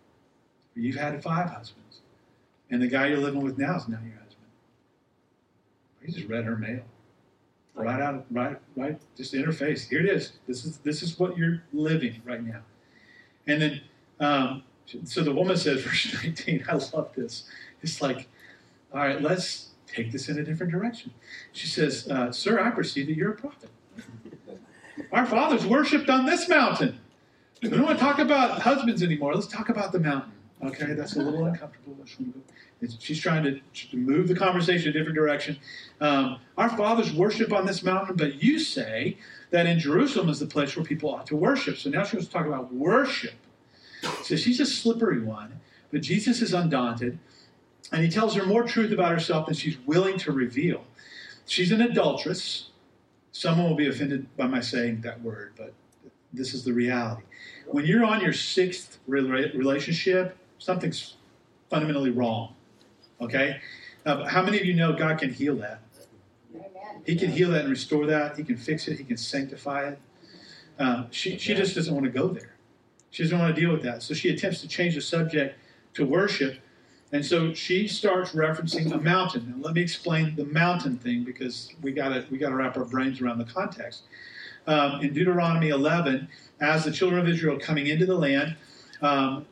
You've 0.75 0.95
had 0.95 1.21
five 1.21 1.49
husbands. 1.49 2.01
And 2.69 2.81
the 2.81 2.87
guy 2.87 3.07
you're 3.07 3.17
living 3.17 3.41
with 3.41 3.57
now 3.57 3.75
is 3.75 3.87
not 3.87 4.01
your 4.03 4.13
husband. 4.13 4.37
He 6.01 6.11
just 6.11 6.27
read 6.27 6.45
her 6.45 6.57
mail. 6.57 6.83
Right 7.73 8.01
out, 8.01 8.25
right, 8.31 8.57
right, 8.75 8.99
just 9.15 9.33
in 9.33 9.43
her 9.43 9.51
face. 9.51 9.87
Here 9.87 10.01
it 10.01 10.09
is. 10.09 10.33
This 10.45 10.65
is 10.65 10.77
this 10.79 11.01
is 11.01 11.17
what 11.17 11.37
you're 11.37 11.63
living 11.71 12.21
right 12.25 12.43
now. 12.43 12.61
And 13.47 13.61
then, 13.61 13.81
um, 14.19 14.63
so 15.05 15.23
the 15.23 15.31
woman 15.31 15.55
says, 15.55 15.81
verse 15.85 16.13
19, 16.21 16.65
I 16.67 16.73
love 16.73 17.11
this. 17.15 17.45
It's 17.81 18.01
like, 18.01 18.27
all 18.93 18.99
right, 18.99 19.21
let's 19.21 19.69
take 19.87 20.11
this 20.11 20.27
in 20.27 20.37
a 20.37 20.43
different 20.43 20.71
direction. 20.71 21.13
She 21.53 21.67
says, 21.67 22.09
uh, 22.09 22.31
Sir, 22.31 22.59
I 22.59 22.71
perceive 22.71 23.07
that 23.07 23.15
you're 23.15 23.31
a 23.31 23.35
prophet. 23.35 23.69
Our 25.11 25.25
fathers 25.25 25.65
worshipped 25.65 26.09
on 26.09 26.25
this 26.25 26.47
mountain. 26.49 26.99
We 27.61 27.69
don't 27.69 27.83
want 27.83 27.99
to 27.99 28.03
talk 28.03 28.19
about 28.19 28.61
husbands 28.61 29.03
anymore. 29.03 29.33
Let's 29.33 29.47
talk 29.47 29.69
about 29.69 29.91
the 29.91 29.99
mountain. 29.99 30.31
Okay, 30.63 30.93
that's 30.93 31.15
a 31.15 31.21
little 31.21 31.45
uncomfortable. 31.45 31.95
She's 32.99 33.19
trying 33.19 33.43
to, 33.43 33.97
move 33.97 34.27
the 34.27 34.35
conversation 34.35 34.89
a 34.89 34.93
different 34.93 35.15
direction. 35.15 35.57
Um, 35.99 36.39
our 36.57 36.69
fathers 36.69 37.13
worship 37.13 37.51
on 37.51 37.65
this 37.65 37.83
mountain, 37.83 38.15
but 38.15 38.41
you 38.41 38.59
say 38.59 39.17
that 39.51 39.65
in 39.65 39.79
Jerusalem 39.79 40.29
is 40.29 40.39
the 40.39 40.45
place 40.45 40.75
where 40.75 40.85
people 40.85 41.13
ought 41.13 41.27
to 41.27 41.35
worship. 41.35 41.77
So 41.77 41.89
now 41.89 42.03
she 42.03 42.15
wants 42.15 42.27
to 42.27 42.33
talk 42.33 42.45
about 42.45 42.73
worship. 42.73 43.35
So 44.23 44.35
she's 44.35 44.59
a 44.59 44.65
slippery 44.65 45.21
one, 45.21 45.59
but 45.91 46.01
Jesus 46.01 46.41
is 46.41 46.53
undaunted, 46.53 47.19
and 47.91 48.03
he 48.03 48.09
tells 48.09 48.35
her 48.35 48.45
more 48.45 48.63
truth 48.63 48.91
about 48.91 49.11
herself 49.11 49.45
than 49.47 49.55
she's 49.55 49.77
willing 49.85 50.17
to 50.19 50.31
reveal. 50.31 50.83
She's 51.45 51.71
an 51.71 51.81
adulteress. 51.81 52.69
Someone 53.31 53.69
will 53.69 53.75
be 53.75 53.87
offended 53.87 54.27
by 54.35 54.47
my 54.47 54.59
saying 54.59 55.01
that 55.01 55.21
word, 55.21 55.53
but 55.57 55.73
this 56.33 56.53
is 56.53 56.63
the 56.63 56.73
reality. 56.73 57.23
When 57.67 57.85
you're 57.85 58.05
on 58.05 58.21
your 58.21 58.33
sixth 58.33 58.99
relationship, 59.07 60.37
something's 60.57 61.15
fundamentally 61.69 62.11
wrong. 62.11 62.55
Okay? 63.19 63.61
Uh, 64.05 64.17
but 64.17 64.27
how 64.27 64.41
many 64.41 64.59
of 64.59 64.65
you 64.65 64.73
know 64.73 64.93
God 64.93 65.19
can 65.19 65.33
heal 65.33 65.55
that? 65.57 65.81
He 67.05 67.15
can 67.15 67.31
heal 67.31 67.51
that 67.51 67.61
and 67.61 67.69
restore 67.69 68.05
that. 68.07 68.37
He 68.37 68.43
can 68.43 68.57
fix 68.57 68.87
it. 68.87 68.97
He 68.97 69.03
can 69.03 69.17
sanctify 69.17 69.89
it. 69.89 69.99
Um, 70.79 71.07
she, 71.11 71.37
she 71.37 71.53
just 71.53 71.75
doesn't 71.75 71.93
want 71.93 72.05
to 72.05 72.11
go 72.11 72.27
there. 72.27 72.55
She 73.11 73.23
doesn't 73.23 73.37
want 73.37 73.53
to 73.55 73.61
deal 73.61 73.71
with 73.71 73.83
that. 73.83 74.03
So 74.03 74.13
she 74.13 74.29
attempts 74.29 74.61
to 74.61 74.67
change 74.67 74.95
the 74.95 75.01
subject 75.01 75.57
to 75.93 76.05
worship. 76.05 76.59
And 77.13 77.25
so 77.25 77.53
she 77.53 77.87
starts 77.87 78.31
referencing 78.31 78.91
a 78.93 78.97
mountain. 78.97 79.53
Now 79.55 79.65
let 79.65 79.75
me 79.75 79.81
explain 79.81 80.35
the 80.35 80.45
mountain 80.45 80.97
thing 80.97 81.23
because 81.23 81.73
we 81.81 81.91
gotta 81.91 82.25
we 82.31 82.37
gotta 82.37 82.55
wrap 82.55 82.77
our 82.77 82.85
brains 82.85 83.21
around 83.21 83.39
the 83.39 83.45
context. 83.45 84.03
Um, 84.67 85.01
in 85.01 85.13
Deuteronomy 85.13 85.69
11, 85.69 86.27
as 86.61 86.85
the 86.85 86.91
children 86.91 87.19
of 87.19 87.27
Israel 87.27 87.59
coming 87.59 87.87
into 87.87 88.05
the 88.05 88.15
land, 88.15 88.55
um, 89.01 89.45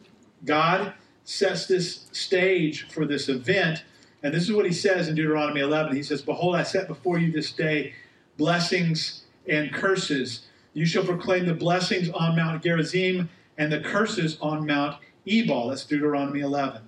God 0.46 0.94
sets 1.26 1.66
this 1.66 2.08
stage 2.12 2.88
for 2.90 3.06
this 3.06 3.28
event. 3.28 3.84
And 4.24 4.34
this 4.34 4.44
is 4.44 4.52
what 4.52 4.66
he 4.66 4.72
says 4.72 5.08
in 5.08 5.16
Deuteronomy 5.16 5.62
11. 5.62 5.96
He 5.96 6.04
says, 6.04 6.22
Behold, 6.22 6.56
I 6.56 6.64
set 6.64 6.88
before 6.88 7.18
you 7.18 7.32
this 7.32 7.52
day 7.52 7.94
blessings 8.38 9.24
and 9.48 9.74
curses. 9.74 10.46
You 10.74 10.86
shall 10.86 11.04
proclaim 11.04 11.46
the 11.46 11.54
blessings 11.54 12.10
on 12.10 12.36
Mount 12.36 12.64
Gerizim 12.64 13.30
and 13.58 13.72
the 13.72 13.80
curses 13.80 14.38
on 14.42 14.66
Mount 14.66 14.98
Ebal. 15.28 15.70
That's 15.70 15.86
Deuteronomy 15.86 16.42
11. 16.42 16.82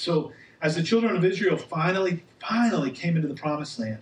So, 0.00 0.32
as 0.62 0.76
the 0.76 0.82
children 0.82 1.14
of 1.14 1.26
Israel 1.26 1.58
finally, 1.58 2.24
finally 2.40 2.90
came 2.90 3.16
into 3.16 3.28
the 3.28 3.34
promised 3.34 3.78
land, 3.78 3.98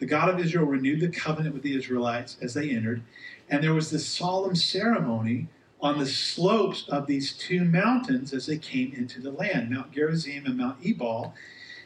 the 0.00 0.06
God 0.06 0.28
of 0.28 0.40
Israel 0.40 0.66
renewed 0.66 1.00
the 1.00 1.08
covenant 1.08 1.54
with 1.54 1.62
the 1.62 1.76
Israelites 1.76 2.36
as 2.42 2.54
they 2.54 2.70
entered, 2.70 3.02
and 3.48 3.62
there 3.62 3.72
was 3.72 3.92
this 3.92 4.04
solemn 4.04 4.56
ceremony 4.56 5.46
on 5.80 6.00
the 6.00 6.06
slopes 6.06 6.88
of 6.88 7.06
these 7.06 7.32
two 7.32 7.64
mountains 7.64 8.32
as 8.32 8.46
they 8.46 8.58
came 8.58 8.92
into 8.92 9.20
the 9.20 9.30
land, 9.30 9.70
Mount 9.70 9.92
Gerizim 9.92 10.46
and 10.46 10.56
Mount 10.56 10.84
Ebal. 10.84 11.32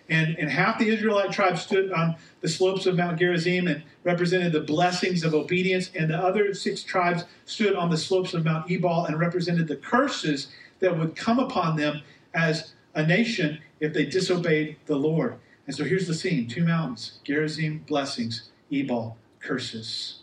And, 0.08 0.38
and 0.38 0.48
half 0.48 0.78
the 0.78 0.88
Israelite 0.88 1.30
tribes 1.30 1.60
stood 1.60 1.92
on 1.92 2.16
the 2.40 2.48
slopes 2.48 2.86
of 2.86 2.96
Mount 2.96 3.18
Gerizim 3.18 3.68
and 3.68 3.82
represented 4.04 4.52
the 4.52 4.60
blessings 4.60 5.22
of 5.22 5.34
obedience, 5.34 5.90
and 5.94 6.08
the 6.08 6.16
other 6.16 6.54
six 6.54 6.82
tribes 6.82 7.24
stood 7.44 7.74
on 7.74 7.90
the 7.90 7.98
slopes 7.98 8.32
of 8.32 8.42
Mount 8.42 8.70
Ebal 8.70 9.04
and 9.04 9.20
represented 9.20 9.68
the 9.68 9.76
curses 9.76 10.48
that 10.78 10.96
would 10.96 11.14
come 11.14 11.38
upon 11.38 11.76
them 11.76 12.00
as 12.32 12.72
a 12.94 13.06
nation 13.06 13.60
if 13.78 13.92
they 13.92 14.04
disobeyed 14.04 14.76
the 14.86 14.96
Lord. 14.96 15.36
And 15.66 15.76
so 15.76 15.84
here's 15.84 16.06
the 16.06 16.14
scene 16.14 16.48
two 16.48 16.64
mountains 16.64 17.20
Gerizim, 17.24 17.84
blessings, 17.86 18.50
Ebal, 18.70 19.16
curses. 19.40 20.20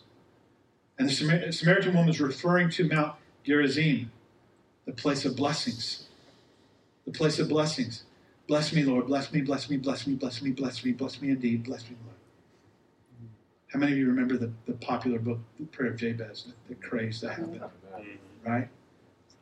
And 0.98 1.08
the 1.08 1.52
Samaritan 1.52 1.94
woman 1.94 2.10
is 2.10 2.20
referring 2.20 2.70
to 2.70 2.88
Mount 2.88 3.14
Gerizim, 3.44 4.10
the 4.84 4.92
place 4.92 5.24
of 5.24 5.36
blessings. 5.36 6.06
The 7.06 7.12
place 7.12 7.38
of 7.38 7.48
blessings. 7.48 8.04
Bless 8.48 8.72
me, 8.72 8.82
Lord. 8.82 9.06
Bless 9.06 9.32
me, 9.32 9.40
bless 9.40 9.70
me, 9.70 9.76
bless 9.76 10.06
me, 10.06 10.14
bless 10.14 10.42
me, 10.42 10.50
bless 10.50 10.84
me, 10.84 10.92
bless 10.92 11.22
me 11.22 11.30
indeed. 11.30 11.64
Bless 11.64 11.88
me, 11.88 11.96
Lord. 12.04 12.16
How 13.68 13.78
many 13.78 13.92
of 13.92 13.98
you 13.98 14.06
remember 14.06 14.36
the, 14.36 14.50
the 14.66 14.72
popular 14.72 15.18
book, 15.18 15.38
The 15.60 15.66
Prayer 15.66 15.90
of 15.90 15.96
Jabez, 15.96 16.46
the, 16.46 16.74
the 16.74 16.80
craze 16.80 17.20
that 17.20 17.30
happened? 17.30 17.60
Mm-hmm. 17.60 18.50
Right? 18.50 18.68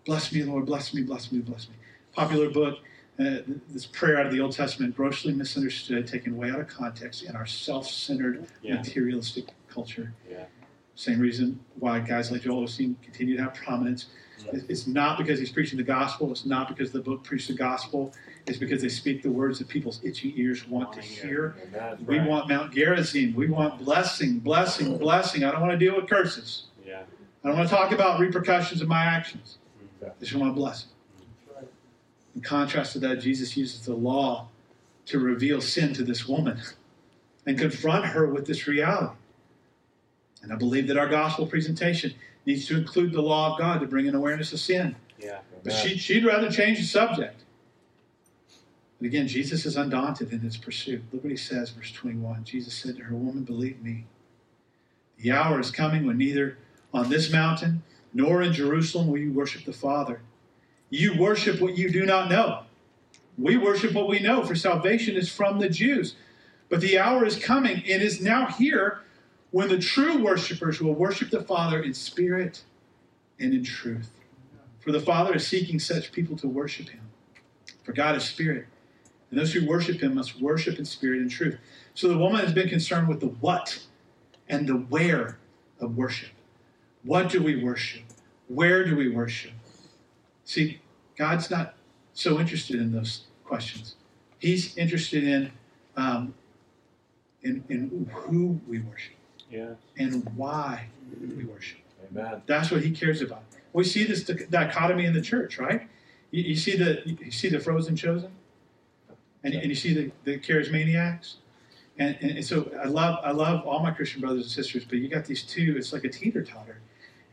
Bless 0.05 0.33
me, 0.33 0.43
Lord. 0.43 0.66
Bless 0.66 0.93
me, 0.93 1.03
bless 1.03 1.31
me, 1.31 1.41
bless 1.41 1.68
me. 1.68 1.74
Popular 2.12 2.51
book. 2.51 2.79
Uh, 3.19 3.39
this 3.71 3.87
prayer 3.87 4.19
out 4.19 4.27
of 4.27 4.33
the 4.33 4.41
Old 4.41 4.53
Testament, 4.53 4.95
grossly 4.95 5.33
misunderstood, 5.33 6.07
taken 6.07 6.37
way 6.37 6.51
out 6.51 6.61
of 6.61 6.69
context 6.69 7.23
in 7.23 7.35
our 7.35 7.47
self 7.47 7.89
centered, 7.89 8.47
yeah. 8.61 8.75
materialistic 8.75 9.47
culture. 9.69 10.12
Yeah. 10.31 10.45
Same 10.97 11.21
reason 11.21 11.59
why 11.79 12.01
guys 12.01 12.31
like 12.31 12.43
Joel 12.43 12.64
Osteen 12.64 12.95
continue 13.03 13.37
to 13.37 13.43
have 13.43 13.55
prominence. 13.55 14.07
Yeah. 14.45 14.61
It's 14.69 14.87
not 14.87 15.17
because 15.19 15.39
he's 15.39 15.51
preaching 15.51 15.79
the 15.79 15.85
gospel. 15.85 16.31
It's 16.31 16.45
not 16.45 16.69
because 16.69 16.93
the 16.93 17.01
book 17.01 17.25
preached 17.25 17.49
the 17.49 17.55
gospel. 17.55 18.12
It's 18.47 18.59
because 18.59 18.83
they 18.83 18.89
speak 18.89 19.23
the 19.23 19.31
words 19.31 19.59
that 19.59 19.69
people's 19.69 20.01
itchy 20.05 20.33
ears 20.41 20.69
want 20.69 20.93
to 20.93 21.01
hear. 21.01 21.57
We 22.07 22.19
right. 22.19 22.29
want 22.29 22.49
Mount 22.49 22.73
Gerizim. 22.73 23.35
We 23.35 23.49
want 23.49 23.85
blessing, 23.85 24.39
blessing, 24.39 24.99
blessing. 24.99 25.43
I 25.43 25.51
don't 25.51 25.61
want 25.61 25.73
to 25.73 25.79
deal 25.79 25.97
with 25.97 26.09
curses. 26.09 26.67
Yeah. 26.87 27.03
I 27.43 27.49
don't 27.49 27.57
want 27.57 27.69
to 27.69 27.75
talk 27.75 27.93
about 27.93 28.21
repercussions 28.21 28.83
of 28.83 28.89
my 28.89 29.05
actions. 29.05 29.59
I 30.03 30.11
just 30.21 30.35
want 30.35 30.55
blessing. 30.55 30.91
In 32.37 32.43
contrast 32.43 32.93
to 32.93 32.99
that, 33.01 33.20
Jesus 33.20 33.57
uses 33.57 33.80
the 33.87 33.95
law 33.95 34.49
to 35.07 35.18
reveal 35.18 35.61
sin 35.62 35.95
to 35.95 36.05
this 36.05 36.28
woman 36.28 36.61
and 37.47 37.59
confront 37.59 38.05
her 38.05 38.26
with 38.26 38.47
this 38.47 38.66
reality. 38.66 39.16
And 40.43 40.53
I 40.53 40.57
believe 40.57 40.87
that 40.89 40.99
our 40.99 41.09
gospel 41.09 41.47
presentation 41.47 42.14
needs 42.45 42.66
to 42.66 42.76
include 42.76 43.12
the 43.12 43.22
law 43.22 43.53
of 43.53 43.59
God 43.59 43.80
to 43.80 43.87
bring 43.87 44.07
an 44.07 44.14
awareness 44.14 44.53
of 44.53 44.61
sin. 44.61 44.95
Yeah. 45.18 45.39
But 45.64 45.72
she, 45.72 45.97
she'd 45.97 46.26
rather 46.26 46.51
change 46.51 46.78
the 46.78 46.84
subject. 46.84 47.43
But 49.01 49.07
again, 49.07 49.28
Jesus 49.28 49.64
is 49.64 49.76
undaunted 49.76 50.30
in 50.30 50.41
his 50.41 50.59
pursuit. 50.59 51.03
Look 51.12 51.24
what 51.24 51.30
he 51.30 51.37
says, 51.37 51.70
verse 51.70 51.91
21. 51.91 52.45
Jesus 52.45 52.74
said 52.74 52.97
to 52.99 53.05
her, 53.05 53.14
Woman, 53.16 53.45
believe 53.45 53.82
me. 53.82 54.05
The 55.18 55.32
hour 55.32 55.59
is 55.59 55.70
coming 55.70 56.07
when 56.07 56.18
neither 56.18 56.59
on 56.93 57.09
this 57.09 57.32
mountain 57.32 57.82
nor 58.12 58.43
in 58.43 58.53
Jerusalem 58.53 59.09
will 59.09 59.18
you 59.18 59.32
worship 59.32 59.64
the 59.64 59.72
Father. 59.72 60.20
You 60.97 61.18
worship 61.18 61.61
what 61.61 61.76
you 61.76 61.90
do 61.90 62.07
not 62.07 62.30
know. 62.30 62.62
We 63.36 63.59
worship 63.59 63.92
what 63.92 64.09
we 64.09 64.18
know, 64.18 64.42
for 64.42 64.55
salvation 64.55 65.14
is 65.14 65.30
from 65.30 65.59
the 65.59 65.68
Jews. 65.68 66.16
But 66.70 66.80
the 66.80 66.99
hour 66.99 67.26
is 67.26 67.38
coming 67.38 67.82
and 67.86 68.03
is 68.03 68.22
now 68.22 68.47
here 68.47 69.03
when 69.51 69.68
the 69.68 69.78
true 69.78 70.24
worshipers 70.24 70.80
will 70.80 70.94
worship 70.94 71.30
the 71.30 71.42
Father 71.42 71.82
in 71.82 71.92
spirit 71.92 72.64
and 73.38 73.53
in 73.53 73.62
truth. 73.62 74.11
For 74.80 74.90
the 74.90 75.01
Father 75.01 75.34
is 75.34 75.47
seeking 75.47 75.78
such 75.78 76.12
people 76.12 76.34
to 76.38 76.49
worship 76.49 76.88
him. 76.88 77.03
For 77.82 77.92
God 77.92 78.16
is 78.16 78.24
spirit, 78.24 78.64
and 79.30 79.38
those 79.38 79.53
who 79.53 79.66
worship 79.66 80.01
him 80.01 80.14
must 80.14 80.40
worship 80.40 80.78
in 80.78 80.86
spirit 80.86 81.20
and 81.20 81.30
truth. 81.30 81.59
So 81.92 82.09
the 82.09 82.16
woman 82.16 82.40
has 82.40 82.55
been 82.55 82.70
concerned 82.70 83.07
with 83.07 83.20
the 83.20 83.26
what 83.26 83.84
and 84.49 84.66
the 84.66 84.76
where 84.76 85.36
of 85.78 85.94
worship. 85.94 86.30
What 87.03 87.28
do 87.28 87.42
we 87.42 87.62
worship? 87.62 88.03
Where 88.49 88.82
do 88.82 88.97
we 88.97 89.11
worship? 89.11 89.53
See, 90.47 90.80
God's 91.17 91.51
not 91.51 91.75
so 92.12 92.39
interested 92.39 92.77
in 92.77 92.93
those 92.93 93.23
questions. 93.45 93.97
He's 94.39 94.77
interested 94.77 95.25
in 95.25 95.53
um, 95.97 96.35
in, 97.43 97.64
in 97.69 98.11
who 98.12 98.61
we 98.69 98.81
worship 98.81 99.14
yeah. 99.51 99.75
and 99.99 100.29
why 100.37 100.89
we 101.21 101.45
worship. 101.45 101.79
Amen. 102.11 102.43
That's 102.47 102.71
what 102.71 102.83
he 102.83 102.91
cares 102.91 103.23
about. 103.23 103.43
We 103.73 103.85
see 103.85 104.05
this 104.05 104.25
dichotomy 104.25 105.05
in 105.05 105.12
the 105.12 105.21
church, 105.21 105.59
right? 105.59 105.89
You, 106.31 106.43
you 106.43 106.57
see 106.57 106.77
the 106.77 107.03
you 107.07 107.31
see 107.31 107.49
the 107.49 107.61
frozen 107.61 107.97
chosen, 107.97 108.31
and, 109.45 109.55
and 109.55 109.67
you 109.67 109.75
see 109.75 109.93
the, 109.95 110.11
the 110.25 110.39
charismaniacs, 110.39 111.35
and, 111.99 112.17
and, 112.21 112.31
and 112.33 112.45
so 112.45 112.71
I 112.83 112.87
love 112.87 113.19
I 113.23 113.33
love 113.33 113.67
all 113.67 113.81
my 113.81 113.91
Christian 113.91 114.21
brothers 114.21 114.43
and 114.43 114.51
sisters, 114.51 114.85
but 114.85 114.99
you 114.99 115.09
got 115.09 115.25
these 115.25 115.43
two. 115.43 115.75
It's 115.77 115.93
like 115.93 116.05
a 116.05 116.09
teeter 116.09 116.43
totter, 116.43 116.81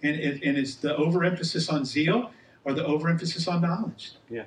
and 0.01 0.15
it, 0.15 0.43
and 0.43 0.57
it's 0.57 0.75
the 0.75 0.95
overemphasis 0.95 1.69
on 1.69 1.85
zeal 1.85 2.31
or 2.65 2.73
the 2.73 2.85
overemphasis 2.85 3.47
on 3.47 3.61
knowledge. 3.61 4.13
Yeah. 4.29 4.43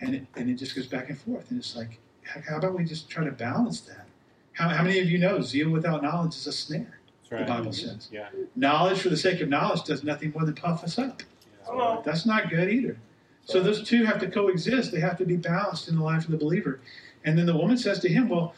And 0.00 0.14
it, 0.16 0.26
and 0.36 0.50
it 0.50 0.54
just 0.54 0.74
goes 0.74 0.86
back 0.86 1.08
and 1.08 1.18
forth, 1.18 1.50
and 1.50 1.58
it's 1.58 1.76
like, 1.76 1.98
how 2.24 2.56
about 2.56 2.76
we 2.76 2.84
just 2.84 3.08
try 3.08 3.24
to 3.24 3.30
balance 3.30 3.80
that? 3.82 4.06
How, 4.52 4.68
how 4.68 4.82
many 4.82 4.98
of 4.98 5.08
you 5.08 5.18
know 5.18 5.40
zeal 5.40 5.70
without 5.70 6.02
knowledge 6.02 6.34
is 6.34 6.46
a 6.46 6.52
snare? 6.52 6.98
Right. 7.30 7.40
The 7.40 7.46
Bible 7.46 7.70
mm-hmm. 7.70 7.88
says. 7.88 8.08
Yeah. 8.12 8.28
Knowledge 8.54 9.00
for 9.00 9.08
the 9.08 9.16
sake 9.16 9.40
of 9.40 9.48
knowledge 9.48 9.84
does 9.84 10.04
nothing 10.04 10.32
more 10.32 10.44
than 10.44 10.54
puff 10.54 10.84
us 10.84 10.98
up. 10.98 11.22
Yeah. 11.66 12.00
That's 12.04 12.26
not 12.26 12.50
good 12.50 12.70
either. 12.70 12.96
So 13.44 13.60
those 13.60 13.86
two 13.86 14.04
have 14.04 14.20
to 14.20 14.30
coexist. 14.30 14.92
They 14.92 15.00
have 15.00 15.18
to 15.18 15.26
be 15.26 15.36
balanced 15.36 15.88
in 15.88 15.96
the 15.96 16.02
life 16.02 16.24
of 16.24 16.30
the 16.30 16.36
believer. 16.36 16.80
And 17.24 17.38
then 17.38 17.46
the 17.46 17.56
woman 17.56 17.76
says 17.76 17.98
to 18.00 18.08
him, 18.08 18.28
Well, 18.28 18.54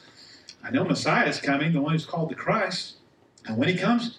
I 0.62 0.70
know 0.70 0.84
Messiah 0.84 1.28
is 1.28 1.40
coming, 1.40 1.72
the 1.72 1.80
one 1.80 1.92
who's 1.92 2.06
called 2.06 2.30
the 2.30 2.34
Christ. 2.34 2.96
And 3.46 3.56
when 3.56 3.68
he 3.68 3.76
comes, 3.76 4.18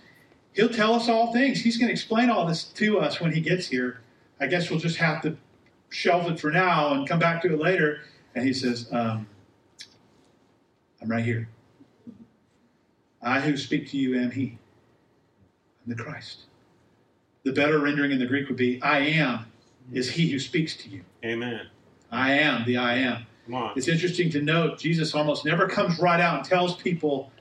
he'll 0.54 0.70
tell 0.70 0.94
us 0.94 1.10
all 1.10 1.34
things. 1.34 1.62
He's 1.62 1.78
going 1.78 1.88
to 1.88 1.94
explain 1.94 2.30
all 2.30 2.46
this 2.46 2.64
to 2.64 3.00
us 3.00 3.20
when 3.20 3.34
he 3.34 3.42
gets 3.42 3.68
here. 3.68 4.02
I 4.40 4.48
guess 4.48 4.70
we'll 4.70 4.80
just 4.80 4.98
have 4.98 5.22
to 5.24 5.38
shelve 5.90 6.30
it 6.32 6.40
for 6.40 6.52
now 6.52 6.94
and 6.94 7.08
come 7.08 7.20
back 7.20 7.42
to 7.44 7.54
it 7.54 7.60
later. 7.60 8.02
And 8.36 8.46
he 8.46 8.54
says, 8.54 8.88
um, 8.92 9.28
I'm 11.02 11.10
right 11.10 11.26
here. 11.26 11.50
I 13.22 13.40
who 13.40 13.58
speak 13.58 13.90
to 13.92 13.98
you 13.98 14.20
am 14.20 14.32
he. 14.32 14.58
I'm 15.86 15.96
the 15.96 16.02
Christ. 16.02 16.42
The 17.44 17.52
better 17.52 17.80
rendering 17.80 18.12
in 18.12 18.20
the 18.20 18.26
Greek 18.26 18.48
would 18.48 18.58
be, 18.58 18.82
I 18.82 19.00
am 19.00 19.46
is 19.94 20.12
he 20.12 20.30
who 20.30 20.40
speaks 20.40 20.76
to 20.78 20.90
you. 20.90 21.02
Amen. 21.24 21.68
I 22.12 22.34
am 22.34 22.66
the 22.66 22.78
I 22.78 22.96
am. 22.96 23.26
It's 23.78 23.88
interesting 23.88 24.30
to 24.32 24.42
note 24.42 24.78
Jesus 24.78 25.16
almost 25.16 25.46
never 25.46 25.68
comes 25.68 26.00
right 26.00 26.20
out 26.20 26.40
and 26.40 26.46
tells 26.46 26.76
people 26.76 27.32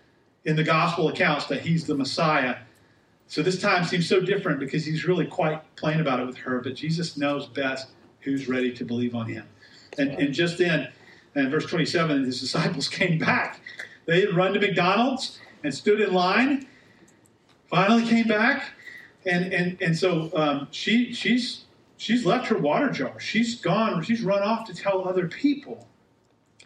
in 0.44 0.54
the 0.54 0.62
gospel 0.62 1.08
accounts 1.08 1.46
that 1.46 1.60
he's 1.60 1.84
the 1.86 1.96
Messiah. 1.96 2.56
So 3.28 3.42
this 3.42 3.60
time 3.60 3.84
seems 3.84 4.08
so 4.08 4.20
different 4.20 4.60
because 4.60 4.84
he's 4.84 5.04
really 5.04 5.26
quite 5.26 5.60
plain 5.76 6.00
about 6.00 6.20
it 6.20 6.26
with 6.26 6.36
her, 6.38 6.60
but 6.60 6.74
Jesus 6.74 7.16
knows 7.16 7.46
best 7.46 7.88
who's 8.20 8.48
ready 8.48 8.72
to 8.72 8.84
believe 8.84 9.14
on 9.14 9.26
him. 9.26 9.46
And, 9.98 10.12
and 10.12 10.32
just 10.32 10.58
then, 10.58 10.88
in 11.34 11.50
verse 11.50 11.66
27, 11.66 12.24
his 12.24 12.40
disciples 12.40 12.88
came 13.00 13.18
back. 13.18 13.60
They 14.06 14.20
had 14.20 14.34
run 14.34 14.52
to 14.54 14.60
McDonald's 14.60 15.40
and 15.64 15.74
stood 15.74 16.00
in 16.00 16.12
line, 16.12 16.66
finally 17.68 18.06
came 18.06 18.28
back. 18.28 18.70
And, 19.24 19.52
and, 19.52 19.82
and 19.82 19.98
so 19.98 20.30
um, 20.34 20.68
she, 20.70 21.12
she's, 21.12 21.64
she's 21.96 22.24
left 22.24 22.46
her 22.46 22.58
water 22.58 22.90
jar. 22.90 23.18
She's 23.18 23.60
gone, 23.60 24.02
she's 24.04 24.22
run 24.22 24.42
off 24.42 24.66
to 24.66 24.74
tell 24.74 25.06
other 25.08 25.26
people. 25.26 25.88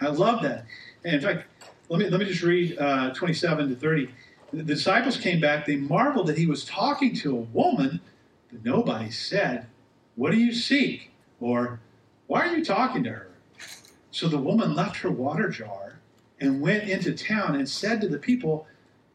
I 0.00 0.08
love 0.08 0.42
that. 0.42 0.66
And 1.04 1.14
in 1.14 1.20
fact, 1.22 1.46
let 1.88 1.98
me, 1.98 2.08
let 2.10 2.20
me 2.20 2.26
just 2.26 2.42
read 2.42 2.78
uh, 2.78 3.14
27 3.14 3.70
to 3.70 3.76
30. 3.76 4.10
The 4.52 4.62
disciples 4.62 5.16
came 5.16 5.40
back. 5.40 5.66
They 5.66 5.76
marveled 5.76 6.26
that 6.26 6.38
he 6.38 6.46
was 6.46 6.64
talking 6.64 7.14
to 7.16 7.36
a 7.36 7.40
woman, 7.40 8.00
but 8.50 8.64
nobody 8.64 9.10
said, 9.10 9.66
What 10.16 10.32
do 10.32 10.38
you 10.38 10.52
seek? 10.52 11.10
Or, 11.40 11.80
Why 12.26 12.48
are 12.48 12.56
you 12.56 12.64
talking 12.64 13.04
to 13.04 13.10
her? 13.10 13.30
So 14.10 14.28
the 14.28 14.38
woman 14.38 14.74
left 14.74 14.96
her 14.98 15.10
water 15.10 15.48
jar 15.48 16.00
and 16.40 16.60
went 16.60 16.88
into 16.88 17.12
town 17.12 17.54
and 17.54 17.68
said 17.68 18.00
to 18.00 18.08
the 18.08 18.18
people, 18.18 18.66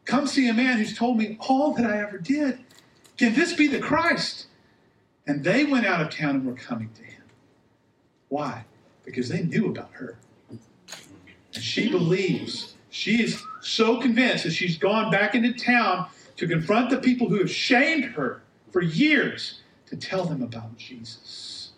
Come 0.04 0.26
see 0.26 0.48
a 0.48 0.54
man 0.54 0.78
who's 0.78 0.96
told 0.96 1.18
me 1.18 1.36
all 1.48 1.72
that 1.74 1.90
I 1.90 2.00
ever 2.00 2.18
did. 2.18 2.60
Can 3.16 3.34
this 3.34 3.52
be 3.52 3.66
the 3.66 3.80
Christ? 3.80 4.46
And 5.26 5.42
they 5.42 5.64
went 5.64 5.86
out 5.86 6.00
of 6.00 6.10
town 6.10 6.36
and 6.36 6.46
were 6.46 6.54
coming 6.54 6.90
to 6.94 7.02
him. 7.02 7.22
Why? 8.28 8.64
Because 9.04 9.28
they 9.28 9.42
knew 9.42 9.66
about 9.66 9.90
her. 9.92 10.16
And 10.48 11.62
she 11.62 11.90
believes. 11.90 12.75
She 12.96 13.22
is 13.22 13.42
so 13.60 14.00
convinced 14.00 14.44
that 14.44 14.52
she's 14.52 14.78
gone 14.78 15.10
back 15.10 15.34
into 15.34 15.52
town 15.52 16.08
to 16.38 16.48
confront 16.48 16.88
the 16.88 16.96
people 16.96 17.28
who 17.28 17.38
have 17.38 17.50
shamed 17.50 18.04
her 18.04 18.40
for 18.72 18.80
years 18.80 19.60
to 19.88 19.96
tell 19.96 20.24
them 20.24 20.40
about 20.40 20.78
Jesus. 20.78 21.72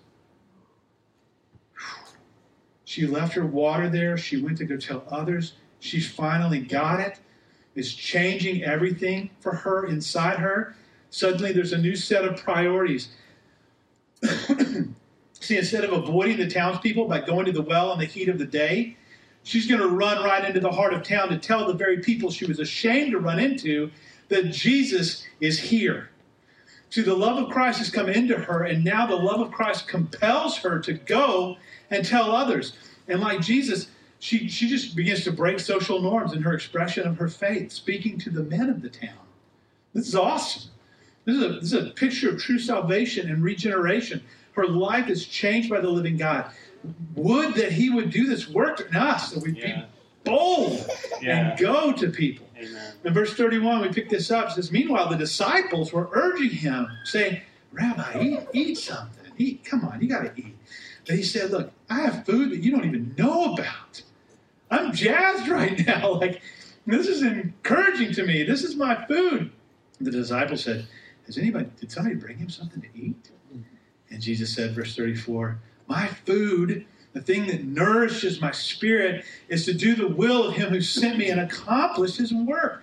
She 2.85 3.05
left 3.05 3.35
her 3.35 3.45
water 3.45 3.91
there. 3.91 4.17
She 4.17 4.41
went 4.41 4.59
to 4.59 4.65
go 4.65 4.77
tell 4.77 5.03
others. 5.11 5.55
She's 5.81 6.09
finally 6.09 6.61
got 6.61 7.01
it. 7.01 7.15
it. 7.15 7.81
is 7.81 7.93
changing 7.93 8.63
everything 8.63 9.31
for 9.41 9.57
her 9.57 9.87
inside 9.87 10.39
her. 10.39 10.77
Suddenly, 11.11 11.51
there's 11.51 11.73
a 11.73 11.79
new 11.79 11.97
set 11.97 12.25
of 12.25 12.37
priorities. 12.37 13.09
See, 15.33 15.57
instead 15.59 15.83
of 15.83 15.93
avoiding 15.93 16.37
the 16.37 16.49
townspeople 16.49 17.09
by 17.09 17.23
going 17.23 17.47
to 17.47 17.53
the 17.53 17.63
well 17.63 17.93
in 17.93 17.99
the 17.99 18.05
heat 18.05 18.29
of 18.29 18.39
the 18.39 18.47
day, 18.47 18.97
she's 19.43 19.67
going 19.67 19.81
to 19.81 19.89
run 19.89 20.25
right 20.25 20.45
into 20.45 20.61
the 20.61 20.71
heart 20.71 20.95
of 20.95 21.03
town 21.03 21.29
to 21.29 21.39
tell 21.39 21.67
the 21.67 21.75
very 21.75 21.99
people 21.99 22.31
she 22.31 22.47
was 22.47 22.59
ashamed 22.59 23.13
to 23.13 23.19
run 23.19 23.39
into 23.39 23.91
that 24.29 24.51
Jesus 24.51 25.27
is 25.41 25.59
here. 25.59 26.11
See, 26.91 27.03
the 27.03 27.15
love 27.15 27.43
of 27.43 27.51
Christ 27.51 27.79
has 27.79 27.91
come 27.91 28.09
into 28.09 28.37
her, 28.37 28.65
and 28.65 28.83
now 28.83 29.07
the 29.07 29.17
love 29.17 29.41
of 29.41 29.51
Christ 29.51 29.89
compels 29.89 30.59
her 30.59 30.79
to 30.81 30.95
go 30.95 31.57
and 31.91 32.05
tell 32.05 32.35
others. 32.35 32.73
And 33.09 33.21
like 33.21 33.41
Jesus, 33.41 33.89
she, 34.19 34.49
she 34.49 34.69
just 34.69 34.97
begins 34.97 35.25
to 35.25 35.33
break 35.33 35.61
social 35.61 36.01
norms 36.01 36.33
in 36.33 36.43
her 36.43 36.55
expression 36.55 37.07
of 37.07 37.19
her 37.19 37.29
faith, 37.29 37.73
speaking 37.73 38.19
to 38.21 38.31
the 38.31 38.43
men 38.43 38.71
of 38.71 38.83
the 38.83 38.89
town. 38.89 39.19
This 39.93 40.09
is 40.09 40.15
awesome. 40.15 40.71
This 41.25 41.37
is 41.37 41.43
a, 41.43 41.49
this 41.49 41.73
is 41.73 41.73
a 41.75 41.91
picture 41.91 42.31
of 42.31 42.41
true 42.41 42.59
salvation 42.59 43.31
and 43.31 43.43
regeneration. 43.43 44.23
Her 44.53 44.67
life 44.67 45.09
is 45.09 45.27
changed 45.27 45.69
by 45.69 45.81
the 45.81 45.91
living 45.91 46.17
God. 46.17 46.51
Would 47.15 47.55
that 47.55 47.73
He 47.73 47.91
would 47.91 48.11
do 48.11 48.27
this 48.27 48.49
work 48.49 48.81
in 48.81 48.97
us, 48.97 49.31
that 49.33 49.43
we'd 49.43 49.57
Yeah. 49.57 49.81
be 49.83 49.85
bold 50.25 50.87
Yeah. 51.21 51.51
and 51.51 51.59
go 51.59 51.93
to 51.93 52.09
people. 52.11 52.47
Amen. 52.57 52.93
In 53.05 53.13
verse 53.15 53.35
31, 53.35 53.81
we 53.83 53.89
pick 53.89 54.09
this 54.09 54.31
up. 54.31 54.49
It 54.51 54.53
says, 54.55 54.73
Meanwhile, 54.73 55.09
the 55.11 55.17
disciples 55.17 55.93
were 55.93 56.09
urging 56.13 56.51
him, 56.51 56.89
saying, 57.05 57.41
Rabbi, 57.73 58.21
eat, 58.21 58.41
eat 58.53 58.79
something. 58.79 59.33
Eat. 59.39 59.65
Come 59.65 59.85
on, 59.85 60.01
you 60.01 60.09
got 60.09 60.23
to 60.23 60.33
eat. 60.37 60.57
But 61.07 61.17
he 61.17 61.23
said, 61.23 61.51
Look, 61.51 61.73
I 61.89 62.01
have 62.01 62.25
food 62.27 62.51
that 62.51 62.63
you 62.63 62.71
don't 62.73 62.85
even 62.85 63.15
know 63.17 63.55
about. 63.55 64.03
I'm 64.71 64.93
jazzed 64.93 65.49
right 65.49 65.87
now. 65.87 66.13
Like, 66.15 66.43
this 66.87 67.07
is 67.07 67.23
encouraging 67.23 68.13
to 68.15 68.25
me. 68.27 68.43
This 68.43 68.63
is 68.65 68.77
my 68.77 69.05
food. 69.07 69.51
The 70.01 70.11
disciples 70.11 70.65
said, 70.65 70.87
Has 71.27 71.39
anybody, 71.39 71.69
did 71.79 71.91
somebody 71.93 72.17
bring 72.17 72.39
him 72.39 72.49
something 72.51 72.81
to 72.83 72.89
eat? 72.95 73.31
And 74.11 74.23
Jesus 74.23 74.55
said, 74.55 74.75
verse 74.75 74.97
34, 74.97 75.59
My 75.89 76.07
food, 76.07 76.85
the 77.15 77.23
thing 77.23 77.47
that 77.47 77.65
nourishes 77.65 78.41
my 78.41 78.53
spirit, 78.53 79.25
is 79.49 79.65
to 79.65 79.73
do 79.73 79.95
the 79.95 80.07
will 80.07 80.49
of 80.49 80.55
him 80.55 80.71
who 80.71 80.83
sent 80.83 81.19
me 81.19 81.31
and 81.31 81.41
accomplish 81.41 82.17
his 82.17 82.33
work. 82.33 82.83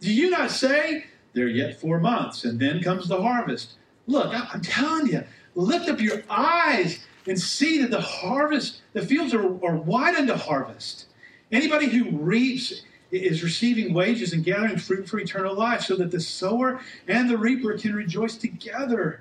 Do 0.00 0.12
you 0.12 0.30
not 0.30 0.50
say, 0.50 1.04
There 1.34 1.44
are 1.44 1.48
yet 1.48 1.80
four 1.80 2.00
months, 2.00 2.44
and 2.44 2.58
then 2.58 2.82
comes 2.82 3.06
the 3.06 3.20
harvest? 3.20 3.74
Look, 4.06 4.32
I'm 4.32 4.62
telling 4.62 5.08
you, 5.08 5.24
lift 5.54 5.88
up 5.88 6.00
your 6.00 6.22
eyes 6.30 7.04
and 7.26 7.38
see 7.38 7.82
that 7.82 7.90
the 7.90 8.00
harvest, 8.00 8.80
the 8.94 9.04
fields 9.04 9.34
are, 9.34 9.44
are 9.64 9.76
wide 9.76 10.16
unto 10.16 10.34
harvest. 10.34 11.06
Anybody 11.52 11.86
who 11.86 12.16
reaps 12.16 12.82
is 13.10 13.42
receiving 13.42 13.92
wages 13.92 14.32
and 14.32 14.44
gathering 14.44 14.78
fruit 14.78 15.08
for 15.08 15.18
eternal 15.18 15.54
life, 15.54 15.82
so 15.82 15.96
that 15.96 16.10
the 16.10 16.20
sower 16.20 16.80
and 17.06 17.28
the 17.28 17.36
reaper 17.36 17.76
can 17.76 17.94
rejoice 17.94 18.36
together. 18.36 19.20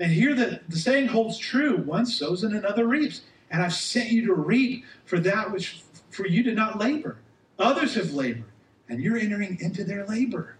And 0.00 0.12
here 0.12 0.34
the, 0.34 0.60
the 0.68 0.76
saying 0.76 1.08
holds 1.08 1.38
true 1.38 1.78
one 1.78 2.06
sows 2.06 2.44
and 2.44 2.54
another 2.54 2.86
reaps. 2.86 3.22
And 3.50 3.62
I've 3.62 3.74
sent 3.74 4.10
you 4.10 4.26
to 4.26 4.34
reap 4.34 4.84
for 5.04 5.18
that 5.20 5.50
which 5.50 5.82
for 6.10 6.26
you 6.26 6.42
did 6.42 6.56
not 6.56 6.78
labor. 6.78 7.18
Others 7.58 7.94
have 7.94 8.12
labored, 8.12 8.44
and 8.88 9.00
you're 9.00 9.16
entering 9.16 9.58
into 9.60 9.84
their 9.84 10.06
labor. 10.06 10.56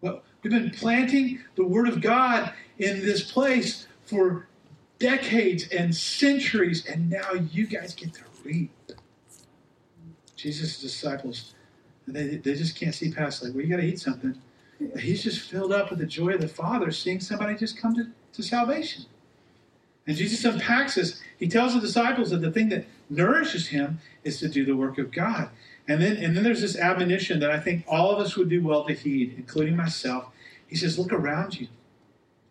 Well, 0.00 0.22
we've 0.42 0.52
been 0.52 0.70
planting 0.70 1.40
the 1.56 1.64
Word 1.64 1.88
of 1.88 2.00
God 2.00 2.52
in 2.78 3.00
this 3.00 3.30
place 3.30 3.86
for 4.04 4.46
decades 4.98 5.68
and 5.68 5.94
centuries, 5.94 6.86
and 6.86 7.10
now 7.10 7.32
you 7.32 7.66
guys 7.66 7.94
get 7.94 8.14
to 8.14 8.22
reap. 8.44 8.70
Jesus' 10.36 10.80
disciples, 10.80 11.54
they, 12.06 12.36
they 12.36 12.54
just 12.54 12.76
can't 12.76 12.94
see 12.94 13.10
past, 13.10 13.42
like, 13.42 13.54
well, 13.54 13.62
you 13.62 13.68
got 13.68 13.80
to 13.80 13.86
eat 13.86 14.00
something. 14.00 14.40
He's 14.98 15.22
just 15.22 15.40
filled 15.40 15.72
up 15.72 15.90
with 15.90 15.98
the 15.98 16.06
joy 16.06 16.34
of 16.34 16.40
the 16.40 16.48
Father 16.48 16.92
seeing 16.92 17.20
somebody 17.20 17.56
just 17.56 17.76
come 17.76 17.94
to, 17.96 18.06
to 18.38 18.42
salvation. 18.42 19.04
And 20.06 20.16
Jesus 20.16 20.44
unpacks 20.44 20.94
this. 20.94 21.20
He 21.38 21.48
tells 21.48 21.74
the 21.74 21.80
disciples 21.80 22.30
that 22.30 22.40
the 22.40 22.52
thing 22.52 22.68
that 22.70 22.86
nourishes 23.10 23.68
him 23.68 23.98
is 24.24 24.38
to 24.40 24.48
do 24.48 24.64
the 24.64 24.76
work 24.76 24.96
of 24.96 25.10
God. 25.10 25.50
And 25.88 26.00
then, 26.00 26.16
and 26.16 26.36
then 26.36 26.44
there's 26.44 26.60
this 26.60 26.76
admonition 26.76 27.40
that 27.40 27.50
I 27.50 27.58
think 27.58 27.84
all 27.88 28.10
of 28.10 28.18
us 28.18 28.36
would 28.36 28.48
do 28.48 28.62
well 28.62 28.84
to 28.86 28.94
heed, 28.94 29.34
including 29.36 29.76
myself. 29.76 30.28
He 30.68 30.76
says, 30.76 30.98
Look 30.98 31.12
around 31.12 31.60
you. 31.60 31.68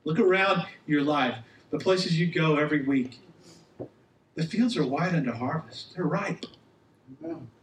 Look 0.04 0.20
around 0.20 0.66
your 0.86 1.04
life, 1.04 1.38
the 1.72 1.80
places 1.80 2.20
you 2.20 2.28
go 2.28 2.58
every 2.58 2.84
week. 2.84 3.20
The 4.36 4.46
fields 4.46 4.78
are 4.78 4.86
wide 4.86 5.16
unto 5.16 5.32
harvest, 5.32 5.96
they're 5.96 6.06
ripe. 6.06 6.46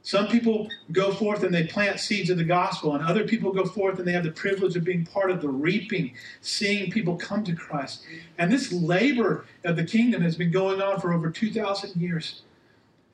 Some 0.05 0.29
people 0.29 0.69
go 0.93 1.13
forth 1.13 1.45
and 1.45 1.55
they 1.55 1.67
plant 1.67 1.99
seeds 1.99 2.29
of 2.29 2.37
the 2.37 2.45
gospel, 2.45 2.95
and 2.95 3.03
other 3.03 3.25
people 3.25 3.53
go 3.53 3.65
forth 3.65 3.99
and 3.99 4.07
they 4.07 4.13
have 4.13 4.23
the 4.23 4.31
privilege 4.33 4.77
of 4.77 4.85
being 4.85 5.07
part 5.07 5.31
of 5.31 5.41
the 5.41 5.49
reaping, 5.49 6.13
seeing 6.43 6.91
people 6.91 7.17
come 7.17 7.43
to 7.45 7.55
Christ. 7.55 8.05
And 8.37 8.53
this 8.53 8.71
labor 8.71 9.47
of 9.65 9.77
the 9.77 9.85
kingdom 9.85 10.21
has 10.21 10.37
been 10.37 10.51
going 10.51 10.83
on 10.83 11.01
for 11.01 11.15
over 11.15 11.31
2,000 11.31 11.99
years. 12.01 12.43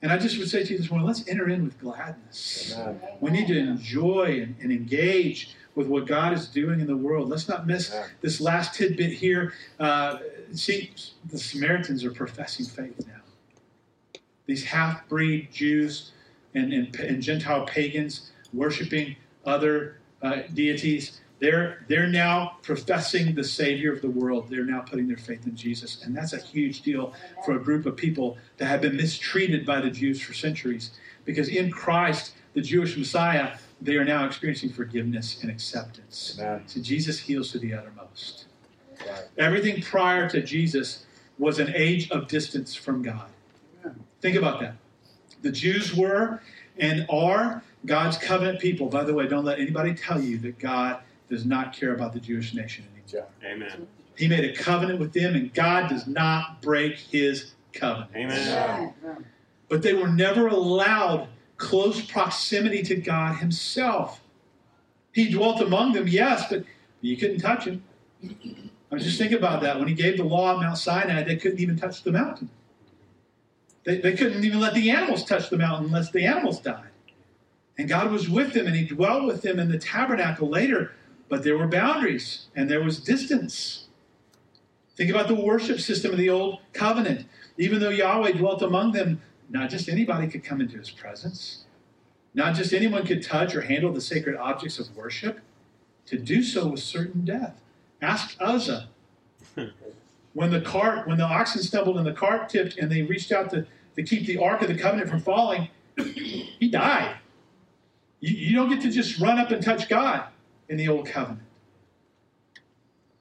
And 0.01 0.11
I 0.11 0.17
just 0.17 0.37
would 0.37 0.49
say 0.49 0.65
to 0.65 0.71
you 0.73 0.77
this 0.79 0.89
morning 0.89 1.07
let's 1.07 1.25
enter 1.29 1.47
in 1.49 1.63
with 1.63 1.79
gladness. 1.79 2.75
We 3.21 3.31
need 3.31 3.47
to 3.47 3.57
enjoy 3.57 4.41
and, 4.41 4.55
and 4.61 4.69
engage 4.71 5.55
with 5.75 5.87
what 5.87 6.05
God 6.07 6.33
is 6.33 6.47
doing 6.49 6.81
in 6.81 6.87
the 6.87 6.97
world. 6.97 7.29
Let's 7.29 7.47
not 7.47 7.67
miss 7.67 7.89
Yeah. 7.93 8.07
this 8.19 8.41
last 8.41 8.73
tidbit 8.75 9.13
here. 9.13 9.53
Uh, 9.79 10.17
see, 10.51 10.91
the 11.29 11.37
Samaritans 11.37 12.03
are 12.03 12.11
professing 12.11 12.65
faith 12.65 13.07
now. 13.07 13.21
These 14.45 14.65
half 14.65 15.07
breed 15.07 15.47
Jews 15.53 16.11
and, 16.53 16.73
and, 16.73 16.95
and 16.95 17.21
Gentile 17.21 17.65
pagans 17.65 18.31
worshiping 18.53 19.15
other 19.45 19.97
uh, 20.21 20.41
deities, 20.53 21.21
they're, 21.39 21.83
they're 21.87 22.07
now 22.07 22.57
professing 22.61 23.33
the 23.33 23.43
Savior 23.43 23.91
of 23.91 24.01
the 24.01 24.09
world. 24.09 24.47
They're 24.49 24.65
now 24.65 24.81
putting 24.81 25.07
their 25.07 25.17
faith 25.17 25.47
in 25.47 25.55
Jesus. 25.55 26.03
And 26.03 26.15
that's 26.15 26.33
a 26.33 26.37
huge 26.37 26.81
deal 26.81 27.13
for 27.45 27.55
a 27.55 27.59
group 27.59 27.87
of 27.87 27.95
people 27.95 28.37
that 28.57 28.65
have 28.65 28.81
been 28.81 28.95
mistreated 28.95 29.65
by 29.65 29.81
the 29.81 29.89
Jews 29.89 30.21
for 30.21 30.33
centuries. 30.33 30.91
Because 31.25 31.49
in 31.49 31.71
Christ, 31.71 32.35
the 32.53 32.61
Jewish 32.61 32.95
Messiah, 32.95 33.57
they 33.81 33.95
are 33.95 34.05
now 34.05 34.25
experiencing 34.25 34.71
forgiveness 34.71 35.41
and 35.41 35.49
acceptance. 35.49 36.37
Amen. 36.39 36.63
So 36.67 36.79
Jesus 36.79 37.19
heals 37.19 37.51
to 37.53 37.59
the 37.59 37.73
uttermost. 37.73 38.45
Right. 38.99 39.23
Everything 39.39 39.81
prior 39.81 40.29
to 40.29 40.43
Jesus 40.43 41.05
was 41.39 41.57
an 41.57 41.73
age 41.75 42.11
of 42.11 42.27
distance 42.27 42.75
from 42.75 43.01
God. 43.01 43.29
Think 44.21 44.35
about 44.35 44.59
that. 44.59 44.75
The 45.41 45.51
Jews 45.51 45.95
were 45.95 46.41
and 46.77 47.05
are 47.09 47.63
God's 47.85 48.17
covenant 48.17 48.59
people. 48.59 48.87
By 48.87 49.03
the 49.03 49.13
way, 49.13 49.27
don't 49.27 49.45
let 49.45 49.59
anybody 49.59 49.93
tell 49.93 50.21
you 50.21 50.37
that 50.39 50.59
God 50.59 50.99
does 51.29 51.45
not 51.45 51.73
care 51.73 51.93
about 51.93 52.13
the 52.13 52.19
Jewish 52.19 52.53
nation 52.53 52.85
anymore. 52.93 53.27
Amen. 53.43 53.87
He 54.17 54.27
made 54.27 54.45
a 54.45 54.53
covenant 54.53 54.99
with 54.99 55.13
them, 55.13 55.35
and 55.35 55.53
God 55.53 55.89
does 55.89 56.05
not 56.05 56.61
break 56.61 56.97
his 56.97 57.53
covenant. 57.73 58.11
Amen. 58.15 58.93
But 59.69 59.81
they 59.81 59.93
were 59.93 60.09
never 60.09 60.47
allowed 60.47 61.27
close 61.57 62.01
proximity 62.01 62.83
to 62.83 62.95
God 62.95 63.37
Himself. 63.37 64.21
He 65.13 65.29
dwelt 65.31 65.61
among 65.61 65.93
them, 65.93 66.07
yes, 66.07 66.45
but 66.49 66.65
you 67.01 67.15
couldn't 67.17 67.39
touch 67.39 67.65
Him. 67.65 67.83
I 68.23 68.95
was 68.95 69.03
just 69.03 69.17
thinking 69.17 69.37
about 69.37 69.61
that. 69.61 69.79
When 69.79 69.87
He 69.87 69.93
gave 69.93 70.17
the 70.17 70.23
law 70.23 70.53
on 70.53 70.61
Mount 70.61 70.77
Sinai, 70.77 71.23
they 71.23 71.37
couldn't 71.37 71.59
even 71.59 71.77
touch 71.77 72.03
the 72.03 72.11
mountain. 72.11 72.49
They, 73.83 73.97
they 73.99 74.13
couldn't 74.13 74.43
even 74.43 74.59
let 74.59 74.73
the 74.73 74.91
animals 74.91 75.23
touch 75.23 75.49
the 75.49 75.57
mountain 75.57 75.87
unless 75.87 76.11
the 76.11 76.25
animals 76.25 76.59
died. 76.59 76.89
And 77.77 77.89
God 77.89 78.11
was 78.11 78.29
with 78.29 78.53
them, 78.53 78.67
and 78.67 78.75
He 78.75 78.85
dwelt 78.85 79.25
with 79.25 79.41
them 79.41 79.59
in 79.59 79.71
the 79.71 79.79
tabernacle 79.79 80.47
later, 80.47 80.91
but 81.29 81.43
there 81.43 81.57
were 81.57 81.67
boundaries 81.67 82.47
and 82.55 82.69
there 82.69 82.83
was 82.83 82.99
distance. 82.99 83.87
Think 84.95 85.09
about 85.09 85.27
the 85.27 85.35
worship 85.35 85.79
system 85.79 86.11
of 86.11 86.17
the 86.17 86.29
Old 86.29 86.59
Covenant. 86.73 87.25
Even 87.57 87.79
though 87.79 87.89
Yahweh 87.89 88.33
dwelt 88.33 88.61
among 88.61 88.91
them, 88.91 89.21
not 89.49 89.69
just 89.69 89.89
anybody 89.89 90.27
could 90.27 90.43
come 90.43 90.61
into 90.61 90.77
his 90.77 90.91
presence. 90.91 91.65
Not 92.33 92.55
just 92.55 92.73
anyone 92.73 93.05
could 93.05 93.23
touch 93.23 93.55
or 93.55 93.61
handle 93.61 93.91
the 93.91 94.01
sacred 94.01 94.35
objects 94.35 94.77
of 94.77 94.95
worship. 94.95 95.39
To 96.05 96.19
do 96.19 96.43
so 96.43 96.67
was 96.67 96.83
certain 96.83 97.25
death. 97.25 97.61
Ask 98.01 98.35
Uzzah. 98.39 98.89
When 100.33 100.51
the 100.51 100.61
cart, 100.61 101.07
when 101.07 101.17
the 101.17 101.25
oxen 101.25 101.61
stumbled 101.61 101.97
and 101.97 102.05
the 102.05 102.13
cart 102.13 102.49
tipped 102.49 102.77
and 102.77 102.91
they 102.91 103.01
reached 103.01 103.31
out 103.31 103.49
to, 103.51 103.65
to 103.95 104.03
keep 104.03 104.25
the 104.25 104.37
ark 104.37 104.61
of 104.61 104.67
the 104.67 104.77
covenant 104.77 105.09
from 105.09 105.19
falling, 105.19 105.69
he 105.97 106.69
died. 106.71 107.15
You, 108.19 108.35
you 108.35 108.55
don't 108.55 108.69
get 108.69 108.81
to 108.81 108.91
just 108.91 109.19
run 109.19 109.39
up 109.39 109.51
and 109.51 109.63
touch 109.63 109.89
God 109.89 110.25
in 110.69 110.77
the 110.77 110.87
old 110.87 111.07
covenant. 111.07 111.41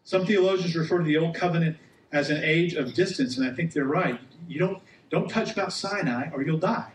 Some 0.05 0.27
theologians 0.27 0.77
refer 0.77 0.99
to 0.99 1.05
the 1.05 1.17
old 1.17 1.35
covenant 1.35 1.77
as 2.13 2.31
an 2.31 2.43
age 2.43 2.75
of 2.75 2.95
distance, 2.95 3.39
and 3.39 3.49
I 3.49 3.55
think 3.55 3.73
they're 3.73 3.85
right. 3.85 4.21
You 4.49 4.59
don't 4.59 4.83
don't 5.11 5.29
touch 5.29 5.57
Mount 5.57 5.73
Sinai 5.73 6.31
or 6.33 6.43
you'll 6.43 6.59
die. 6.59 6.93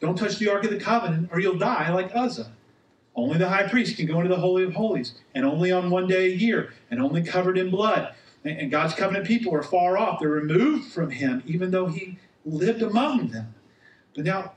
Don't 0.00 0.16
touch 0.16 0.38
the 0.38 0.50
Ark 0.50 0.64
of 0.64 0.70
the 0.70 0.78
Covenant 0.78 1.30
or 1.32 1.40
you'll 1.40 1.58
die 1.58 1.92
like 1.92 2.14
Uzzah. 2.14 2.52
Only 3.14 3.38
the 3.38 3.48
high 3.48 3.66
priest 3.66 3.96
can 3.96 4.06
go 4.06 4.18
into 4.20 4.28
the 4.28 4.40
Holy 4.40 4.62
of 4.62 4.74
Holies, 4.74 5.14
and 5.34 5.46
only 5.46 5.72
on 5.72 5.88
one 5.88 6.06
day 6.06 6.26
a 6.26 6.34
year, 6.34 6.74
and 6.90 7.00
only 7.00 7.22
covered 7.22 7.56
in 7.56 7.70
blood. 7.70 8.14
And 8.46 8.60
and 8.60 8.70
God's 8.70 8.94
covenant 8.94 9.26
people 9.26 9.54
are 9.54 9.62
far 9.62 9.98
off. 9.98 10.20
They're 10.20 10.28
removed 10.28 10.92
from 10.92 11.10
him, 11.10 11.42
even 11.46 11.70
though 11.72 11.86
he 11.86 12.18
lived 12.44 12.82
among 12.82 13.28
them. 13.28 13.54
But 14.14 14.24
now, 14.24 14.52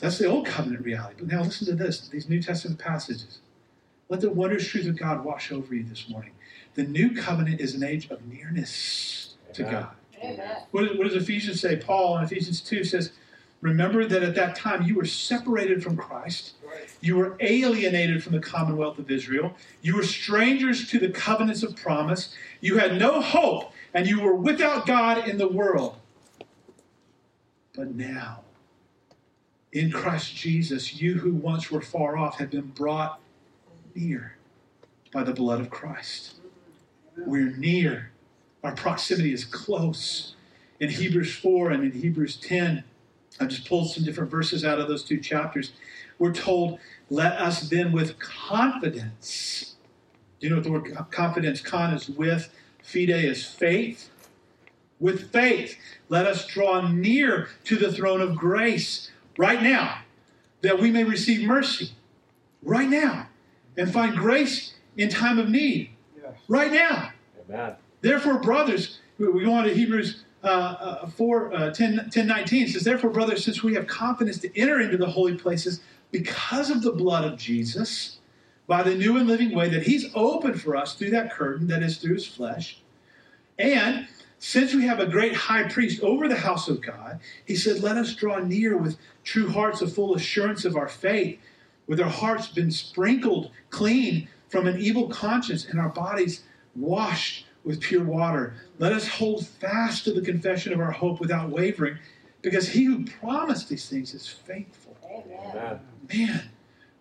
that's 0.00 0.18
the 0.18 0.26
old 0.26 0.46
covenant 0.46 0.84
reality. 0.84 1.16
But 1.20 1.28
now 1.28 1.42
listen 1.42 1.66
to 1.68 1.74
this 1.74 2.08
these 2.08 2.28
New 2.28 2.42
Testament 2.42 2.78
passages. 2.78 3.38
Let 4.08 4.20
the 4.20 4.30
wondrous 4.30 4.68
truth 4.68 4.86
of 4.86 4.98
God 4.98 5.24
wash 5.24 5.50
over 5.52 5.74
you 5.74 5.84
this 5.84 6.08
morning. 6.08 6.32
The 6.74 6.82
new 6.82 7.14
covenant 7.14 7.60
is 7.60 7.74
an 7.74 7.84
age 7.84 8.10
of 8.10 8.26
nearness 8.26 9.36
to 9.54 9.62
God. 9.62 9.88
Amen. 10.22 10.56
What, 10.72 10.96
what 10.98 11.04
does 11.04 11.14
Ephesians 11.14 11.60
say? 11.60 11.76
Paul 11.76 12.18
in 12.18 12.24
Ephesians 12.24 12.60
2 12.60 12.84
says, 12.84 13.12
Remember 13.64 14.04
that 14.04 14.22
at 14.22 14.34
that 14.34 14.56
time 14.56 14.82
you 14.82 14.94
were 14.94 15.06
separated 15.06 15.82
from 15.82 15.96
Christ. 15.96 16.52
You 17.00 17.16
were 17.16 17.34
alienated 17.40 18.22
from 18.22 18.34
the 18.34 18.40
commonwealth 18.40 18.98
of 18.98 19.10
Israel. 19.10 19.54
You 19.80 19.96
were 19.96 20.02
strangers 20.02 20.86
to 20.90 20.98
the 20.98 21.08
covenants 21.08 21.62
of 21.62 21.74
promise. 21.74 22.34
You 22.60 22.76
had 22.76 22.98
no 22.98 23.22
hope, 23.22 23.72
and 23.94 24.06
you 24.06 24.20
were 24.20 24.34
without 24.34 24.84
God 24.84 25.26
in 25.26 25.38
the 25.38 25.48
world. 25.48 25.96
But 27.74 27.94
now, 27.94 28.40
in 29.72 29.90
Christ 29.90 30.36
Jesus, 30.36 31.00
you 31.00 31.14
who 31.14 31.32
once 31.32 31.70
were 31.70 31.80
far 31.80 32.18
off 32.18 32.36
have 32.36 32.50
been 32.50 32.68
brought 32.68 33.18
near 33.94 34.36
by 35.10 35.24
the 35.24 35.32
blood 35.32 35.62
of 35.62 35.70
Christ. 35.70 36.34
We're 37.16 37.56
near. 37.56 38.10
Our 38.62 38.72
proximity 38.72 39.32
is 39.32 39.46
close. 39.46 40.34
In 40.78 40.90
Hebrews 40.90 41.34
4 41.34 41.70
and 41.70 41.82
in 41.84 41.92
Hebrews 41.92 42.36
10, 42.36 42.84
I 43.40 43.46
just 43.46 43.68
pulled 43.68 43.90
some 43.90 44.04
different 44.04 44.30
verses 44.30 44.64
out 44.64 44.78
of 44.78 44.88
those 44.88 45.02
two 45.02 45.18
chapters. 45.18 45.72
We're 46.18 46.32
told, 46.32 46.78
let 47.10 47.32
us 47.32 47.68
then 47.68 47.92
with 47.92 48.18
confidence. 48.18 49.74
Do 50.38 50.46
you 50.46 50.50
know 50.50 50.56
what 50.56 50.64
the 50.64 50.70
word 50.70 51.10
confidence, 51.10 51.60
con 51.60 51.92
is 51.92 52.08
with, 52.08 52.52
fide 52.82 53.10
is 53.10 53.44
faith. 53.44 54.10
With 55.00 55.32
faith, 55.32 55.76
let 56.08 56.26
us 56.26 56.46
draw 56.46 56.88
near 56.88 57.48
to 57.64 57.76
the 57.76 57.92
throne 57.92 58.20
of 58.20 58.36
grace 58.36 59.10
right 59.36 59.62
now, 59.62 60.02
that 60.62 60.80
we 60.80 60.90
may 60.90 61.04
receive 61.04 61.46
mercy 61.46 61.90
right 62.62 62.88
now 62.88 63.28
and 63.76 63.92
find 63.92 64.16
grace 64.16 64.74
in 64.96 65.08
time 65.08 65.38
of 65.38 65.48
need 65.48 65.90
right 66.48 66.72
now. 66.72 67.10
Amen. 67.48 67.74
Therefore, 68.00 68.38
brothers, 68.38 69.00
we 69.18 69.28
we 69.28 69.44
go 69.44 69.52
on 69.52 69.64
to 69.64 69.74
Hebrews 69.74 70.24
uh, 70.44 71.02
uh, 71.02 71.06
4, 71.08 71.54
uh, 71.54 71.70
10, 71.70 72.10
10, 72.10 72.26
19. 72.26 72.68
Says, 72.68 72.84
Therefore, 72.84 73.10
brothers, 73.10 73.44
since 73.44 73.62
we 73.62 73.74
have 73.74 73.86
confidence 73.86 74.38
to 74.38 74.58
enter 74.58 74.80
into 74.80 74.96
the 74.96 75.06
holy 75.06 75.34
places 75.34 75.80
because 76.12 76.70
of 76.70 76.82
the 76.82 76.92
blood 76.92 77.24
of 77.24 77.38
Jesus, 77.38 78.18
by 78.66 78.82
the 78.82 78.94
new 78.94 79.16
and 79.16 79.26
living 79.26 79.54
way 79.54 79.68
that 79.68 79.82
he's 79.82 80.06
opened 80.14 80.60
for 80.60 80.76
us 80.76 80.94
through 80.94 81.10
that 81.10 81.32
curtain, 81.32 81.66
that 81.68 81.82
is 81.82 81.98
through 81.98 82.14
his 82.14 82.26
flesh, 82.26 82.80
and 83.58 84.06
since 84.38 84.74
we 84.74 84.84
have 84.86 85.00
a 85.00 85.06
great 85.06 85.34
high 85.34 85.68
priest 85.68 86.02
over 86.02 86.28
the 86.28 86.36
house 86.36 86.68
of 86.68 86.82
God, 86.82 87.20
he 87.46 87.56
said, 87.56 87.82
Let 87.82 87.96
us 87.96 88.14
draw 88.14 88.40
near 88.40 88.76
with 88.76 88.98
true 89.22 89.48
hearts 89.48 89.80
of 89.80 89.94
full 89.94 90.14
assurance 90.14 90.64
of 90.64 90.76
our 90.76 90.88
faith, 90.88 91.38
with 91.86 92.00
our 92.00 92.10
hearts 92.10 92.48
been 92.48 92.70
sprinkled 92.70 93.50
clean 93.70 94.28
from 94.48 94.66
an 94.66 94.78
evil 94.78 95.08
conscience 95.08 95.64
and 95.64 95.80
our 95.80 95.88
bodies 95.88 96.42
washed 96.76 97.46
with 97.64 97.80
pure 97.80 98.04
water. 98.04 98.54
Let 98.78 98.92
us 98.92 99.06
hold 99.06 99.46
fast 99.46 100.04
to 100.04 100.12
the 100.12 100.20
confession 100.20 100.72
of 100.72 100.80
our 100.80 100.90
hope 100.90 101.20
without 101.20 101.50
wavering, 101.50 101.98
because 102.42 102.68
he 102.68 102.84
who 102.84 103.04
promised 103.04 103.68
these 103.68 103.88
things 103.88 104.14
is 104.14 104.28
faithful. 104.28 104.96
Amen. 105.04 105.80
Man, 106.12 106.50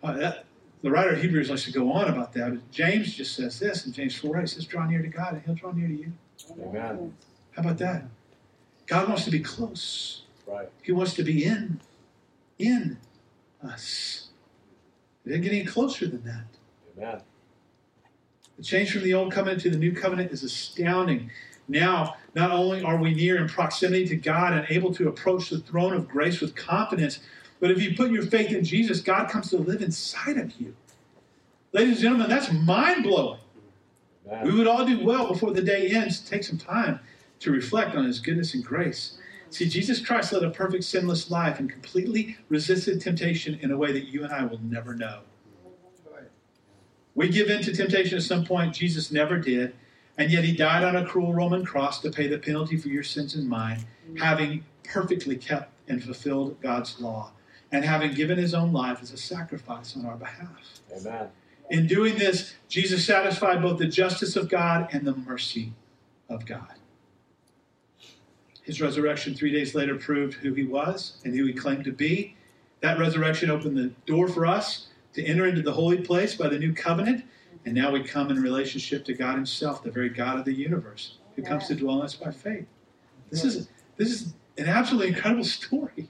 uh, 0.03 0.13
that, 0.13 0.45
the 0.81 0.91
writer 0.91 1.13
of 1.13 1.21
Hebrews 1.21 1.49
likes 1.49 1.65
to 1.65 1.71
go 1.71 1.91
on 1.91 2.09
about 2.09 2.33
that, 2.33 2.51
but 2.51 2.71
James 2.71 3.13
just 3.13 3.35
says 3.35 3.59
this 3.59 3.85
in 3.85 3.93
James 3.93 4.15
4 4.15 4.41
he 4.41 4.47
says, 4.47 4.65
Draw 4.65 4.85
near 4.87 5.01
to 5.01 5.07
God, 5.07 5.33
and 5.33 5.43
he'll 5.43 5.55
draw 5.55 5.71
near 5.71 5.87
to 5.87 5.93
you. 5.93 6.13
Amen. 6.61 7.13
How 7.51 7.61
about 7.61 7.77
that? 7.79 8.03
God 8.85 9.07
wants 9.07 9.25
to 9.25 9.31
be 9.31 9.39
close. 9.39 10.23
Right. 10.45 10.69
He 10.81 10.91
wants 10.91 11.13
to 11.15 11.23
be 11.23 11.45
in, 11.45 11.79
in 12.59 12.97
us. 13.63 14.27
It 15.25 15.29
didn't 15.29 15.43
get 15.43 15.53
any 15.53 15.65
closer 15.65 16.07
than 16.07 16.23
that. 16.25 16.43
Amen. 16.97 17.21
The 18.57 18.63
change 18.63 18.91
from 18.91 19.03
the 19.03 19.13
old 19.13 19.31
covenant 19.31 19.61
to 19.61 19.69
the 19.69 19.77
new 19.77 19.93
covenant 19.93 20.31
is 20.31 20.43
astounding. 20.43 21.31
Now, 21.67 22.15
not 22.35 22.51
only 22.51 22.83
are 22.83 22.97
we 22.97 23.13
near 23.13 23.37
in 23.37 23.47
proximity 23.47 24.07
to 24.07 24.15
God 24.15 24.53
and 24.53 24.65
able 24.69 24.93
to 24.95 25.07
approach 25.07 25.49
the 25.49 25.59
throne 25.59 25.93
of 25.93 26.07
grace 26.07 26.41
with 26.41 26.55
confidence, 26.55 27.19
but 27.59 27.71
if 27.71 27.81
you 27.81 27.95
put 27.95 28.11
your 28.11 28.23
faith 28.23 28.51
in 28.51 28.63
Jesus, 28.63 29.01
God 29.01 29.29
comes 29.29 29.49
to 29.51 29.57
live 29.57 29.81
inside 29.81 30.37
of 30.37 30.59
you. 30.59 30.75
Ladies 31.71 31.95
and 31.95 32.01
gentlemen, 32.01 32.29
that's 32.29 32.51
mind 32.51 33.03
blowing. 33.03 33.39
We 34.43 34.53
would 34.53 34.67
all 34.67 34.85
do 34.85 35.03
well 35.03 35.27
before 35.27 35.51
the 35.51 35.61
day 35.61 35.89
ends 35.89 36.19
to 36.19 36.29
take 36.29 36.43
some 36.43 36.57
time 36.57 36.99
to 37.39 37.51
reflect 37.51 37.95
on 37.95 38.05
his 38.05 38.19
goodness 38.19 38.53
and 38.53 38.63
grace. 38.63 39.17
See, 39.49 39.67
Jesus 39.67 40.03
Christ 40.03 40.33
led 40.33 40.43
a 40.43 40.49
perfect, 40.49 40.83
sinless 40.83 41.29
life 41.29 41.59
and 41.59 41.69
completely 41.69 42.37
resisted 42.49 42.99
temptation 42.99 43.59
in 43.61 43.71
a 43.71 43.77
way 43.77 43.91
that 43.91 44.07
you 44.07 44.23
and 44.23 44.33
I 44.33 44.45
will 44.45 44.59
never 44.63 44.95
know. 44.95 45.21
We 47.15 47.29
give 47.29 47.49
in 47.49 47.61
to 47.63 47.75
temptation 47.75 48.17
at 48.17 48.23
some 48.23 48.43
point, 48.43 48.73
Jesus 48.73 49.11
never 49.11 49.37
did, 49.37 49.75
and 50.17 50.31
yet 50.31 50.43
he 50.43 50.55
died 50.55 50.83
on 50.83 50.95
a 50.95 51.05
cruel 51.05 51.33
Roman 51.33 51.65
cross 51.65 51.99
to 52.01 52.11
pay 52.11 52.27
the 52.27 52.37
penalty 52.37 52.77
for 52.77 52.89
your 52.89 53.03
sins 53.03 53.35
and 53.35 53.47
mine, 53.47 53.85
having 54.19 54.63
perfectly 54.83 55.35
kept 55.35 55.71
and 55.87 56.03
fulfilled 56.03 56.59
God's 56.61 56.99
law, 56.99 57.31
and 57.71 57.83
having 57.83 58.13
given 58.13 58.37
his 58.37 58.53
own 58.53 58.71
life 58.71 58.99
as 59.01 59.11
a 59.11 59.17
sacrifice 59.17 59.95
on 59.95 60.05
our 60.05 60.15
behalf. 60.15 60.79
Amen. 60.95 61.29
In 61.69 61.87
doing 61.87 62.17
this, 62.17 62.53
Jesus 62.67 63.05
satisfied 63.05 63.61
both 63.61 63.79
the 63.79 63.87
justice 63.87 64.35
of 64.35 64.49
God 64.49 64.89
and 64.91 65.05
the 65.05 65.15
mercy 65.15 65.73
of 66.29 66.45
God. 66.45 66.73
His 68.61 68.79
resurrection 68.79 69.33
three 69.33 69.51
days 69.51 69.75
later 69.75 69.95
proved 69.95 70.35
who 70.35 70.53
he 70.53 70.63
was 70.63 71.17
and 71.25 71.35
who 71.35 71.45
he 71.45 71.53
claimed 71.53 71.83
to 71.85 71.91
be. 71.91 72.35
That 72.81 72.99
resurrection 72.99 73.49
opened 73.49 73.77
the 73.77 73.91
door 74.05 74.27
for 74.27 74.45
us 74.45 74.87
to 75.13 75.23
enter 75.23 75.45
into 75.45 75.61
the 75.61 75.73
holy 75.73 75.99
place 75.99 76.35
by 76.35 76.47
the 76.49 76.59
new 76.59 76.73
covenant. 76.73 77.25
And 77.65 77.73
now 77.73 77.91
we 77.91 78.03
come 78.03 78.29
in 78.29 78.41
relationship 78.41 79.05
to 79.05 79.13
God 79.13 79.35
Himself, 79.35 79.83
the 79.83 79.91
very 79.91 80.09
God 80.09 80.39
of 80.39 80.45
the 80.45 80.53
universe, 80.53 81.17
who 81.35 81.43
comes 81.43 81.67
to 81.67 81.75
dwell 81.75 81.99
in 81.99 82.05
us 82.05 82.15
by 82.15 82.31
faith. 82.31 82.65
This 83.29 83.43
is 83.43 83.69
this 83.97 84.09
is 84.09 84.33
an 84.57 84.67
absolutely 84.67 85.09
incredible 85.09 85.43
story. 85.43 86.09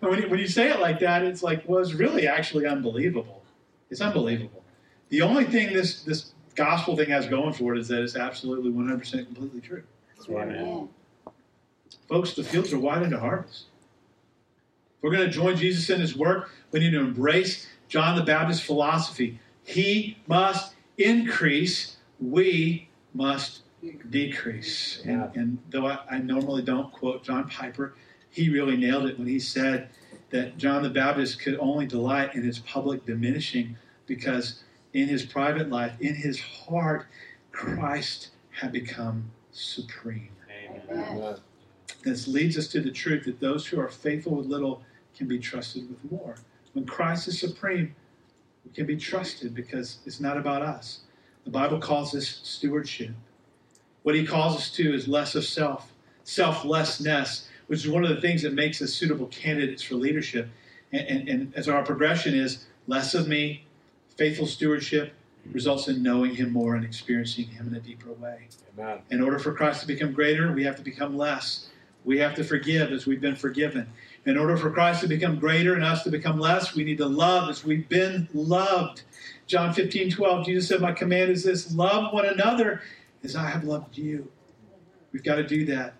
And 0.00 0.10
when 0.10 0.22
you, 0.22 0.28
when 0.28 0.38
you 0.38 0.46
say 0.46 0.70
it 0.70 0.80
like 0.80 1.00
that, 1.00 1.22
it's 1.22 1.42
like, 1.42 1.64
well, 1.66 1.80
it's 1.80 1.94
really 1.94 2.28
actually 2.28 2.66
unbelievable. 2.66 3.42
It's 3.90 4.00
unbelievable. 4.00 4.62
The 5.08 5.22
only 5.22 5.44
thing 5.44 5.72
this 5.72 6.02
this 6.02 6.32
gospel 6.54 6.96
thing 6.96 7.10
has 7.10 7.26
going 7.26 7.52
for 7.52 7.74
it 7.74 7.80
is 7.80 7.88
that 7.88 8.02
it's 8.02 8.16
absolutely 8.16 8.70
100% 8.72 9.26
completely 9.26 9.60
true. 9.60 9.82
That's 10.16 10.28
right. 10.28 10.48
Amen. 10.48 10.88
Folks, 12.08 12.34
the 12.34 12.42
fields 12.42 12.72
are 12.72 12.78
wide 12.78 13.02
into 13.02 13.18
harvest. 13.18 13.66
If 14.96 15.02
we're 15.02 15.10
going 15.10 15.26
to 15.26 15.30
join 15.30 15.56
Jesus 15.56 15.90
in 15.90 16.00
his 16.00 16.16
work, 16.16 16.50
we 16.72 16.80
need 16.80 16.92
to 16.92 17.00
embrace 17.00 17.66
John 17.88 18.16
the 18.16 18.24
Baptist's 18.24 18.64
philosophy. 18.64 19.38
He 19.64 20.16
must 20.26 20.75
increase, 20.98 21.96
we 22.20 22.88
must 23.14 23.62
decrease. 24.10 25.02
And, 25.04 25.12
Yeah. 25.12 25.30
and 25.34 25.58
though 25.70 25.86
I, 25.86 25.98
I 26.10 26.18
normally 26.18 26.62
don't 26.62 26.92
quote 26.92 27.22
John 27.24 27.48
Piper, 27.48 27.94
he 28.30 28.50
really 28.50 28.76
nailed 28.76 29.06
it 29.06 29.18
when 29.18 29.28
he 29.28 29.38
said 29.38 29.88
that 30.30 30.58
John 30.58 30.82
the 30.82 30.90
Baptist 30.90 31.40
could 31.40 31.56
only 31.58 31.86
delight 31.86 32.34
in 32.34 32.42
his 32.42 32.58
public 32.60 33.04
diminishing 33.06 33.76
because 34.06 34.62
in 34.92 35.08
his 35.08 35.24
private 35.24 35.70
life, 35.70 35.92
in 36.00 36.14
his 36.14 36.40
heart, 36.40 37.06
Christ 37.52 38.30
had 38.50 38.72
become 38.72 39.30
supreme. 39.52 40.30
Amen. 40.50 40.82
Amen. 40.90 41.36
This 42.02 42.28
leads 42.28 42.56
us 42.58 42.68
to 42.68 42.80
the 42.80 42.90
truth 42.90 43.24
that 43.24 43.40
those 43.40 43.66
who 43.66 43.80
are 43.80 43.88
faithful 43.88 44.36
with 44.36 44.46
little 44.46 44.82
can 45.16 45.26
be 45.26 45.38
trusted 45.38 45.88
with 45.88 46.12
more. 46.12 46.36
When 46.72 46.86
Christ 46.86 47.28
is 47.28 47.40
supreme, 47.40 47.86
we 47.86 47.94
can 48.76 48.86
be 48.86 48.96
trusted 48.96 49.54
because 49.54 49.98
it's 50.04 50.20
not 50.20 50.36
about 50.36 50.60
us. 50.62 51.00
The 51.44 51.50
Bible 51.50 51.80
calls 51.80 52.12
this 52.12 52.28
stewardship. 52.28 53.10
What 54.02 54.14
he 54.14 54.24
calls 54.24 54.56
us 54.56 54.70
to 54.72 54.94
is 54.94 55.08
less 55.08 55.34
of 55.34 55.44
self, 55.44 55.92
selflessness, 56.24 57.48
which 57.66 57.84
is 57.84 57.90
one 57.90 58.04
of 58.04 58.10
the 58.10 58.20
things 58.20 58.42
that 58.42 58.52
makes 58.52 58.82
us 58.82 58.92
suitable 58.92 59.26
candidates 59.28 59.82
for 59.82 59.94
leadership. 59.94 60.48
And, 60.92 61.08
and, 61.08 61.28
and 61.28 61.54
as 61.56 61.68
our 61.68 61.82
progression 61.82 62.34
is 62.34 62.66
less 62.86 63.14
of 63.14 63.26
me, 63.26 63.64
faithful 64.16 64.46
stewardship 64.46 65.14
results 65.52 65.88
in 65.88 66.02
knowing 66.02 66.34
him 66.34 66.52
more 66.52 66.74
and 66.74 66.84
experiencing 66.84 67.46
him 67.46 67.68
in 67.68 67.74
a 67.74 67.80
deeper 67.80 68.12
way. 68.12 68.48
Amen. 68.76 68.98
In 69.10 69.22
order 69.22 69.38
for 69.38 69.52
Christ 69.52 69.80
to 69.80 69.86
become 69.86 70.12
greater, 70.12 70.52
we 70.52 70.64
have 70.64 70.76
to 70.76 70.82
become 70.82 71.16
less. 71.16 71.70
We 72.04 72.18
have 72.18 72.34
to 72.34 72.44
forgive 72.44 72.92
as 72.92 73.06
we've 73.06 73.20
been 73.20 73.36
forgiven. 73.36 73.88
In 74.26 74.36
order 74.36 74.56
for 74.56 74.72
Christ 74.72 75.02
to 75.02 75.06
become 75.06 75.38
greater 75.38 75.74
and 75.74 75.84
us 75.84 76.02
to 76.02 76.10
become 76.10 76.40
less, 76.40 76.74
we 76.74 76.82
need 76.82 76.98
to 76.98 77.06
love 77.06 77.48
as 77.48 77.64
we've 77.64 77.88
been 77.88 78.28
loved. 78.34 79.02
John 79.46 79.72
15, 79.72 80.10
12, 80.10 80.44
Jesus 80.44 80.68
said, 80.68 80.80
My 80.80 80.90
command 80.90 81.30
is 81.30 81.44
this 81.44 81.72
love 81.72 82.12
one 82.12 82.26
another 82.26 82.82
as 83.22 83.36
I 83.36 83.48
have 83.48 83.62
loved 83.62 83.96
you. 83.96 84.28
We've 85.12 85.22
got 85.22 85.36
to 85.36 85.46
do 85.46 85.64
that. 85.66 85.94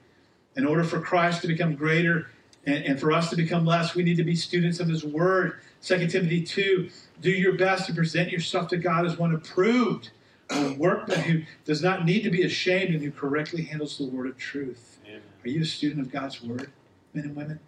In 0.56 0.66
order 0.66 0.82
for 0.82 1.00
Christ 1.00 1.42
to 1.42 1.46
become 1.46 1.76
greater 1.76 2.26
and, 2.66 2.84
and 2.84 3.00
for 3.00 3.12
us 3.12 3.30
to 3.30 3.36
become 3.36 3.64
less, 3.64 3.94
we 3.94 4.02
need 4.02 4.16
to 4.16 4.24
be 4.24 4.34
students 4.34 4.80
of 4.80 4.88
his 4.88 5.04
word. 5.04 5.60
2 5.82 6.08
Timothy 6.08 6.42
2, 6.42 6.90
do 7.20 7.30
your 7.30 7.52
best 7.52 7.86
to 7.86 7.94
present 7.94 8.32
yourself 8.32 8.66
to 8.70 8.76
God 8.76 9.06
as 9.06 9.16
one 9.16 9.32
approved, 9.32 10.10
a 10.50 10.72
workman 10.72 11.20
who 11.20 11.42
does 11.64 11.80
not 11.80 12.04
need 12.04 12.22
to 12.24 12.30
be 12.30 12.42
ashamed 12.42 12.92
and 12.92 13.04
who 13.04 13.12
correctly 13.12 13.62
handles 13.62 13.98
the 13.98 14.06
word 14.06 14.26
of 14.26 14.36
truth. 14.36 14.98
Amen. 15.06 15.22
Are 15.44 15.48
you 15.48 15.62
a 15.62 15.64
student 15.64 16.00
of 16.00 16.10
God's 16.10 16.42
word, 16.42 16.72
men 17.14 17.26
and 17.26 17.36
women? 17.36 17.60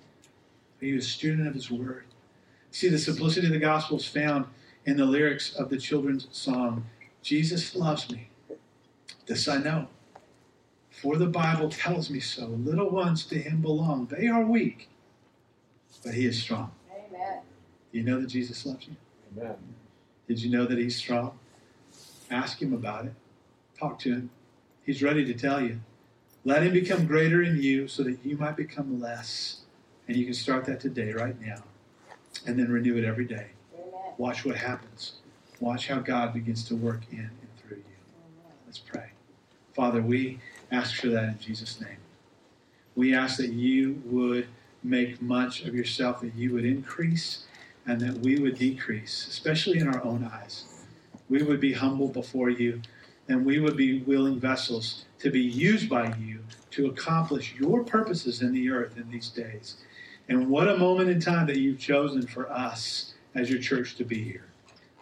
Are 0.80 0.86
you 0.86 0.98
a 0.98 1.02
student 1.02 1.48
of 1.48 1.54
his 1.54 1.70
word? 1.70 2.04
See, 2.70 2.88
the 2.88 2.98
simplicity 2.98 3.46
of 3.46 3.52
the 3.52 3.58
gospel 3.58 3.96
is 3.96 4.06
found 4.06 4.46
in 4.88 4.96
the 4.96 5.04
lyrics 5.04 5.54
of 5.54 5.68
the 5.68 5.76
children's 5.76 6.28
song, 6.32 6.86
Jesus 7.22 7.74
loves 7.74 8.10
me. 8.10 8.30
This 9.26 9.46
I 9.46 9.58
know. 9.58 9.88
For 10.90 11.16
the 11.16 11.26
Bible 11.26 11.68
tells 11.68 12.08
me 12.10 12.20
so. 12.20 12.46
Little 12.46 12.90
ones 12.90 13.26
to 13.26 13.38
him 13.38 13.60
belong. 13.60 14.06
They 14.06 14.26
are 14.28 14.44
weak, 14.44 14.88
but 16.02 16.14
he 16.14 16.26
is 16.26 16.40
strong. 16.40 16.72
Amen. 16.90 17.40
Do 17.92 17.98
you 17.98 18.04
know 18.04 18.20
that 18.20 18.28
Jesus 18.28 18.64
loves 18.64 18.86
you? 18.88 18.96
Amen. 19.36 19.56
Did 20.26 20.42
you 20.42 20.50
know 20.50 20.64
that 20.64 20.78
he's 20.78 20.96
strong? 20.96 21.38
Ask 22.30 22.60
him 22.60 22.72
about 22.72 23.04
it. 23.04 23.12
Talk 23.78 23.98
to 24.00 24.12
him. 24.12 24.30
He's 24.84 25.02
ready 25.02 25.24
to 25.24 25.34
tell 25.34 25.60
you. 25.60 25.80
Let 26.44 26.62
him 26.62 26.72
become 26.72 27.06
greater 27.06 27.42
in 27.42 27.62
you 27.62 27.88
so 27.88 28.02
that 28.04 28.24
you 28.24 28.38
might 28.38 28.56
become 28.56 29.00
less. 29.00 29.60
And 30.08 30.16
you 30.16 30.24
can 30.24 30.34
start 30.34 30.64
that 30.64 30.80
today, 30.80 31.12
right 31.12 31.38
now. 31.40 31.62
And 32.46 32.58
then 32.58 32.72
renew 32.72 32.96
it 32.96 33.04
every 33.04 33.26
day. 33.26 33.48
Watch 34.16 34.44
what 34.44 34.56
happens. 34.56 35.14
Watch 35.60 35.88
how 35.88 35.98
God 36.00 36.32
begins 36.32 36.64
to 36.68 36.76
work 36.76 37.02
in 37.12 37.18
and 37.18 37.48
through 37.58 37.76
you. 37.76 37.84
Let's 38.66 38.78
pray. 38.78 39.10
Father, 39.74 40.00
we 40.00 40.40
ask 40.72 40.96
for 41.00 41.08
that 41.08 41.24
in 41.24 41.38
Jesus' 41.38 41.80
name. 41.80 41.98
We 42.96 43.14
ask 43.14 43.36
that 43.36 43.52
you 43.52 44.02
would 44.06 44.48
make 44.82 45.20
much 45.20 45.64
of 45.64 45.74
yourself, 45.74 46.20
that 46.22 46.34
you 46.34 46.52
would 46.54 46.64
increase, 46.64 47.44
and 47.86 48.00
that 48.00 48.18
we 48.18 48.38
would 48.38 48.58
decrease, 48.58 49.26
especially 49.28 49.78
in 49.78 49.88
our 49.88 50.02
own 50.02 50.24
eyes. 50.32 50.84
We 51.28 51.42
would 51.42 51.60
be 51.60 51.74
humble 51.74 52.08
before 52.08 52.50
you, 52.50 52.80
and 53.28 53.44
we 53.44 53.60
would 53.60 53.76
be 53.76 54.00
willing 54.00 54.40
vessels 54.40 55.04
to 55.18 55.30
be 55.30 55.42
used 55.42 55.88
by 55.88 56.14
you 56.16 56.40
to 56.70 56.86
accomplish 56.86 57.54
your 57.58 57.84
purposes 57.84 58.40
in 58.40 58.52
the 58.52 58.70
earth 58.70 58.96
in 58.96 59.10
these 59.10 59.28
days. 59.28 59.76
And 60.28 60.48
what 60.48 60.68
a 60.68 60.76
moment 60.76 61.08
in 61.08 61.20
time 61.20 61.46
that 61.46 61.58
you've 61.58 61.78
chosen 61.78 62.26
for 62.26 62.50
us 62.50 63.14
as 63.34 63.48
your 63.50 63.58
church 63.58 63.96
to 63.96 64.04
be 64.04 64.22
here. 64.22 64.44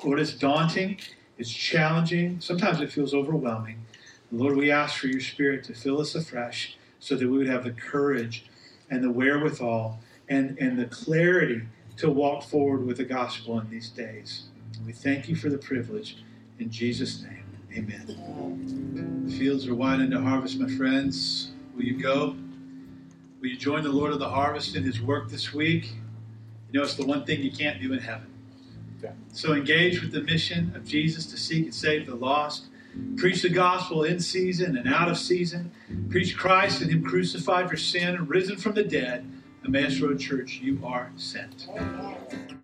Lord, 0.04 0.20
it's 0.20 0.34
daunting, 0.34 0.98
it's 1.38 1.50
challenging, 1.50 2.40
sometimes 2.40 2.80
it 2.80 2.92
feels 2.92 3.12
overwhelming. 3.12 3.84
Lord, 4.30 4.56
we 4.56 4.70
ask 4.70 4.98
for 4.98 5.06
your 5.06 5.20
spirit 5.20 5.64
to 5.64 5.74
fill 5.74 6.00
us 6.00 6.14
afresh 6.14 6.76
so 6.98 7.16
that 7.16 7.28
we 7.28 7.38
would 7.38 7.48
have 7.48 7.64
the 7.64 7.72
courage 7.72 8.46
and 8.90 9.02
the 9.02 9.10
wherewithal 9.10 9.98
and, 10.28 10.56
and 10.58 10.78
the 10.78 10.86
clarity 10.86 11.62
to 11.96 12.10
walk 12.10 12.42
forward 12.44 12.84
with 12.86 12.98
the 12.98 13.04
gospel 13.04 13.58
in 13.58 13.70
these 13.70 13.88
days. 13.88 14.44
We 14.84 14.92
thank 14.92 15.28
you 15.28 15.36
for 15.36 15.48
the 15.48 15.58
privilege. 15.58 16.18
In 16.58 16.70
Jesus' 16.70 17.22
name, 17.22 17.44
amen. 17.72 19.24
The 19.26 19.32
fields 19.36 19.66
are 19.66 19.74
wide 19.74 20.00
into 20.00 20.20
harvest, 20.20 20.58
my 20.58 20.68
friends. 20.68 21.50
Will 21.74 21.84
you 21.84 22.00
go? 22.00 22.36
Will 23.40 23.48
you 23.48 23.56
join 23.56 23.82
the 23.82 23.90
Lord 23.90 24.12
of 24.12 24.18
the 24.18 24.28
harvest 24.28 24.76
in 24.76 24.82
his 24.82 25.00
work 25.00 25.28
this 25.28 25.52
week? 25.52 25.92
You 26.70 26.80
know, 26.80 26.82
it's 26.82 26.94
the 26.94 27.06
one 27.06 27.24
thing 27.24 27.42
you 27.42 27.52
can't 27.52 27.80
do 27.80 27.92
in 27.92 27.98
heaven. 27.98 28.26
Yeah. 29.02 29.12
So 29.32 29.52
engage 29.52 30.00
with 30.00 30.12
the 30.12 30.22
mission 30.22 30.72
of 30.74 30.84
Jesus 30.84 31.26
to 31.26 31.36
seek 31.36 31.64
and 31.64 31.74
save 31.74 32.06
the 32.06 32.14
lost. 32.14 32.66
Preach 33.16 33.42
the 33.42 33.50
gospel 33.50 34.04
in 34.04 34.20
season 34.20 34.76
and 34.76 34.88
out 34.88 35.10
of 35.10 35.18
season. 35.18 35.70
Preach 36.08 36.36
Christ 36.36 36.80
and 36.80 36.90
Him 36.90 37.04
crucified 37.04 37.68
for 37.68 37.76
sin 37.76 38.14
and 38.14 38.28
risen 38.28 38.56
from 38.56 38.72
the 38.72 38.84
dead. 38.84 39.30
Emmaus 39.64 40.00
Road 40.00 40.18
Church, 40.18 40.60
you 40.62 40.80
are 40.82 41.10
sent. 41.16 41.66
Amen. 41.76 42.55